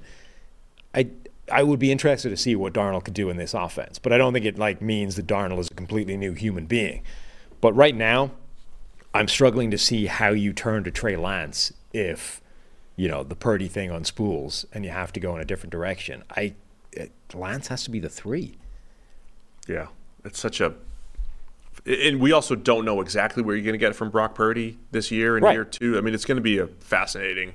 [0.94, 1.08] I
[1.52, 3.98] I would be interested to see what Darnold could do in this offense.
[3.98, 7.02] But I don't think it like means that Darnold is a completely new human being.
[7.60, 8.30] But right now,
[9.14, 12.40] I'm struggling to see how you turn to Trey Lance if
[12.96, 15.72] you know the Purdy thing on spools and you have to go in a different
[15.72, 16.22] direction.
[16.30, 16.54] I
[17.34, 18.56] Lance has to be the three.
[19.68, 19.88] Yeah,
[20.24, 20.74] it's such a.
[21.86, 24.78] And we also don't know exactly where you're going to get it from Brock Purdy
[24.90, 25.54] this year and Right.
[25.54, 25.96] year two.
[25.96, 27.52] I mean, it's going to be a fascinating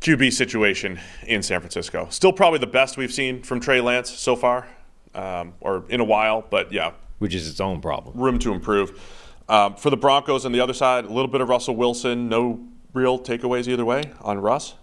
[0.00, 2.06] QB situation in San Francisco.
[2.10, 4.66] Still, probably the best we've seen from Trey Lance so far,
[5.14, 6.44] um, or in a while.
[6.50, 8.18] But yeah, which is its own problem.
[8.18, 9.00] room to improve.
[9.48, 12.28] Um, for the Broncos on the other side, a little bit of Russell Wilson.
[12.28, 12.60] No
[12.92, 14.74] real takeaways either way on Russ,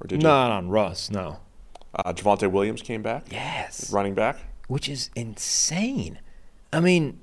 [0.00, 0.28] or did you?
[0.28, 1.38] Not on Russ, no.
[1.94, 3.92] Uh, Javonte Williams came back, Yes.
[3.92, 4.36] running back.
[4.68, 6.18] Which is insane.
[6.72, 7.18] I mean,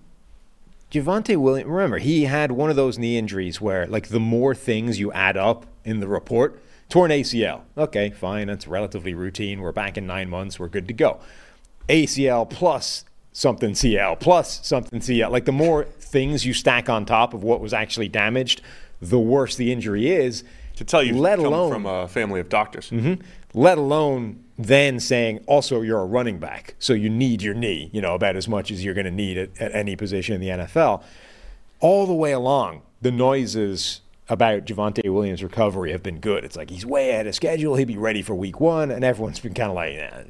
[0.92, 5.00] Javonte Williams, remember, he had one of those knee injuries where, like, the more things
[5.00, 7.62] you add up in the report, torn ACL.
[7.78, 9.62] Okay, fine, that's relatively routine.
[9.62, 11.20] We're back in nine months, we're good to go.
[11.88, 15.32] ACL plus something CL plus something CL.
[15.32, 18.62] Like, the more things you stack on top of what was actually damaged,
[19.02, 20.44] the worse the injury is.
[20.76, 22.90] To tell you, let alone from a family of doctors.
[23.54, 28.02] let alone then saying also you're a running back, so you need your knee, you
[28.02, 30.50] know, about as much as you're going to need it at any position in the
[30.50, 31.04] NFL.
[31.82, 36.44] All the way along, the noises about Javonte Williams' recovery have been good.
[36.44, 37.76] It's like he's way ahead of schedule.
[37.76, 40.24] He'll be ready for week one, and everyone's been kind of like, eh,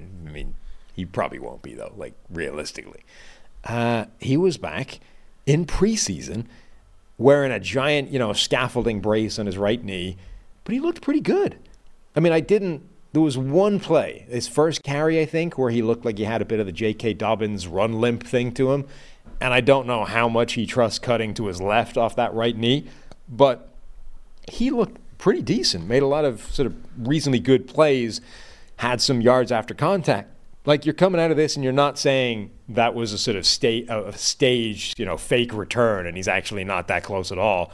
[1.00, 3.04] he probably won't be though, like realistically.
[3.64, 5.00] Uh, he was back
[5.46, 6.46] in preseason
[7.18, 10.18] wearing a giant, you know, scaffolding brace on his right knee,
[10.66, 11.58] but he looked pretty good.
[12.16, 12.84] I mean, I didn't.
[13.14, 16.42] There was one play, his first carry, I think, where he looked like he had
[16.42, 17.14] a bit of the J.K.
[17.14, 18.86] Dobbins run limp thing to him.
[19.42, 22.56] And I don't know how much he trusts cutting to his left off that right
[22.56, 22.88] knee,
[23.28, 23.70] but
[24.52, 28.22] he looked pretty decent, made a lot of sort of reasonably good plays,
[28.78, 30.30] had some yards after contact.
[30.66, 33.46] Like you're coming out of this and you're not saying that was a sort of
[33.46, 37.72] state a staged, you know, fake return and he's actually not that close at all.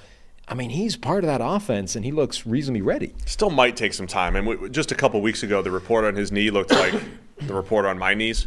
[0.48, 3.16] I mean, he's part of that offense and he looks reasonably ready.
[3.26, 4.36] Still might take some time.
[4.36, 6.94] And w- just a couple weeks ago, the report on his knee looked like
[7.42, 8.46] the report on my knees,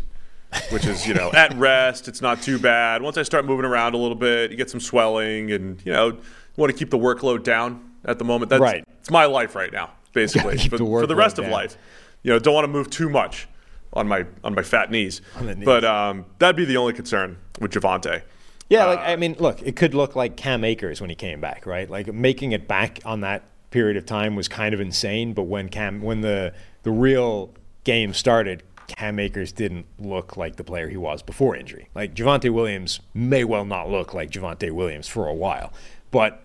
[0.71, 3.03] which is, you know, at rest, it's not too bad.
[3.03, 6.11] Once I start moving around a little bit, you get some swelling and, you know,
[6.11, 6.21] you
[6.57, 8.51] want to keep the workload down at the moment.
[8.51, 8.85] That's, Right.
[9.01, 10.57] It's my life right now, basically.
[10.59, 11.77] for, the for the rest of life.
[12.23, 13.49] You know, don't want to move too much
[13.93, 15.21] on my on my fat knees.
[15.43, 15.57] knees.
[15.65, 18.23] But um, that'd be the only concern with Javonte.
[18.69, 21.65] Yeah, like I mean, look, it could look like Cam Akers when he came back,
[21.65, 21.89] right?
[21.89, 25.69] Like making it back on that period of time was kind of insane, but when
[25.69, 26.53] Cam when the
[26.83, 27.55] the real
[27.85, 31.89] game started, Cam Akers didn't look like the player he was before injury.
[31.95, 35.73] Like Javonte Williams may well not look like Javonte Williams for a while,
[36.11, 36.45] but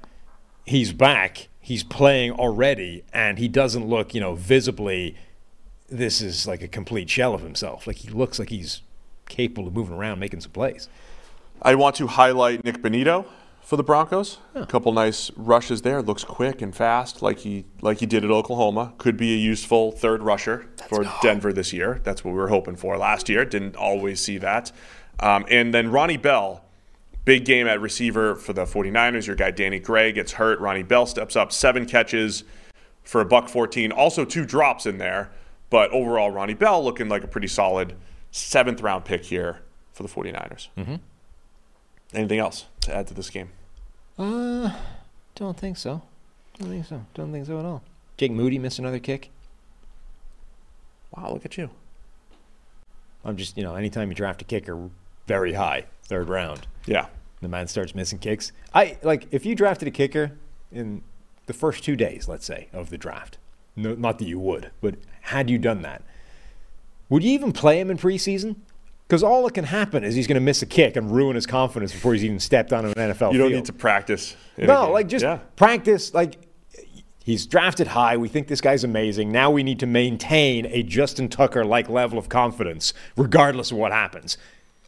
[0.65, 5.15] he's back, he's playing already, and he doesn't look, you know, visibly
[5.97, 7.87] this is like a complete shell of himself.
[7.87, 8.81] Like he looks like he's
[9.27, 10.89] capable of moving around, making some plays.
[11.61, 13.25] I want to highlight Nik Bonitto
[13.61, 14.39] for the Broncos.
[14.55, 16.01] A couple nice rushes there.
[16.01, 18.93] Looks quick and fast, like he like he did at Oklahoma.
[18.97, 22.01] Could be a useful third rusher for Denver this year.
[22.03, 23.45] That's what we were hoping for last year.
[23.45, 24.71] Didn't always see that.
[25.19, 26.63] Um, and then Ronnie Bell
[27.25, 29.27] Big game at receiver for the 49ers.
[29.27, 30.59] Your guy Danny Gray gets hurt.
[30.59, 32.43] Ronnie Bell steps up, seven catches
[33.03, 33.93] for a buck 14.
[33.93, 35.31] Also, two drops in there.
[35.73, 37.95] But overall, Ronnie Bell looking like a pretty solid
[38.29, 40.67] seventh round pick here for the 49ers.
[40.77, 40.95] Mm-hmm.
[42.13, 43.49] Anything else to add to this game?
[44.19, 44.71] Uh,
[45.33, 46.03] don't think so.
[46.59, 47.03] Don't think so.
[47.15, 47.81] Don't think so at all.
[48.17, 49.31] Jake Moody missed another kick.
[51.17, 51.71] Wow, look at you.
[53.25, 54.91] I'm just, you know, anytime you draft a kicker
[55.25, 57.07] very high, third round, Yeah.
[57.41, 58.51] the man starts missing kicks.
[58.75, 60.33] I like if you drafted a kicker
[60.71, 61.01] in
[61.47, 63.39] the first two days, let's say, of the draft.
[63.75, 66.03] No, not that you would, but had you done that,
[67.09, 68.55] would you even play him in preseason?
[69.07, 71.45] Because all that can happen is he's going to miss a kick and ruin his
[71.45, 73.51] confidence before he's even stepped on an NFL You don't field.
[73.53, 74.35] need to practice.
[74.57, 75.39] No, like just Yeah.
[75.55, 76.13] practice.
[76.13, 76.37] Like
[77.23, 78.17] he's drafted high.
[78.17, 79.31] We think this guy's amazing.
[79.31, 83.91] Now we need to maintain a Justin Tucker like level of confidence, regardless of what
[83.91, 84.37] happens.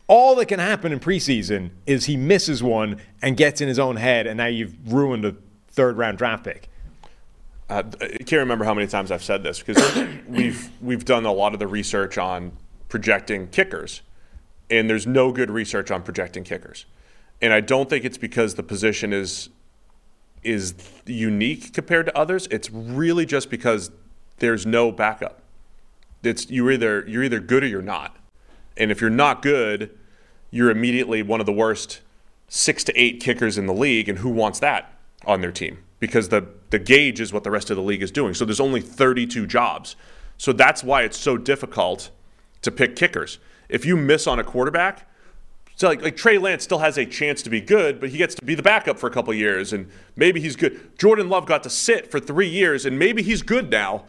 [0.07, 3.95] All that can happen in preseason is he misses one and gets in his own
[3.97, 5.35] head, and now you've ruined a
[5.69, 6.69] third round draft pick.
[7.69, 11.31] Uh, I can't remember how many times I've said this because we've we've done a
[11.31, 12.51] lot of the research on
[12.89, 14.01] projecting kickers,
[14.69, 16.85] and there's no good research on projecting kickers,
[17.41, 19.49] and I don't think it's because the position is
[20.43, 20.75] is
[21.07, 22.47] unique compared to others.
[22.51, 23.89] It's really just because
[24.37, 25.41] there's no backup.
[26.21, 28.15] It's you either you're either good or you're not,
[28.77, 29.89] and if you're not good,
[30.51, 32.01] you're immediately one of the worst
[32.47, 34.93] six to eight kickers in the league, and who wants that
[35.25, 35.79] on their team?
[35.99, 38.33] Because the the gauge is what the rest of the league is doing.
[38.33, 39.95] So there's only 32 jobs.
[40.37, 42.09] So that's why it's so difficult
[42.61, 43.39] to pick kickers.
[43.69, 45.07] If you miss on a quarterback,
[45.75, 48.35] so like, like Trey Lance still has a chance to be good, but he gets
[48.35, 50.97] to be the backup for a couple years, and maybe he's good.
[50.97, 54.05] Jordan Love got to sit for three years, and maybe he's good now,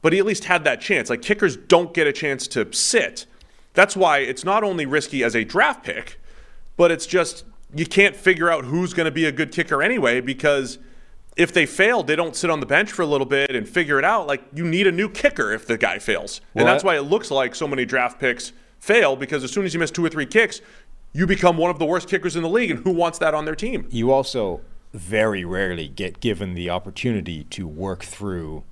[0.00, 1.10] but he at least had that chance.
[1.10, 3.26] Like kickers don't get a chance to sit.
[3.74, 6.20] That's why it's not only risky as a draft pick,
[6.76, 10.20] but it's just you can't figure out who's going to be a good kicker anyway
[10.20, 10.78] because
[11.36, 13.98] if they fail, they don't sit on the bench for a little bit and figure
[13.98, 14.26] it out.
[14.26, 17.30] Like you need a new kicker if the guy fails, and that's why it looks
[17.30, 20.26] like so many draft picks fail because as soon as you miss two or three
[20.26, 20.60] kicks,
[21.12, 23.44] you become one of the worst kickers in the league, and who wants that on
[23.44, 23.86] their team?
[23.90, 24.60] You also
[24.92, 28.64] very rarely get given the opportunity to work through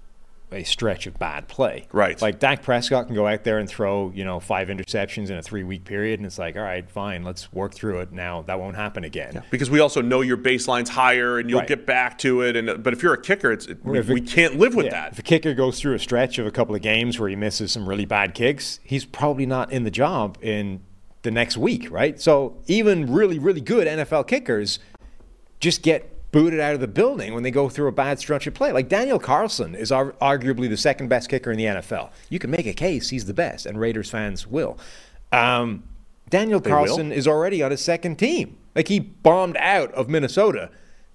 [0.50, 1.86] a stretch of bad play.
[1.92, 2.20] Right.
[2.22, 5.42] Like Dak Prescott can go out there and throw, you know, five interceptions in a
[5.42, 8.12] three week period, and it's like, all right, fine, let's work through it.
[8.12, 9.42] Now that won't happen again.
[9.50, 11.68] Because we also know your baseline's higher, and you'll Right.
[11.68, 12.56] get back to it.
[12.56, 15.12] And but if you're a kicker, it's it, we, we can't live with Yeah, that.
[15.12, 17.72] If a kicker goes through a stretch of a couple of games where he misses
[17.72, 20.80] some really bad kicks, he's probably not in the job in
[21.22, 22.20] the next week, right?
[22.20, 24.78] So even really, really good NFL kickers
[25.60, 28.55] just get booted out of the building when they go through a bad stretch of
[28.55, 28.72] play.
[28.72, 32.10] Like Daniel Carlson is ar- arguably the second best kicker in the NFL.
[32.28, 34.78] You can make a case he's the best, and Raiders fans will.
[35.32, 35.84] Um,
[36.28, 36.70] Daniel will?
[36.70, 38.59] Carlson is already on his second team.
[38.74, 40.70] Like he bombed out of Minnesota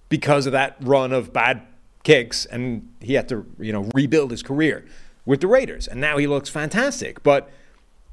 [0.10, 1.62] because of that run of bad
[2.04, 4.86] kicks, and he had to, you know, rebuild his career
[5.26, 5.88] with the Raiders.
[5.88, 7.50] And now he looks fantastic, but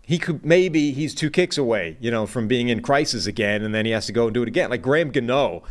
[0.02, 3.74] he could maybe he's two kicks away, you know, from being in crisis again, and
[3.74, 4.70] then he has to go and do it again.
[4.70, 5.62] Like Graham Gano,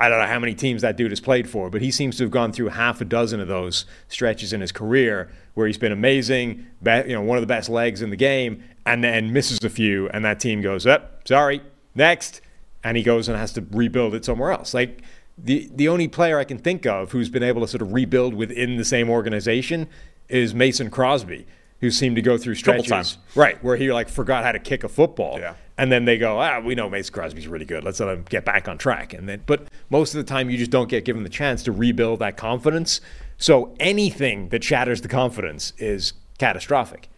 [0.00, 2.22] I don't know how many teams that dude has played for, but he seems to
[2.22, 5.90] have gone through half a dozen of those stretches in his career where he's been
[5.90, 9.58] amazing, be, you know, one of the best legs in the game, and then misses
[9.64, 11.60] a few, and that team goes, "Up, sorry,
[11.96, 12.40] next,"
[12.84, 14.72] and he goes and has to rebuild it somewhere else.
[14.72, 15.02] Like
[15.36, 18.34] the the only player I can think of who's been able to sort of rebuild
[18.34, 19.88] within the same organization
[20.28, 21.44] is Mason Crosby,
[21.80, 23.18] who seemed to go through stretches, times.
[23.34, 25.54] right, where he like forgot how to kick a football, Yeah.
[25.78, 27.84] And then they go, ah, we know Mason Crosby's really good.
[27.84, 29.14] Let's let him get back on track.
[29.14, 31.72] And then, but most of the time, you just don't get given the chance to
[31.72, 33.00] rebuild that confidence.
[33.38, 37.08] So anything that shatters the confidence is catastrophic.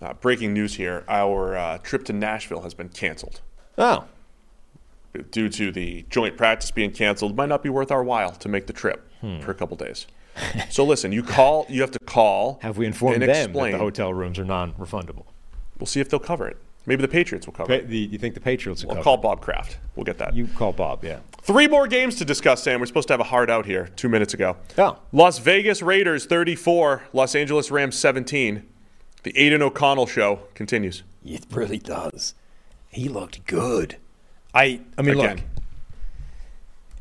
[0.00, 3.40] Uh, breaking news here: our uh, trip to Nashville has been canceled.
[3.78, 4.04] Oh,
[5.30, 8.66] due to the joint practice being canceled, might not be worth our while to make
[8.66, 9.40] the trip Hmm.
[9.40, 10.06] for a couple days.
[10.68, 12.58] so listen, you call, you have to call.
[12.62, 13.72] have we informed them explain.
[13.72, 15.24] that the hotel rooms are non-refundable?
[15.78, 16.58] We'll see if they'll cover it.
[16.86, 19.16] Maybe the Patriots will cover Pa- the, you think the Patriots will I'll cover call?
[19.18, 19.78] Bob Kraft.
[19.96, 20.34] We'll get that.
[20.34, 21.18] You call Bob, yeah.
[21.42, 22.80] Three more games to discuss, Sam.
[22.80, 24.56] We're supposed to have a hard out here two minutes ago.
[24.78, 24.98] Oh.
[25.12, 28.64] Las Vegas Raiders 34, Los Angeles Rams 17.
[29.24, 31.02] The Aidan O'Connell show continues.
[31.24, 32.34] It really does.
[32.88, 33.96] He looked good.
[34.54, 35.36] I I mean, Again.
[35.36, 35.44] look,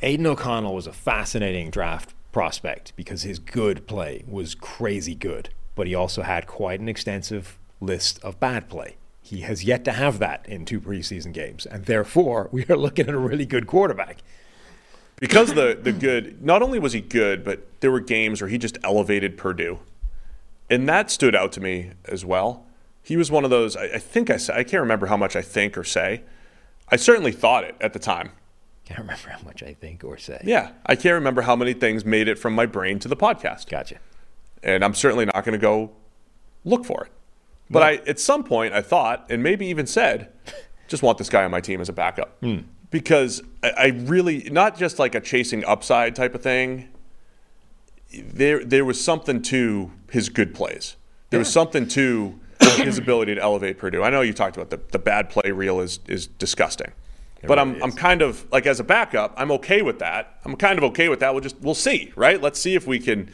[0.01, 5.87] Aidan O'Connell was a fascinating draft prospect because his good play was crazy good, but
[5.87, 8.97] he also had quite an extensive list of bad play.
[9.25, 13.07] He has yet to have that in two preseason games, and therefore we are looking
[13.07, 14.19] at a really good quarterback.
[15.17, 18.57] Because the the good, not only was he good, but there were games where he
[18.59, 19.79] just elevated Purdue,
[20.69, 22.65] and that stood out to me as well.
[23.01, 23.75] He was one of those.
[23.75, 26.21] I, I think I said I can't remember how much I think or say.
[26.89, 28.29] I certainly thought it at the time.
[28.85, 30.39] Can't remember how much I think or say.
[30.43, 33.67] Yeah, I can't remember how many things made it from my brain to the podcast.
[33.67, 33.95] Gotcha.
[34.61, 35.91] and I'm certainly not going to go
[36.63, 37.11] look for it.
[37.69, 40.31] But I, at some point, I thought, and maybe even said,
[40.87, 42.59] just want this guy on my team as a backup hmm.
[42.91, 46.89] because I, I really not just like a chasing upside type of thing.
[48.13, 50.95] There, there was something to his good plays.
[51.31, 54.03] There was something to his ability to elevate Purdue.
[54.03, 56.91] I know you talked about the, the bad play reel is is disgusting.
[57.47, 60.39] But I'm, I'm kind of like as a backup, I'm okay with that.
[60.45, 61.33] I'm kind of okay with that.
[61.33, 62.41] We'll just we'll see, right?
[62.41, 63.29] Let's see if we can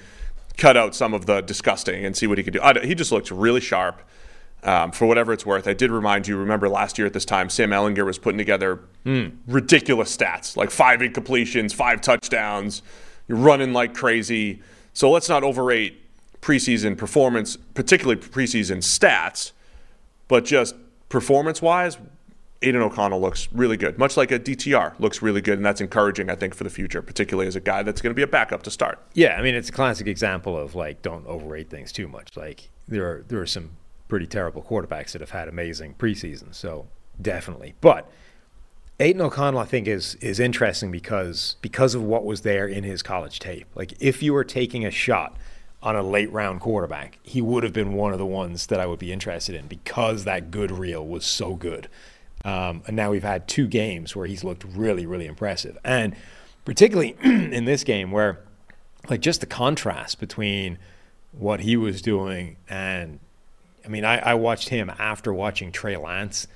[0.57, 2.61] cut out some of the disgusting and see what he can do.
[2.61, 4.01] I, he just looks really sharp.
[4.63, 6.37] Um, for whatever it's worth, I did remind you.
[6.37, 8.79] Remember last year at this time, Sam Ehlinger was putting together
[9.47, 12.83] ridiculous stats, like five incompletions, five touchdowns.
[13.27, 14.61] You're running like crazy.
[14.93, 15.97] So let's not overrate
[16.41, 19.51] preseason performance, particularly preseason stats,
[20.27, 20.75] but just
[21.09, 21.97] performance-wise,
[22.63, 26.29] Aidan O'Connell looks really good, much like a DTR looks really good, and that's encouraging,
[26.29, 28.61] I think, for the future, particularly as a guy that's going to be a backup
[28.63, 28.99] to start.
[29.13, 32.37] Yeah, I mean it's a classic example of like don't overrate things too much.
[32.37, 33.71] Like there are there are some
[34.11, 36.85] pretty terrible quarterbacks that have had amazing preseasons, so
[37.21, 37.75] definitely.
[37.79, 38.11] But
[38.99, 43.01] Aidan O'Connell, I think, is is interesting because because of what was there in his
[43.01, 43.67] college tape.
[43.73, 45.37] Like if you were taking a shot
[45.81, 48.85] on a late round quarterback, he would have been one of the ones that I
[48.85, 51.87] would be interested in because that good reel was so good.
[52.43, 56.17] Um, and now we've had two games where he's looked really, really impressive, and
[56.65, 58.41] particularly in this game where,
[59.09, 60.79] like, just the contrast between
[61.31, 63.21] what he was doing and,
[63.85, 66.47] I mean, I, I watched him after watching Trey Lance.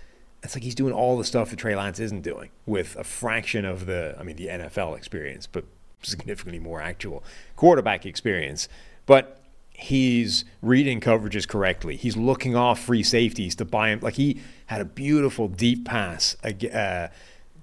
[0.44, 3.66] It's like he's doing all the stuff that Trey Lance isn't doing with a fraction
[3.66, 5.66] of the, I mean, the NFL experience, but
[6.04, 7.24] significantly more actual
[7.56, 8.70] quarterback experience.
[9.06, 9.42] But
[9.72, 11.96] he's reading coverages correctly.
[11.96, 14.00] He's looking off free safeties to buy him.
[14.02, 17.08] Like he had a beautiful deep pass uh,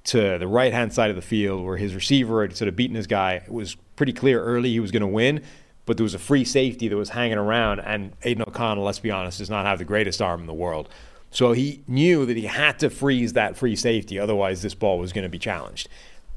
[0.05, 2.97] to the right hand side of the field where his receiver had sort of beaten
[2.97, 3.35] his guy.
[3.35, 5.43] It was pretty clear early he was going to win,
[5.87, 7.81] but there was a free safety that was hanging around.
[7.81, 10.89] And Aidan O'Connell, let's be honest, does not have the greatest arm in the world.
[11.31, 15.13] So he knew that he had to freeze that free safety, otherwise this ball was
[15.13, 15.89] going to be challenged.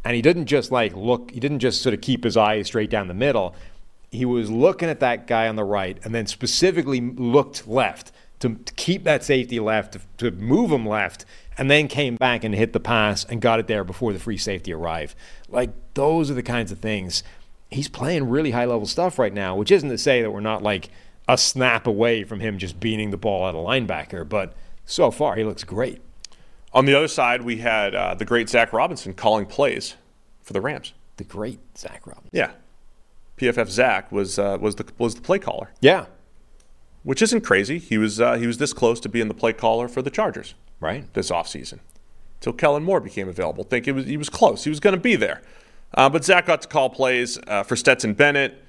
[0.04, 2.90] And he didn't just like look, he didn't just sort of keep his eyes straight
[2.90, 3.56] down the middle
[4.16, 8.56] he was looking at that guy on the right and then specifically looked left to,
[8.56, 11.26] to keep that safety left, to, to, move him left,
[11.58, 14.38] and then came back and hit the pass and got it there before the free
[14.38, 15.16] safety arrived.
[15.48, 17.24] Like, those are the kinds of things.
[17.72, 20.62] He's playing really high level stuff right now, which isn't to say that we're not
[20.62, 20.90] like
[21.28, 24.54] a snap away from him just beating the ball at a linebacker, but
[24.86, 26.02] so far he looks great.
[26.74, 29.96] On the other side, we had uh, the great Zach Robinson calling plays
[30.44, 30.94] for the Rams.
[31.18, 32.30] The great Zach Robinson.
[32.34, 32.52] Yeah,
[33.38, 35.72] PFF Zach was uh, was the was the play caller.
[35.80, 36.06] Yeah,
[37.04, 37.80] which isn't crazy.
[37.80, 40.54] He was uh, he was this close to being the play caller for the Chargers,
[40.80, 41.12] right?
[41.14, 41.80] This offseason.
[42.42, 43.64] Till Kellen Moore became available.
[43.64, 44.66] Think it was he was close.
[44.66, 45.42] He was going to be there,
[45.94, 48.62] uh, but Zach got to call plays uh, for Stetson Bennett.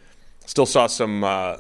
[0.45, 1.59] Still saw some uh,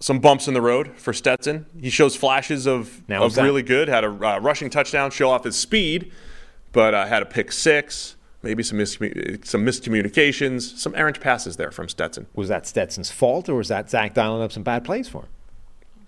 [0.00, 1.66] some bumps in the road for Stetson.
[1.80, 3.88] He shows flashes of now of really good.
[3.88, 6.12] Had a uh, rushing touchdown, show off his speed,
[6.72, 11.88] but had a pick six maybe some miscommun- some miscommunications, some errant passes there from
[11.88, 12.26] Stetson.
[12.34, 15.28] Was that Stetson's fault, or was that Zach dialing up some bad plays for him?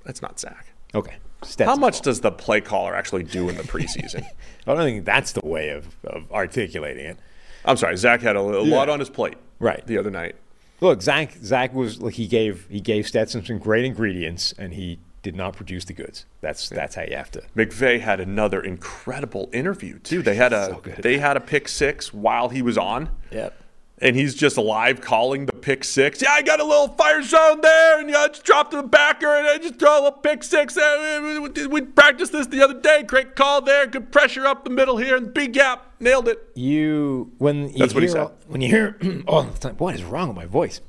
[0.04, 0.66] That's not Zach.
[0.94, 1.16] Okay.
[1.42, 2.04] Stetson's How much fault.
[2.04, 4.24] does the play caller actually do in the preseason?
[4.66, 7.18] I don't think that's the way of, of articulating it.
[7.64, 8.76] I'm sorry, Zach had a, a yeah.
[8.76, 10.36] lot on his plate right the other night.
[10.80, 14.98] Look, Zach Zach was like he gave he gave Stetson some great ingredients, and he
[15.22, 16.26] did not produce the goods.
[16.40, 17.42] That's that's how you have to.
[17.56, 20.22] McVay had another incredible interview too.
[20.22, 23.10] They had a so they had a pick six while he was on.
[23.32, 23.60] Yep.
[23.98, 26.20] And he's just live calling the pick six.
[26.20, 29.28] Yeah, I got a little fire zone there, and I just dropped to the backer,
[29.28, 30.76] and I just throw a little pick six.
[30.76, 33.04] Uh, we practiced this the other day.
[33.04, 33.86] Great call there.
[33.86, 35.93] Good pressure up the middle here, and big gap.
[36.04, 36.50] Nailed it.
[36.54, 38.20] You when you that's hear what he said.
[38.20, 40.80] All, when you hear all the time, what is wrong with my voice?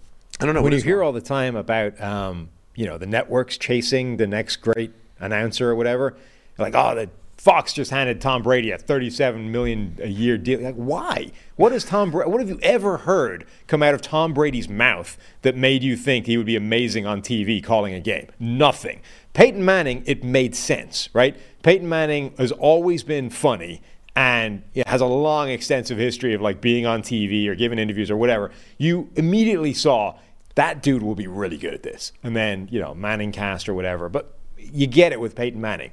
[0.41, 0.61] I don't know.
[0.61, 1.07] When you hear wrong?
[1.07, 5.75] all the time about um, you know the networks chasing the next great announcer or
[5.75, 6.15] whatever
[6.57, 10.75] like oh the fox just handed tom brady a 37 million a year deal like
[10.75, 14.67] why what has tom Bra- what have you ever heard come out of tom brady's
[14.67, 19.01] mouth that made you think he would be amazing on tv calling a game nothing
[19.33, 23.81] peyton manning it made sense right peyton manning has always been funny
[24.15, 28.15] and has a long extensive history of like being on tv or giving interviews or
[28.15, 30.15] whatever you immediately saw
[30.55, 32.11] that dude will be really good at this.
[32.23, 34.09] And then, you know, Manning cast or whatever.
[34.09, 35.91] But you get it with Peyton Manning.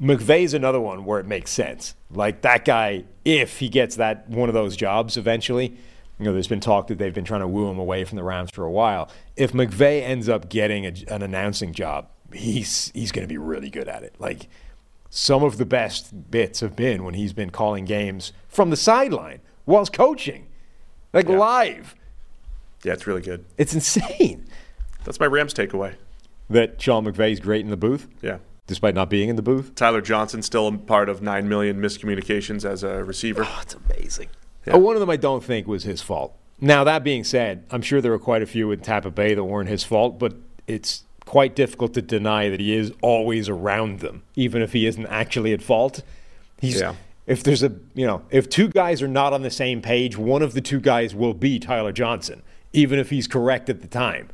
[0.00, 1.94] McVay's another one where it makes sense.
[2.10, 5.76] Like that guy, if he gets that one of those jobs eventually,
[6.18, 8.24] you know, there's been talk that they've been trying to woo him away from the
[8.24, 9.10] Rams for a while.
[9.36, 13.70] If McVay ends up getting a, an announcing job, he's he's going to be really
[13.70, 14.14] good at it.
[14.18, 14.48] Like
[15.10, 19.40] some of the best bits have been when he's been calling games from the sideline
[19.66, 20.46] whilst coaching,
[21.12, 21.36] like Yeah.
[21.38, 21.94] live.
[22.84, 23.44] Yeah, it's really good.
[23.58, 24.46] It's insane
[25.04, 25.94] That's my Rams takeaway.
[26.48, 28.38] that Sean McVay's great in the booth, Yeah.
[28.66, 29.74] despite not being in the booth.
[29.74, 33.42] Tyler Johnson still a part of 9 million miscommunications as a receiver.
[33.44, 34.28] Oh, that's amazing.
[34.66, 34.74] Yeah.
[34.74, 36.36] Uh, one of them I don't think was his fault.
[36.60, 39.42] Now, that being said, I'm sure there were quite a few in Tampa Bay that
[39.44, 40.34] weren't his fault, but
[40.66, 45.06] it's quite difficult to deny that he is always around them, even if he isn't
[45.06, 46.02] actually at fault.
[46.60, 46.96] He's, Yeah.
[47.24, 50.42] If there's a, you know, if two guys are not on the same page, one
[50.42, 52.42] of the two guys will be Tyler Johnson,
[52.72, 54.30] even if he's correct at the time.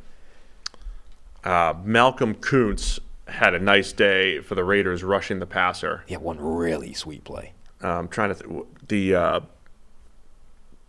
[1.43, 2.97] Uh, Malcolm Koonce
[3.27, 6.03] had a nice day for the Raiders rushing the passer.
[6.09, 7.53] Had one really sweet play.
[7.81, 9.39] um, trying to th- the uh,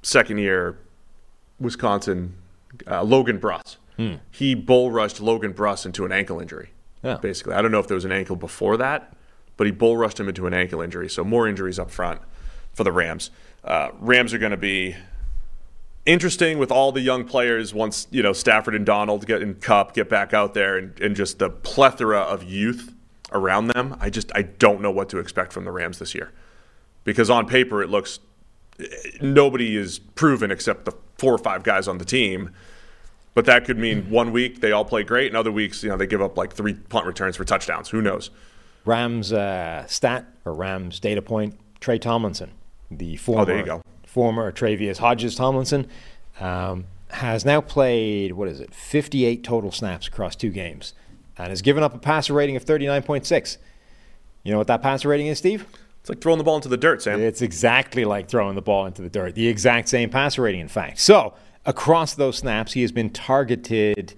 [0.00, 0.78] second year
[1.60, 2.34] Wisconsin
[2.90, 3.76] uh, Logan Bruss.
[4.30, 6.70] He bull rushed Logan Bruss into an ankle injury.
[7.02, 7.16] Yeah.
[7.16, 9.16] Basically, I don't know if there was an ankle before that,
[9.56, 11.08] but he bull rushed him into an ankle injury.
[11.08, 12.20] So more injuries up front
[12.72, 13.30] for the Rams.
[13.64, 14.96] Uh, Rams are going to be
[16.06, 19.94] interesting with all the young players once you know Stafford and Donald get in Kupp
[19.94, 22.94] get back out there and, and just the plethora of youth
[23.32, 23.96] around them.
[24.00, 26.32] I just I don't know what to expect from the Rams this year
[27.04, 28.20] because on paper it looks
[29.20, 32.50] nobody is proven except the four or five guys on the team.
[33.38, 35.96] But that could mean one week they all play great, and other weeks you know
[35.96, 37.88] they give up like three punt returns for touchdowns.
[37.88, 38.30] Who knows?
[38.84, 42.50] Rams uh, stat or Rams data point: Tre Tomlinson,
[42.90, 43.82] the former Oh, there you go.
[44.04, 45.86] former Tre'Vius Hodges Tomlinson,
[46.40, 50.92] um, has now played what is it, 58 total snaps across two games,
[51.36, 53.58] and has given up a passer rating of 39.6.
[54.42, 55.64] You know what that passer rating is, Steve?
[56.00, 57.20] It's like throwing the ball into the dirt, Sam.
[57.20, 59.36] It's exactly like throwing the ball into the dirt.
[59.36, 60.98] The exact same passer rating, in fact.
[60.98, 61.34] So,
[61.68, 64.14] across those snaps, he has been targeted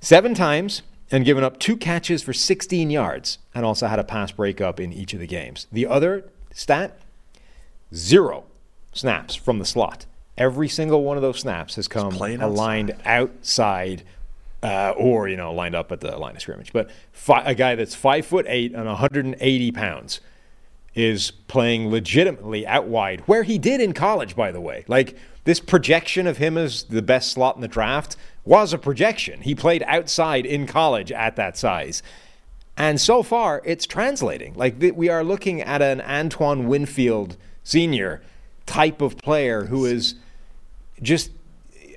[0.00, 0.82] seven times
[1.12, 4.90] and given up two catches for 16 yards, and also had a pass breakup in
[4.92, 5.66] each of the games.
[5.70, 6.24] The other
[6.54, 6.98] stat
[7.94, 8.44] zero
[8.94, 10.06] snaps from the slot.
[10.38, 14.02] Every single one of those snaps has come aligned outside.
[14.62, 16.72] Uh, or you know, lined up at the line of scrimmage.
[16.72, 20.20] But fi- a guy that's five foot eight and 180 pounds
[20.94, 24.84] is playing legitimately out wide, where he did in college, by the way.
[24.86, 29.40] Like this projection of him as the best slot in the draft was a projection.
[29.42, 32.02] He played outside in college at that size.
[32.76, 34.54] And so far, it's translating.
[34.54, 38.22] Like we are looking at an Antoine Winfield senior
[38.66, 40.14] type of player who is
[41.00, 41.30] just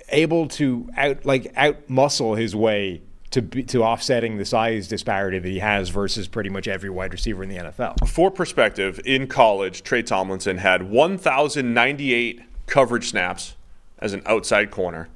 [0.10, 3.02] able to out like out muscle his way
[3.32, 7.12] to be, to offsetting the size disparity that he has versus pretty much every wide
[7.12, 8.08] receiver in the NFL.
[8.08, 13.56] For perspective, in college, Tre Tomlinson had 1,098 coverage snaps
[14.00, 15.10] as an outside corner,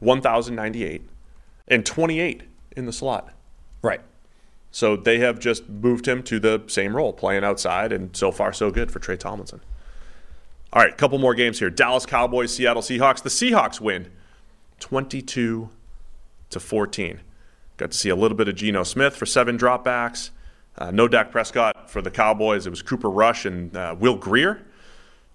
[0.00, 1.02] 1,098,
[1.68, 2.42] and 28
[2.76, 3.32] in the slot.
[3.82, 4.00] Right.
[4.70, 8.52] So they have just moved him to the same role, playing outside, and so far
[8.52, 9.60] so good for Tre Tomlinson.
[10.72, 11.68] All right, couple more games here.
[11.68, 13.22] Dallas Cowboys, Seattle Seahawks.
[13.22, 14.10] The Seahawks win
[14.80, 15.68] 22
[16.48, 17.20] to 14.
[17.76, 20.30] Got to see a little bit of Geno Smith for seven dropbacks.
[20.78, 22.66] Uh, no Dak Prescott for the Cowboys.
[22.66, 24.62] It was Cooper Rush and uh, Will Grier.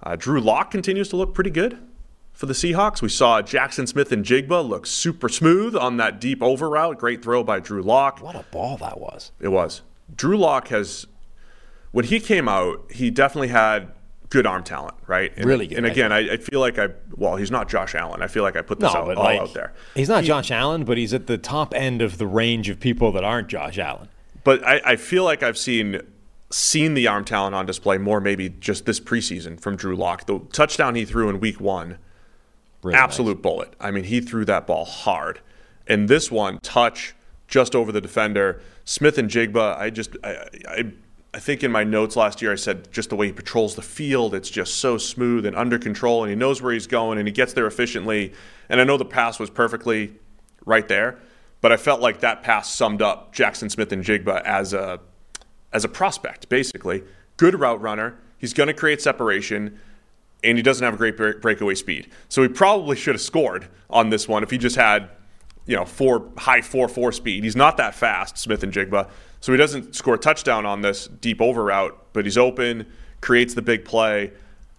[0.04, 1.78] Uh, Drew Lock continues to look pretty good
[2.34, 3.02] for the Seahawks.
[3.02, 7.00] We saw Jaxon Smith-Njigba look super smooth on that deep over route.
[7.00, 8.22] Great throw by Drew Lock.
[8.22, 9.32] What a ball that was.
[9.40, 9.82] It was.
[10.16, 11.08] Drew Lock has,
[11.92, 13.92] when he came out, he definitely had
[14.30, 15.32] good arm talent, right?
[15.36, 18.22] And, Really good, And again, I, I feel like I, well, he's not Josh Allen.
[18.22, 19.74] I feel like I put this No, out, all like out there.
[19.96, 23.12] he's not Josh Allen, but he's at the top end of the range of people
[23.14, 24.10] that aren't Josh Allen.
[24.44, 26.02] But I, I feel like I've seen
[26.50, 30.26] seen the arm talent on display more maybe just this preseason from Drew Lock.
[30.26, 31.98] The touchdown he threw in week one,
[32.84, 33.74] Really absolute bullet.
[33.80, 35.42] I mean, he threw that ball hard.
[35.88, 37.16] And this one, touch
[37.48, 38.62] just over the defender.
[38.86, 40.92] Smith-Njigba, I just, I, I,
[41.34, 43.82] I think in my notes last year I said just the way he patrols the
[43.82, 47.28] field, it's just so smooth and under control, and he knows where he's going, and
[47.28, 48.34] he gets there efficiently.
[48.70, 50.14] And I know the pass was perfectly
[50.66, 51.20] right there,
[51.62, 55.00] but I felt like that pass summed up Jaxon Smith-Njigba as a
[55.74, 57.04] as a prospect, basically.
[57.38, 58.18] Good route runner.
[58.38, 59.80] He's going to create separation,
[60.44, 62.10] and he doesn't have a great break- breakaway speed.
[62.30, 65.10] So he probably should have scored on this one if he just had,
[65.66, 67.44] you know, four high four four speed.
[67.44, 69.10] He's not that fast, Smith-Njigba.
[69.40, 72.88] So he doesn't score a touchdown on this deep over route, but he's open,
[73.22, 74.32] creates the big play,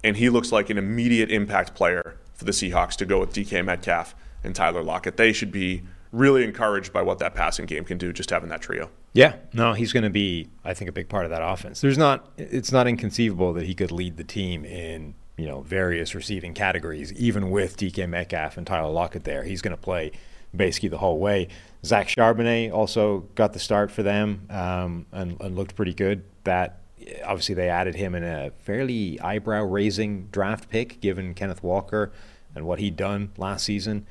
[0.02, 3.65] and he looks like an immediate impact player for the Seahawks to go with DK
[3.65, 5.16] Metcalf and Tyler Lockett.
[5.16, 5.82] They should be
[6.12, 8.90] really encouraged by what that passing game can do, just having that trio.
[9.18, 11.80] Yeah, no, he's going to be, I think, a big part of that offense.
[11.80, 16.14] There's not, it's not inconceivable that he could lead the team in, you know, various
[16.14, 19.42] receiving categories, even with DK Metcalf and Tyler Lockett there.
[19.42, 20.12] He's going to play
[20.54, 21.48] basically the whole way.
[21.84, 26.22] Zach Charbonnet also got the start for them um, and, and looked pretty good.
[26.44, 26.78] That
[27.24, 32.12] obviously they added him in a fairly eyebrow raising draft pick, given Kenneth Walker
[32.54, 34.06] and what he'd done last season.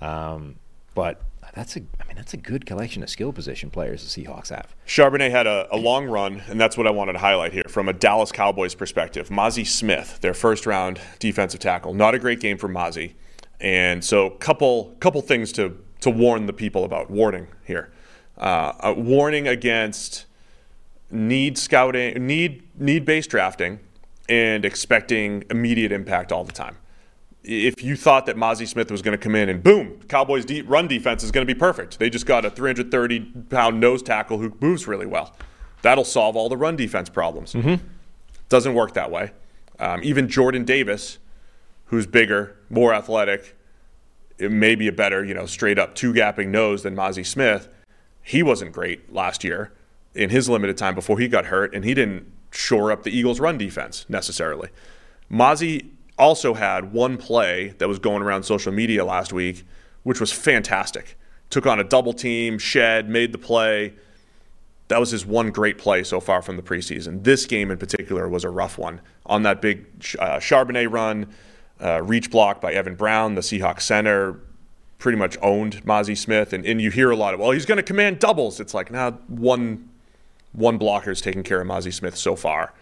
[0.00, 0.54] Um,
[0.94, 1.20] but
[1.56, 4.76] that's a, I mean, that's a good collection of skill position players the Seahawks have.
[4.86, 7.88] Charbonnet had a, a, long run, and that's what I wanted to highlight here from
[7.88, 9.30] a Dallas Cowboys perspective.
[9.30, 13.14] Mazi Smith, their first round defensive tackle, not a great game for Mazi,
[13.58, 17.10] and so couple couple things to to warn the people about.
[17.10, 17.90] Warning here,
[18.36, 20.26] uh, a warning against
[21.10, 23.80] need scouting, need need based drafting,
[24.28, 26.76] and expecting immediate impact all the time
[27.46, 30.68] if you thought that Mazi Smith was going to come in and boom, Cowboys' deep
[30.68, 31.98] run defense is going to be perfect.
[31.98, 35.34] They just got a 330 pound nose tackle who moves really well.
[35.82, 37.52] That'll solve all the run defense problems.
[37.52, 37.86] Mm-hmm.
[38.48, 39.30] Doesn't work that way.
[39.78, 41.18] Um, even Jordan Davis,
[41.86, 43.56] who's bigger, more athletic,
[44.38, 47.68] it may be a better, you know, straight up two gapping nose than Mazi Smith.
[48.22, 49.72] He wasn't great last year
[50.14, 53.38] in his limited time before he got hurt, and he didn't shore up the Eagles'
[53.38, 54.70] run defense necessarily.
[55.30, 59.64] Mazi also had one play that was going around social media last week,
[60.02, 61.18] which was fantastic.
[61.50, 63.94] Took on a double team, shed, made the play.
[64.88, 67.24] That was his one great play so far from the preseason.
[67.24, 69.00] This game in particular was a rough one.
[69.26, 69.86] On that big
[70.18, 71.26] uh, Charbonnet run,
[71.80, 74.40] uh, reach block by Evan Brown, the Seahawks center,
[74.98, 76.52] pretty much owned Mazi Smith.
[76.52, 78.60] And, and you hear a lot of, well, he's going to command doubles.
[78.60, 79.88] It's like, now nah, one,
[80.52, 82.72] one blocker is taking care of Mazi Smith so far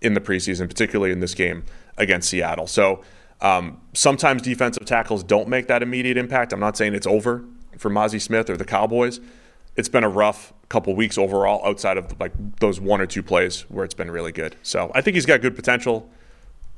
[0.00, 1.64] in the preseason, particularly in this game
[1.98, 2.66] against Seattle.
[2.66, 3.02] So
[3.40, 6.52] um, sometimes defensive tackles don't make that immediate impact.
[6.52, 7.44] I'm not saying it's over
[7.76, 9.20] for Mazi Smith or the Cowboys.
[9.76, 13.62] It's been a rough couple weeks overall, outside of like those one or two plays
[13.68, 14.56] where it's been really good.
[14.62, 16.10] So I think he's got good potential,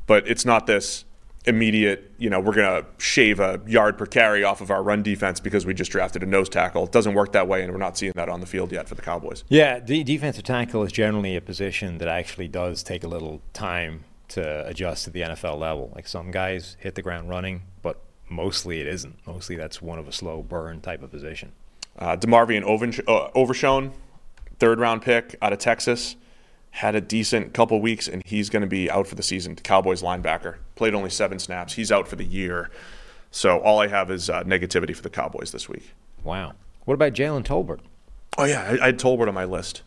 [0.06, 1.04] but it's not this
[1.46, 5.02] immediate, you know, we're going to shave a yard per carry off of our run
[5.02, 6.84] defense because we just drafted a nose tackle.
[6.84, 8.94] It doesn't work that way, and we're not seeing that on the field yet for
[8.94, 9.44] the Cowboys.
[9.48, 14.04] Yeah, the defensive tackle is generally a position that actually does take a little time
[14.30, 15.92] to adjust to the NFL level.
[15.94, 19.16] Like some guys hit the ground running, but mostly it isn't.
[19.26, 21.52] Mostly that's one of a slow burn type of position.
[21.98, 22.62] Uh, DeMarvion
[23.08, 23.92] uh, Overshown,
[24.58, 26.16] third round pick out of Texas
[26.70, 29.56] had a decent couple weeks, and he's going to be out for the season.
[29.56, 31.74] Cowboys linebacker played only seven snaps.
[31.74, 32.70] He's out for the year.
[33.30, 35.92] So all I have is uh, negativity for the Cowboys this week.
[36.22, 36.52] Wow.
[36.84, 37.80] What about Jalen Tolbert?
[38.40, 39.82] Oh yeah, I, I had Tolbert on my list.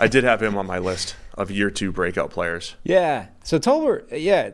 [0.00, 2.74] I did have him on my list of year two breakout players.
[2.82, 3.28] Yeah.
[3.44, 4.50] So Tolbert, yeah,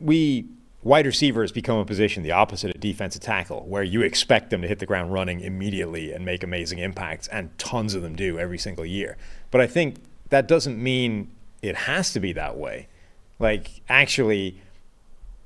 [0.00, 0.46] we
[0.82, 4.68] wide receivers become a position the opposite of defensive tackle, where you expect them to
[4.68, 8.58] hit the ground running immediately and make amazing impacts, and tons of them do every
[8.58, 9.16] single year.
[9.50, 9.96] But I think
[10.30, 11.30] that doesn't mean
[11.62, 12.88] it has to be that way.
[13.40, 14.60] Like, actually,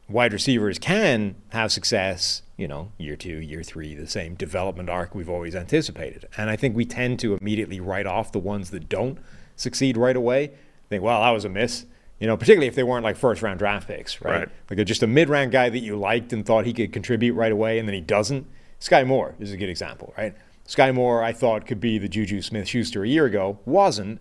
[0.08, 5.14] wide receivers can have success, you know, year two, year three, the same development arc
[5.14, 6.26] we've always anticipated.
[6.36, 9.18] And I think we tend to immediately write off the ones that don't
[9.56, 10.52] succeed right away.
[10.88, 11.86] Think, well, that was a miss.
[12.18, 14.40] You know, particularly if they weren't like first round draft picks, right?
[14.40, 14.48] right.
[14.70, 17.50] Like just a mid round guy that you liked and thought he could contribute right
[17.50, 18.46] away, and then he doesn't.
[18.80, 20.34] Skyy Moore is a good example, right?
[20.68, 24.20] Skyy Moore, I thought could be the Juju Smith Schuster a year ago, wasn't.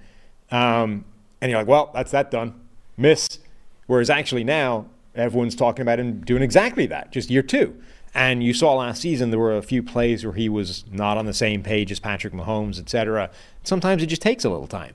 [0.49, 1.05] Um,
[1.41, 2.59] and you're like, well, that's that done.
[2.97, 3.39] Miss.
[3.87, 4.85] Whereas actually now,
[5.15, 7.75] everyone's talking about him doing exactly that, just year two.
[8.13, 11.25] And you saw last season there were a few plays where he was not on
[11.25, 13.29] the same page as Patrick Mahomes, et cetera.
[13.63, 14.93] Sometimes it just takes a little time.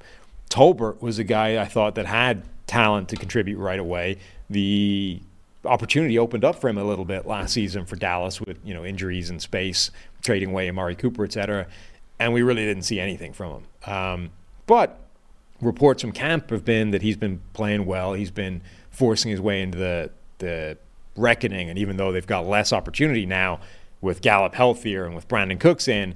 [0.50, 4.18] Tolbert was a guy I thought that had talent to contribute right away.
[4.50, 5.20] The
[5.64, 8.84] opportunity opened up for him a little bit last season for Dallas with you know
[8.84, 9.90] injuries and space,
[10.22, 11.66] trading away Amari Cooper, et cetera.
[12.18, 13.92] And we really didn't see anything from him.
[13.92, 14.30] Um,
[14.66, 15.00] but
[15.60, 18.14] reports from camp have been that he's been playing well.
[18.14, 18.62] He's been
[18.96, 20.78] forcing his way into the the
[21.16, 23.60] reckoning, and even though they've got less opportunity now
[24.00, 26.14] with Gallup healthier and with Brandin Cooks in,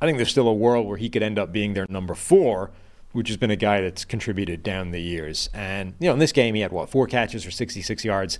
[0.00, 2.70] I think there's still a world where he could end up being their number four,
[3.12, 5.50] which has been a guy that's contributed down the years.
[5.52, 8.38] And you know, in this game, he had what four catches for 66 yards.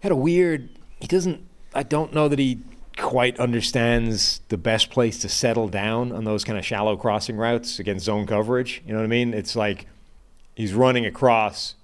[0.00, 0.68] Had a weird.
[1.00, 1.46] He doesn't.
[1.74, 2.60] I don't know that he
[2.96, 7.78] quite understands the best place to settle down on those kind of shallow crossing routes
[7.78, 8.82] against zone coverage.
[8.86, 9.34] You know what I mean?
[9.34, 9.86] It's like
[10.54, 11.74] he's running across,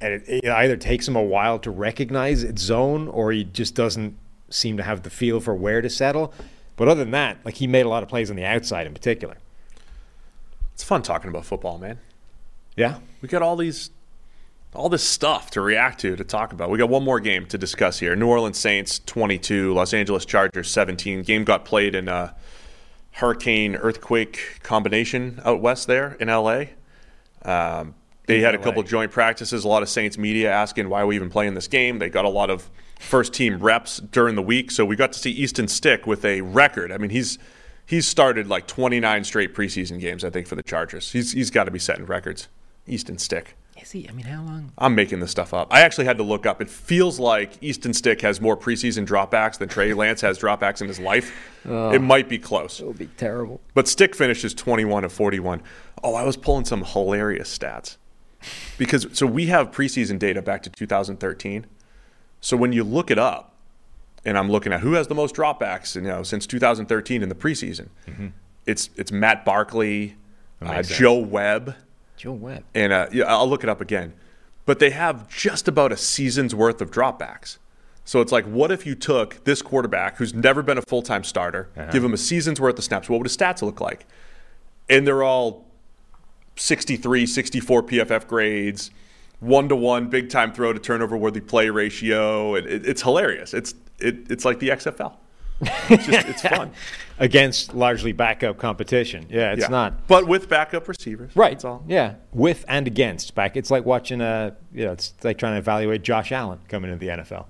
[0.00, 3.74] and it, it either takes him a while to recognize its zone, or he just
[3.74, 4.16] doesn't
[4.48, 6.32] seem to have the feel for where to settle.
[6.76, 8.94] But other than that, like he made a lot of plays on the outside in
[8.94, 9.36] particular.
[10.72, 11.98] It's fun talking about football, man.
[12.76, 13.90] Yeah, we got all these
[14.72, 16.70] all this stuff to react to to talk about.
[16.70, 18.16] We got one more game to discuss here.
[18.16, 21.22] New Orleans Saints 22, Los Angeles Chargers 17.
[21.22, 22.34] Game got played in a
[23.12, 26.64] hurricane earthquake combination out west there in LA.
[27.42, 27.94] Um,
[28.30, 29.64] they had a couple joint practices.
[29.64, 31.98] A lot of Saints media asking why are we even playing this game.
[31.98, 35.18] They got a lot of first team reps during the week, so we got to
[35.18, 36.92] see Easton Stick with a record.
[36.92, 37.38] I mean, he's
[37.86, 41.12] he's started like 29 straight preseason games, I think, for the Chargers.
[41.12, 42.48] He's he's got to be setting records.
[42.86, 43.56] Easton Stick.
[43.80, 44.08] Is he?
[44.08, 44.72] I mean, how long?
[44.76, 45.68] I'm making this stuff up.
[45.72, 46.60] I actually had to look up.
[46.60, 50.88] It feels like Easton Stick has more preseason dropbacks than Trey Lance has dropbacks in
[50.88, 51.32] his life.
[51.66, 51.90] Oh.
[51.90, 52.80] It might be close.
[52.80, 53.60] It would be terrible.
[53.72, 55.62] But Stick finishes 21 of 41.
[56.02, 57.96] Oh, I was pulling some hilarious stats.
[58.78, 61.66] Because so we have preseason data back to 2013.
[62.40, 63.54] So when you look it up,
[64.24, 67.34] and I'm looking at who has the most dropbacks, you know, since 2013 in the
[67.34, 67.88] preseason,
[68.66, 70.16] it's it's Matt Barkley,
[70.62, 70.82] uh.
[70.82, 71.74] Joe Webb,
[72.16, 72.64] Joe Webb.
[72.74, 74.12] and uh, yeah, I'll look it up again.
[74.66, 77.58] But they have just about a season's worth of dropbacks.
[78.04, 81.24] So it's like, what if you took this quarterback who's never been a full time
[81.24, 83.08] starter, give him a season's worth of snaps?
[83.08, 84.06] What would his stats look like?
[84.88, 85.64] And they're all
[86.60, 88.90] 63, 64 PFF grades,
[89.40, 92.54] one to one, big time throw to turnover worthy play ratio.
[92.54, 93.54] It, it, it's hilarious.
[93.54, 95.14] It's it, it's like the XFL.
[95.62, 96.70] It's just it's fun.
[97.18, 99.26] Against largely backup competition.
[99.30, 99.68] Yeah, it's Yeah.
[99.68, 100.06] not.
[100.06, 101.34] but with backup receivers.
[101.34, 101.52] Right.
[101.52, 101.82] That's all.
[101.86, 102.14] Yeah.
[102.32, 103.56] With and against back.
[103.58, 107.04] It's like watching a, you know, it's like trying to evaluate Josh Allen coming into
[107.04, 107.46] the NFL.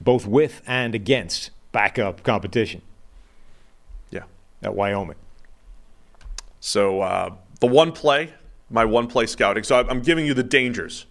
[0.00, 2.82] Both with and against backup competition
[4.10, 4.24] Yeah.
[4.62, 5.16] at Wyoming.
[6.58, 7.34] So uh,
[7.66, 8.34] the one play,
[8.70, 9.64] my one play scouting.
[9.64, 11.06] So I'm- giving you the dangers,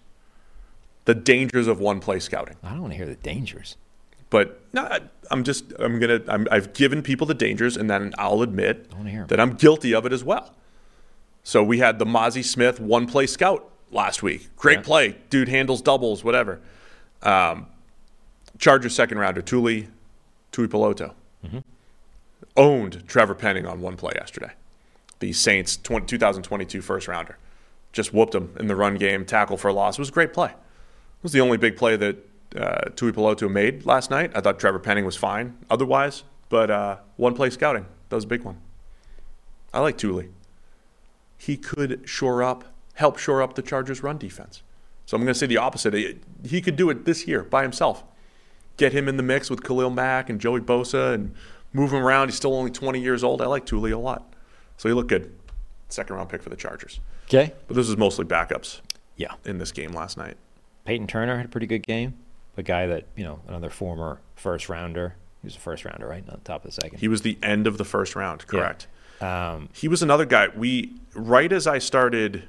[1.04, 2.56] the dangers of one play scouting.
[2.62, 3.76] I don't want to hear the dangers.
[4.30, 5.00] But no, I,
[5.30, 9.10] I'm just I'm gonna I'm, I've given people the dangers, and then I'll admit wanna
[9.10, 9.26] hear 'em.
[9.28, 10.54] that I'm guilty of it as well.
[11.42, 14.48] So we had the Mazi Smith one play scout last week.
[14.56, 14.82] Great Yeah.
[14.84, 16.60] play, dude handles doubles, whatever.
[17.22, 17.66] Um,
[18.58, 19.88] Chargers second rounder Tuli
[20.52, 21.12] Tuipulotu
[21.44, 21.58] Mm-hmm.
[22.56, 24.52] owned Trevor Penning on one play yesterday.
[25.20, 27.38] The Saints 20, 2022 first rounder
[27.94, 29.96] just whooped him in the run game, tackle for a loss.
[29.98, 30.50] It was a great play.
[30.50, 32.16] It was the only big play that
[32.56, 34.32] uh, Tuipulotu made last night.
[34.34, 38.28] I thought Trevor Penning was fine otherwise, but uh, one play scouting, that was a
[38.28, 38.58] big one.
[39.72, 40.28] I like Tuli.
[41.38, 42.64] He could shore up,
[42.94, 44.62] help shore up the Chargers' run defense.
[45.06, 45.94] So I'm going to say the opposite.
[46.44, 48.04] He- could do it this year by himself.
[48.76, 51.34] Get him in the mix with Khalil Mack and Joey Bosa and
[51.72, 52.28] move him around.
[52.28, 53.40] He's still only 20 years old.
[53.42, 54.33] I like Tuli a lot.
[54.76, 55.32] So he looked good.
[55.88, 57.00] Second round pick for the Chargers.
[57.26, 57.52] Okay.
[57.68, 58.80] But this is mostly backups
[59.16, 59.34] Yeah.
[59.44, 60.36] in this game last night.
[60.84, 62.14] Peyton Turner had a pretty good game.
[62.56, 65.14] The guy that, you know, another former first rounder.
[65.42, 66.24] He was a first rounder, right?
[66.28, 66.98] On top of the second.
[66.98, 68.86] He was the end of the first round, correct?
[69.20, 70.48] Um, He was another guy.
[70.54, 72.44] We right as I started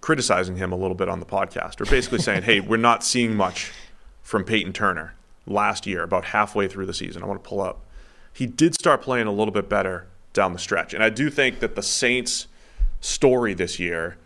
[0.00, 3.34] criticizing him a little bit on the podcast, or basically saying, "Hey, we're not seeing
[3.34, 3.72] much
[4.22, 5.14] from Peyton Turner
[5.46, 7.80] last year." About halfway through the season, I want to pull up.
[8.32, 11.60] He did start playing a little bit better down the stretch, and I do think
[11.60, 12.46] that the Saints'
[13.00, 14.18] story this year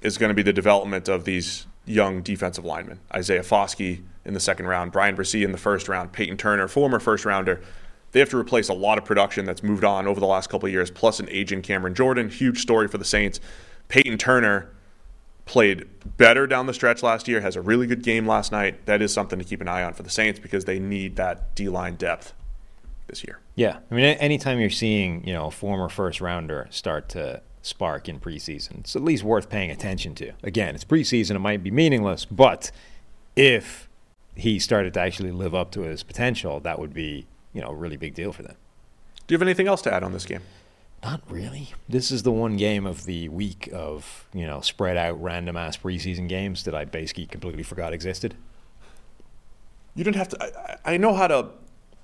[0.00, 3.00] is going to be the development of these young defensive linemen.
[3.14, 7.00] Isaiah Foskey in the second round, Bryan Bresee in the first round, Peyton Turner, former
[7.00, 7.60] first rounder.
[8.12, 10.66] They have to replace a lot of production that's moved on over the last couple
[10.66, 12.28] of years, plus an aging Cameron Jordan.
[12.28, 13.40] Huge story for the Saints.
[13.88, 14.70] Peyton Turner
[15.44, 15.86] played
[16.16, 18.86] better down the stretch last year, has a really good game last night.
[18.86, 21.54] That is something to keep an eye on for the Saints because they need that
[21.54, 22.34] D line depth
[23.10, 23.40] this year.
[23.56, 28.08] Yeah, I mean, anytime you're seeing you know a former first rounder start to spark
[28.08, 30.32] in preseason, it's at least worth paying attention to.
[30.42, 32.70] Again, it's preseason; it might be meaningless, but
[33.36, 33.88] if
[34.34, 37.74] he started to actually live up to his potential, that would be you know a
[37.74, 38.56] really big deal for them.
[39.26, 40.40] Do you have anything else to add on this game?
[41.02, 41.72] Not really.
[41.88, 45.76] This is the one game of the week of you know spread out random ass
[45.76, 48.34] preseason games that I basically completely forgot existed.
[49.94, 50.42] You didn't have to.
[50.42, 51.48] I, I I know how to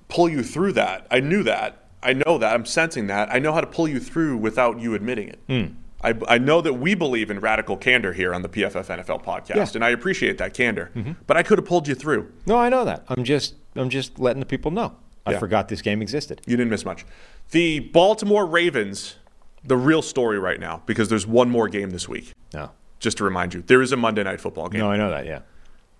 [0.09, 1.07] pull you through that.
[1.11, 1.83] I knew that.
[2.03, 2.53] I know that.
[2.53, 3.29] I'm sensing that.
[3.33, 5.39] I know how to pull you through without you admitting it.
[5.47, 5.65] Hmm.
[6.03, 9.55] I, I know that we believe in radical candor here on the PFF NFL podcast,
[9.55, 9.67] Yeah.
[9.75, 10.91] and I appreciate that candor.
[10.95, 11.13] Mm-hmm.
[11.25, 12.31] But I could have pulled you through.
[12.45, 13.03] No, I know that.
[13.09, 14.95] I'm just I'm just letting the people know.
[15.25, 15.39] I Yeah.
[15.39, 16.41] forgot this game existed.
[16.45, 17.03] You didn't miss much.
[17.49, 19.15] The Baltimore Ravens,
[19.63, 22.31] the real story right now, because there's one more game this week.
[22.53, 24.81] No, Just to remind you, there is a Monday night football game.
[24.81, 25.25] no, I know that.
[25.25, 25.39] Yeah.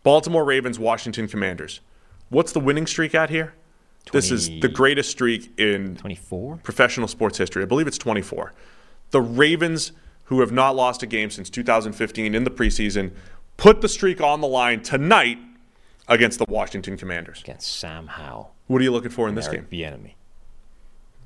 [0.04, 1.82] Baltimore Ravens, Washington Commanders.
[2.30, 3.54] What's the winning streak at here?
[4.12, 6.60] This is the greatest streak in 24?
[6.64, 7.64] professional sports history.
[7.64, 8.54] I believe it's 24.
[9.12, 9.92] The Ravens,
[10.26, 13.12] who have not lost a game since 2015 in the preseason,
[13.58, 15.38] put the streak on the line tonight
[16.08, 17.42] against the Washington Commanders.
[17.42, 18.54] Against Sam Howell.
[18.68, 19.86] What are you looking for in this Eric game?
[19.86, 20.16] enemy.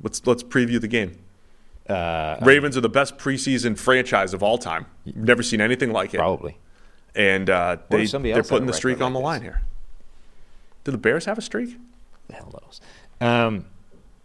[0.02, 1.18] Let's let's preview the game.
[1.88, 4.86] Uh, Ravens are the best preseason franchise of all time.
[5.06, 6.18] Never seen anything like it.
[6.18, 6.58] probably.
[7.16, 9.54] And uh, they, they're putting the streak on the like line this?
[9.56, 9.62] here.
[10.84, 11.78] Do the Bears have a streak?
[12.32, 12.82] The hell knows.
[13.20, 13.66] Um,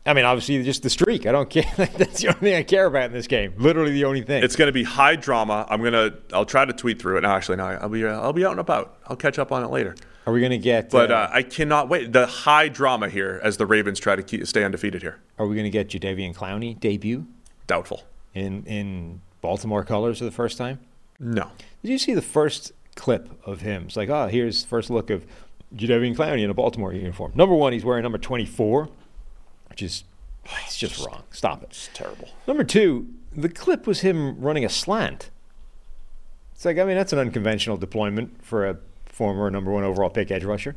[0.04, 1.26] I mean, obviously, just the streak.
[1.26, 1.64] I don't care.
[1.76, 3.54] That's the only thing I care about in this game.
[3.58, 4.42] Literally the only thing.
[4.44, 5.66] It's going to be high drama.
[5.68, 6.12] I'm gonna.
[6.32, 7.22] I'll try to tweet through it.
[7.22, 7.64] No, actually, no.
[7.66, 8.04] I'll be.
[8.04, 8.98] Uh, I'll be out and about.
[9.06, 9.96] I'll catch up on it later.
[10.26, 10.90] Are we going to get?
[10.90, 12.12] But uh, uh, I cannot wait.
[12.12, 15.20] The high drama here as the Ravens try to keep, stay undefeated here.
[15.38, 17.26] are we going to get Jadeveon Clowney debut
[17.66, 18.02] Doubtful.
[18.34, 20.80] in in Baltimore colors for the first time?
[21.18, 21.50] No.
[21.82, 23.84] Did you see the first clip of him?
[23.86, 25.24] It's like, oh, here's the first look of
[25.74, 27.32] Jadeveon Clowney in a Baltimore uniform.
[27.34, 28.88] Number one, he's wearing number 24,
[29.68, 30.04] which is
[30.64, 31.24] it's just wrong.
[31.30, 31.70] Stop it.
[31.70, 32.28] It's terrible.
[32.46, 35.30] Number two, the clip was him running a slant.
[36.54, 40.30] It's like, I mean, that's an unconventional deployment for a former number one overall pick
[40.30, 40.76] edge rusher.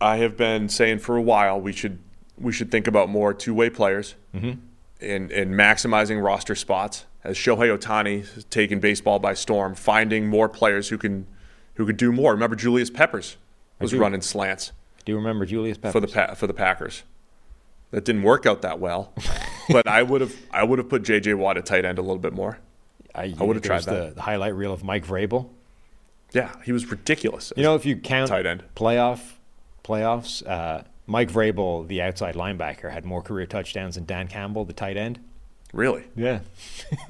[0.00, 1.98] I have been saying for a while we should
[2.38, 4.60] we should think about more two way players Mm-hmm.
[5.00, 7.04] and and maximizing roster spots.
[7.22, 11.26] As Shohei Ohtani has taken baseball by storm, finding more players who can
[11.74, 12.32] who could do more.
[12.32, 13.36] Remember Julius Peppers
[13.80, 13.98] was do.
[14.00, 15.92] running slants I do remember Julius Peppers.
[15.92, 17.02] for the pa- for the Packers.
[17.90, 19.12] That didn't work out that well,
[19.70, 21.34] but I would have I would have put J.J.
[21.34, 22.58] Watt at tight end a little bit more.
[23.14, 24.14] I, I would've tried there's the, that.
[24.16, 25.48] the highlight reel of Mike Vrabel.
[26.32, 27.52] Yeah, he was ridiculous.
[27.56, 28.62] You know, if you count Tight end.
[28.76, 29.18] playoff
[29.82, 34.72] playoffs, uh, Mike Vrabel, the outside linebacker, had more career touchdowns than Dan Campbell, the
[34.72, 35.18] tight end.
[35.72, 36.04] really.
[36.14, 36.40] Yeah.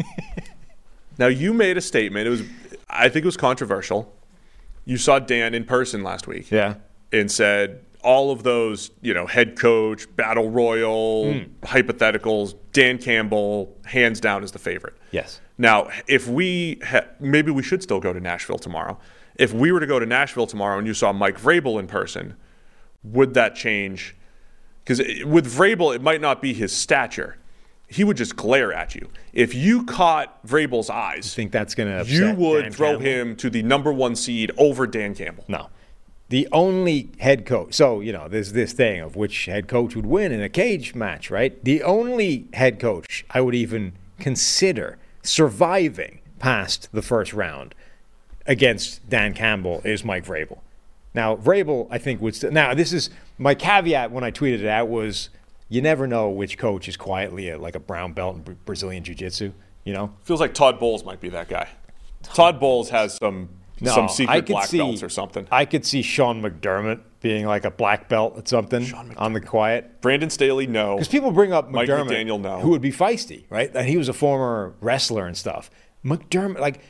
[1.18, 2.26] Now you made a statement.
[2.26, 2.42] It was,
[2.88, 4.10] I think it was controversial.
[4.84, 6.74] You saw Dan in person last week Yeah.
[7.12, 11.38] and said all of those, you know, head coach, battle royal, Hmm.
[11.62, 12.54] hypotheticals.
[12.72, 14.94] Dan Campbell, hands down, is the favorite.
[15.10, 15.40] Yes.
[15.58, 18.98] Now, if we ha- maybe we should still go to Nashville tomorrow.
[19.36, 22.34] If we were to go to Nashville tomorrow and you saw Mike Vrabel in person,
[23.02, 24.16] would that change?
[24.82, 27.36] Because with Vrabel, it might not be his stature.
[27.90, 29.08] He would just glare at you.
[29.32, 33.04] If you caught Vrabel's eyes, I Think that's going to you would Dan throw Campbell?
[33.04, 35.44] him to the number one seed over Dan Campbell.
[35.48, 35.70] No.
[36.28, 40.06] The only head coach, so, you know, there's this thing of which head coach would
[40.06, 41.62] win in a cage match, right?
[41.64, 47.74] The only head coach I would even consider surviving past the first round
[48.46, 50.58] against Dan Campbell is Mike Vrabel.
[51.12, 52.52] Now, Vrabel, I think, would still.
[52.52, 55.30] Now, this is my caveat when I tweeted it out was
[55.70, 59.14] you never know which coach is quietly a, like a brown belt in Brazilian Jiu
[59.14, 59.52] Jitsu,
[59.84, 60.12] you know?
[60.24, 61.68] Feels like Todd Bowles might be that guy.
[62.22, 63.48] Todd Bowles has some
[63.80, 65.46] No, some secret black see, belts or something.
[65.50, 70.00] I could see Sean McDermott being like a black belt at something on the quiet.
[70.00, 70.96] Brandon Staley, no.
[70.96, 72.60] Because people bring up Mike McDermott, McDaniel, no.
[72.60, 73.70] who would be feisty, right?
[73.74, 75.70] And he was a former wrestler and stuff.
[76.04, 76.80] McDermott, like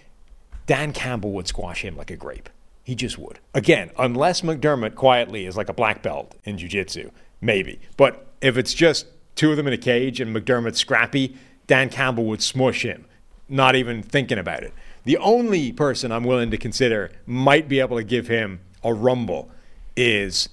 [0.67, 2.49] Dan Campbell would squash him like a grape.
[2.83, 3.39] He just would.
[3.55, 7.81] Again, unless McDermott quietly is like a black belt in jiu-jitsu, maybe.
[7.97, 9.07] But if it's just
[9.37, 11.37] two of them in a cage and McDermott's scrappy,
[11.67, 13.07] Dan Campbell would smush him,
[13.49, 14.73] not even thinking about it.
[15.05, 19.51] The only person I'm willing to consider might be able to give him a rumble
[19.97, 20.49] is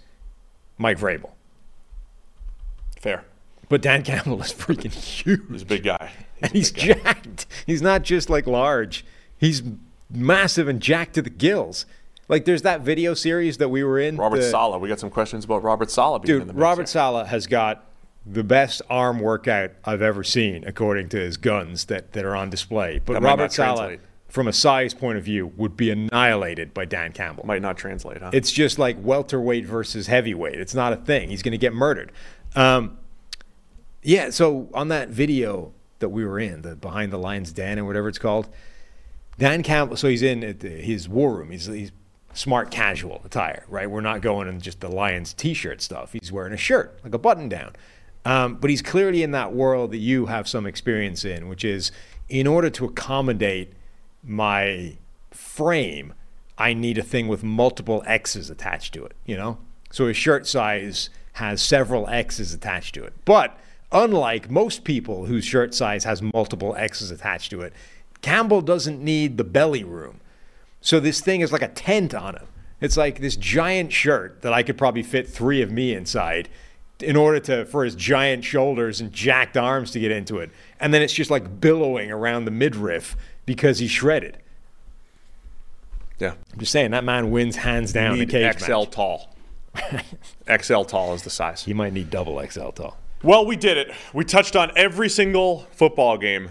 [0.78, 1.32] Mike Vrabel.
[3.00, 3.26] Fair.
[3.70, 5.42] But Dan Campbell is freaking huge.
[5.50, 6.12] He's a big guy.
[6.42, 7.46] and he's jacked.
[7.66, 9.06] He's not just like large.
[9.38, 9.64] He's
[10.10, 11.86] massive and jacked to the gills.
[12.30, 14.18] Like there's that video series that we were in.
[14.18, 14.82] Robert the- Saleh.
[14.82, 16.88] We got some questions about Robert Saleh being in Dude, Robert there.
[16.88, 17.86] Saleh has got
[18.26, 22.50] the best arm workout I've ever seen, according to his guns that, that are on
[22.50, 23.00] display.
[23.04, 27.46] But Robert Saleh, from a size point of view, would be annihilated by Dan Campbell.
[27.46, 28.32] Might not translate, huh?
[28.34, 30.60] It's just like welterweight versus heavyweight.
[30.60, 31.30] It's not a thing.
[31.30, 32.12] He's going to get murdered.
[32.56, 32.98] Um,
[34.04, 34.30] yeah.
[34.32, 38.10] So on that video that we were in, the Behind the Lines Den or whatever
[38.10, 38.50] it's called,
[39.40, 39.96] Dan Campbell.
[39.96, 41.52] So he's in at the, his war room.
[41.52, 41.92] He's, he's
[42.38, 43.90] smart casual attire, right?
[43.90, 46.14] We're not going in just the Lions t-shirt stuff.
[46.14, 47.74] He's wearing a shirt, like a button down.
[48.26, 51.92] Um, but he's clearly in that world that you have some experience in, which is
[52.30, 53.74] in order to accommodate
[54.24, 54.98] my
[55.32, 56.14] frame,
[56.58, 59.58] I need a thing with multiple X's attached to it, you know?
[59.92, 63.14] So his shirt size has several X's attached to it.
[63.26, 63.58] But
[63.92, 67.74] unlike most people whose shirt size has multiple X's attached to it,
[68.22, 70.20] Campbell doesn't need the belly room.
[70.82, 72.48] So this thing is like a tent on him.
[72.80, 76.48] It's like this giant shirt that I could probably fit three of me inside
[77.00, 80.52] in order to for his giant shoulders and jacked arms to get into it.
[80.80, 84.38] And then it's just like billowing around the midriff because he's shredded.
[86.20, 86.34] yeah.
[86.54, 88.90] I'm just saying that man wins hands down in a Need cage XL match.
[88.92, 89.36] tall.
[90.62, 91.64] XL tall is the size.
[91.64, 92.98] He might need double XL tall.
[93.24, 93.92] Well, we did it.
[94.14, 96.50] We touched on every single football game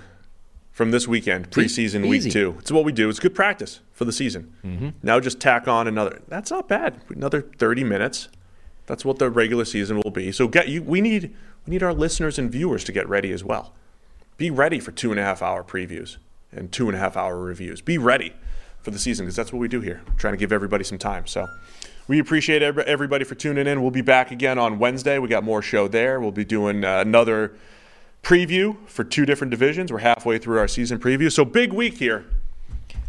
[0.77, 2.55] from this weekend, preseason week two.
[2.59, 3.09] It's what we do.
[3.09, 4.53] It's good practice for the season.
[4.63, 4.89] Mm-hmm.
[5.03, 6.21] Now just tack on another.
[6.29, 7.01] That's not bad.
[7.09, 8.29] Another thirty minutes.
[8.85, 10.31] That's what the regular season will be.
[10.33, 10.83] So get you.
[10.83, 11.35] We need
[11.67, 13.73] we need our listeners and viewers to get ready as well.
[14.37, 16.19] Be ready for two and a half hour previews
[16.53, 17.81] and two and a half hour reviews.
[17.81, 18.35] Be ready
[18.83, 20.03] for the season because that's what we do here.
[20.19, 21.27] trying to give everybody some time.
[21.27, 21.47] So
[22.07, 23.81] we appreciate everybody for tuning in.
[23.81, 25.19] We'll be back again on Wednesday.
[25.19, 26.21] We got more show there.
[26.21, 27.57] We'll be doing uh, another
[28.27, 29.93] preview for two different divisions.
[29.93, 31.31] We're halfway through our season preview.
[31.31, 32.25] So big week here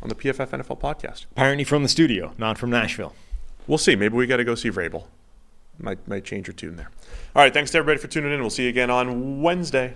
[0.03, 1.26] on the PFF NFL podcast.
[1.31, 3.15] Apparently from the studio, not from Nashville.
[3.65, 3.95] We'll see.
[3.95, 5.06] Maybe we got to go see Vrabel.
[5.80, 6.91] Might, might change your tune there.
[7.35, 7.52] All right.
[7.52, 8.41] Thanks to everybody for tuning in.
[8.41, 9.95] We'll see you again on Wednesday.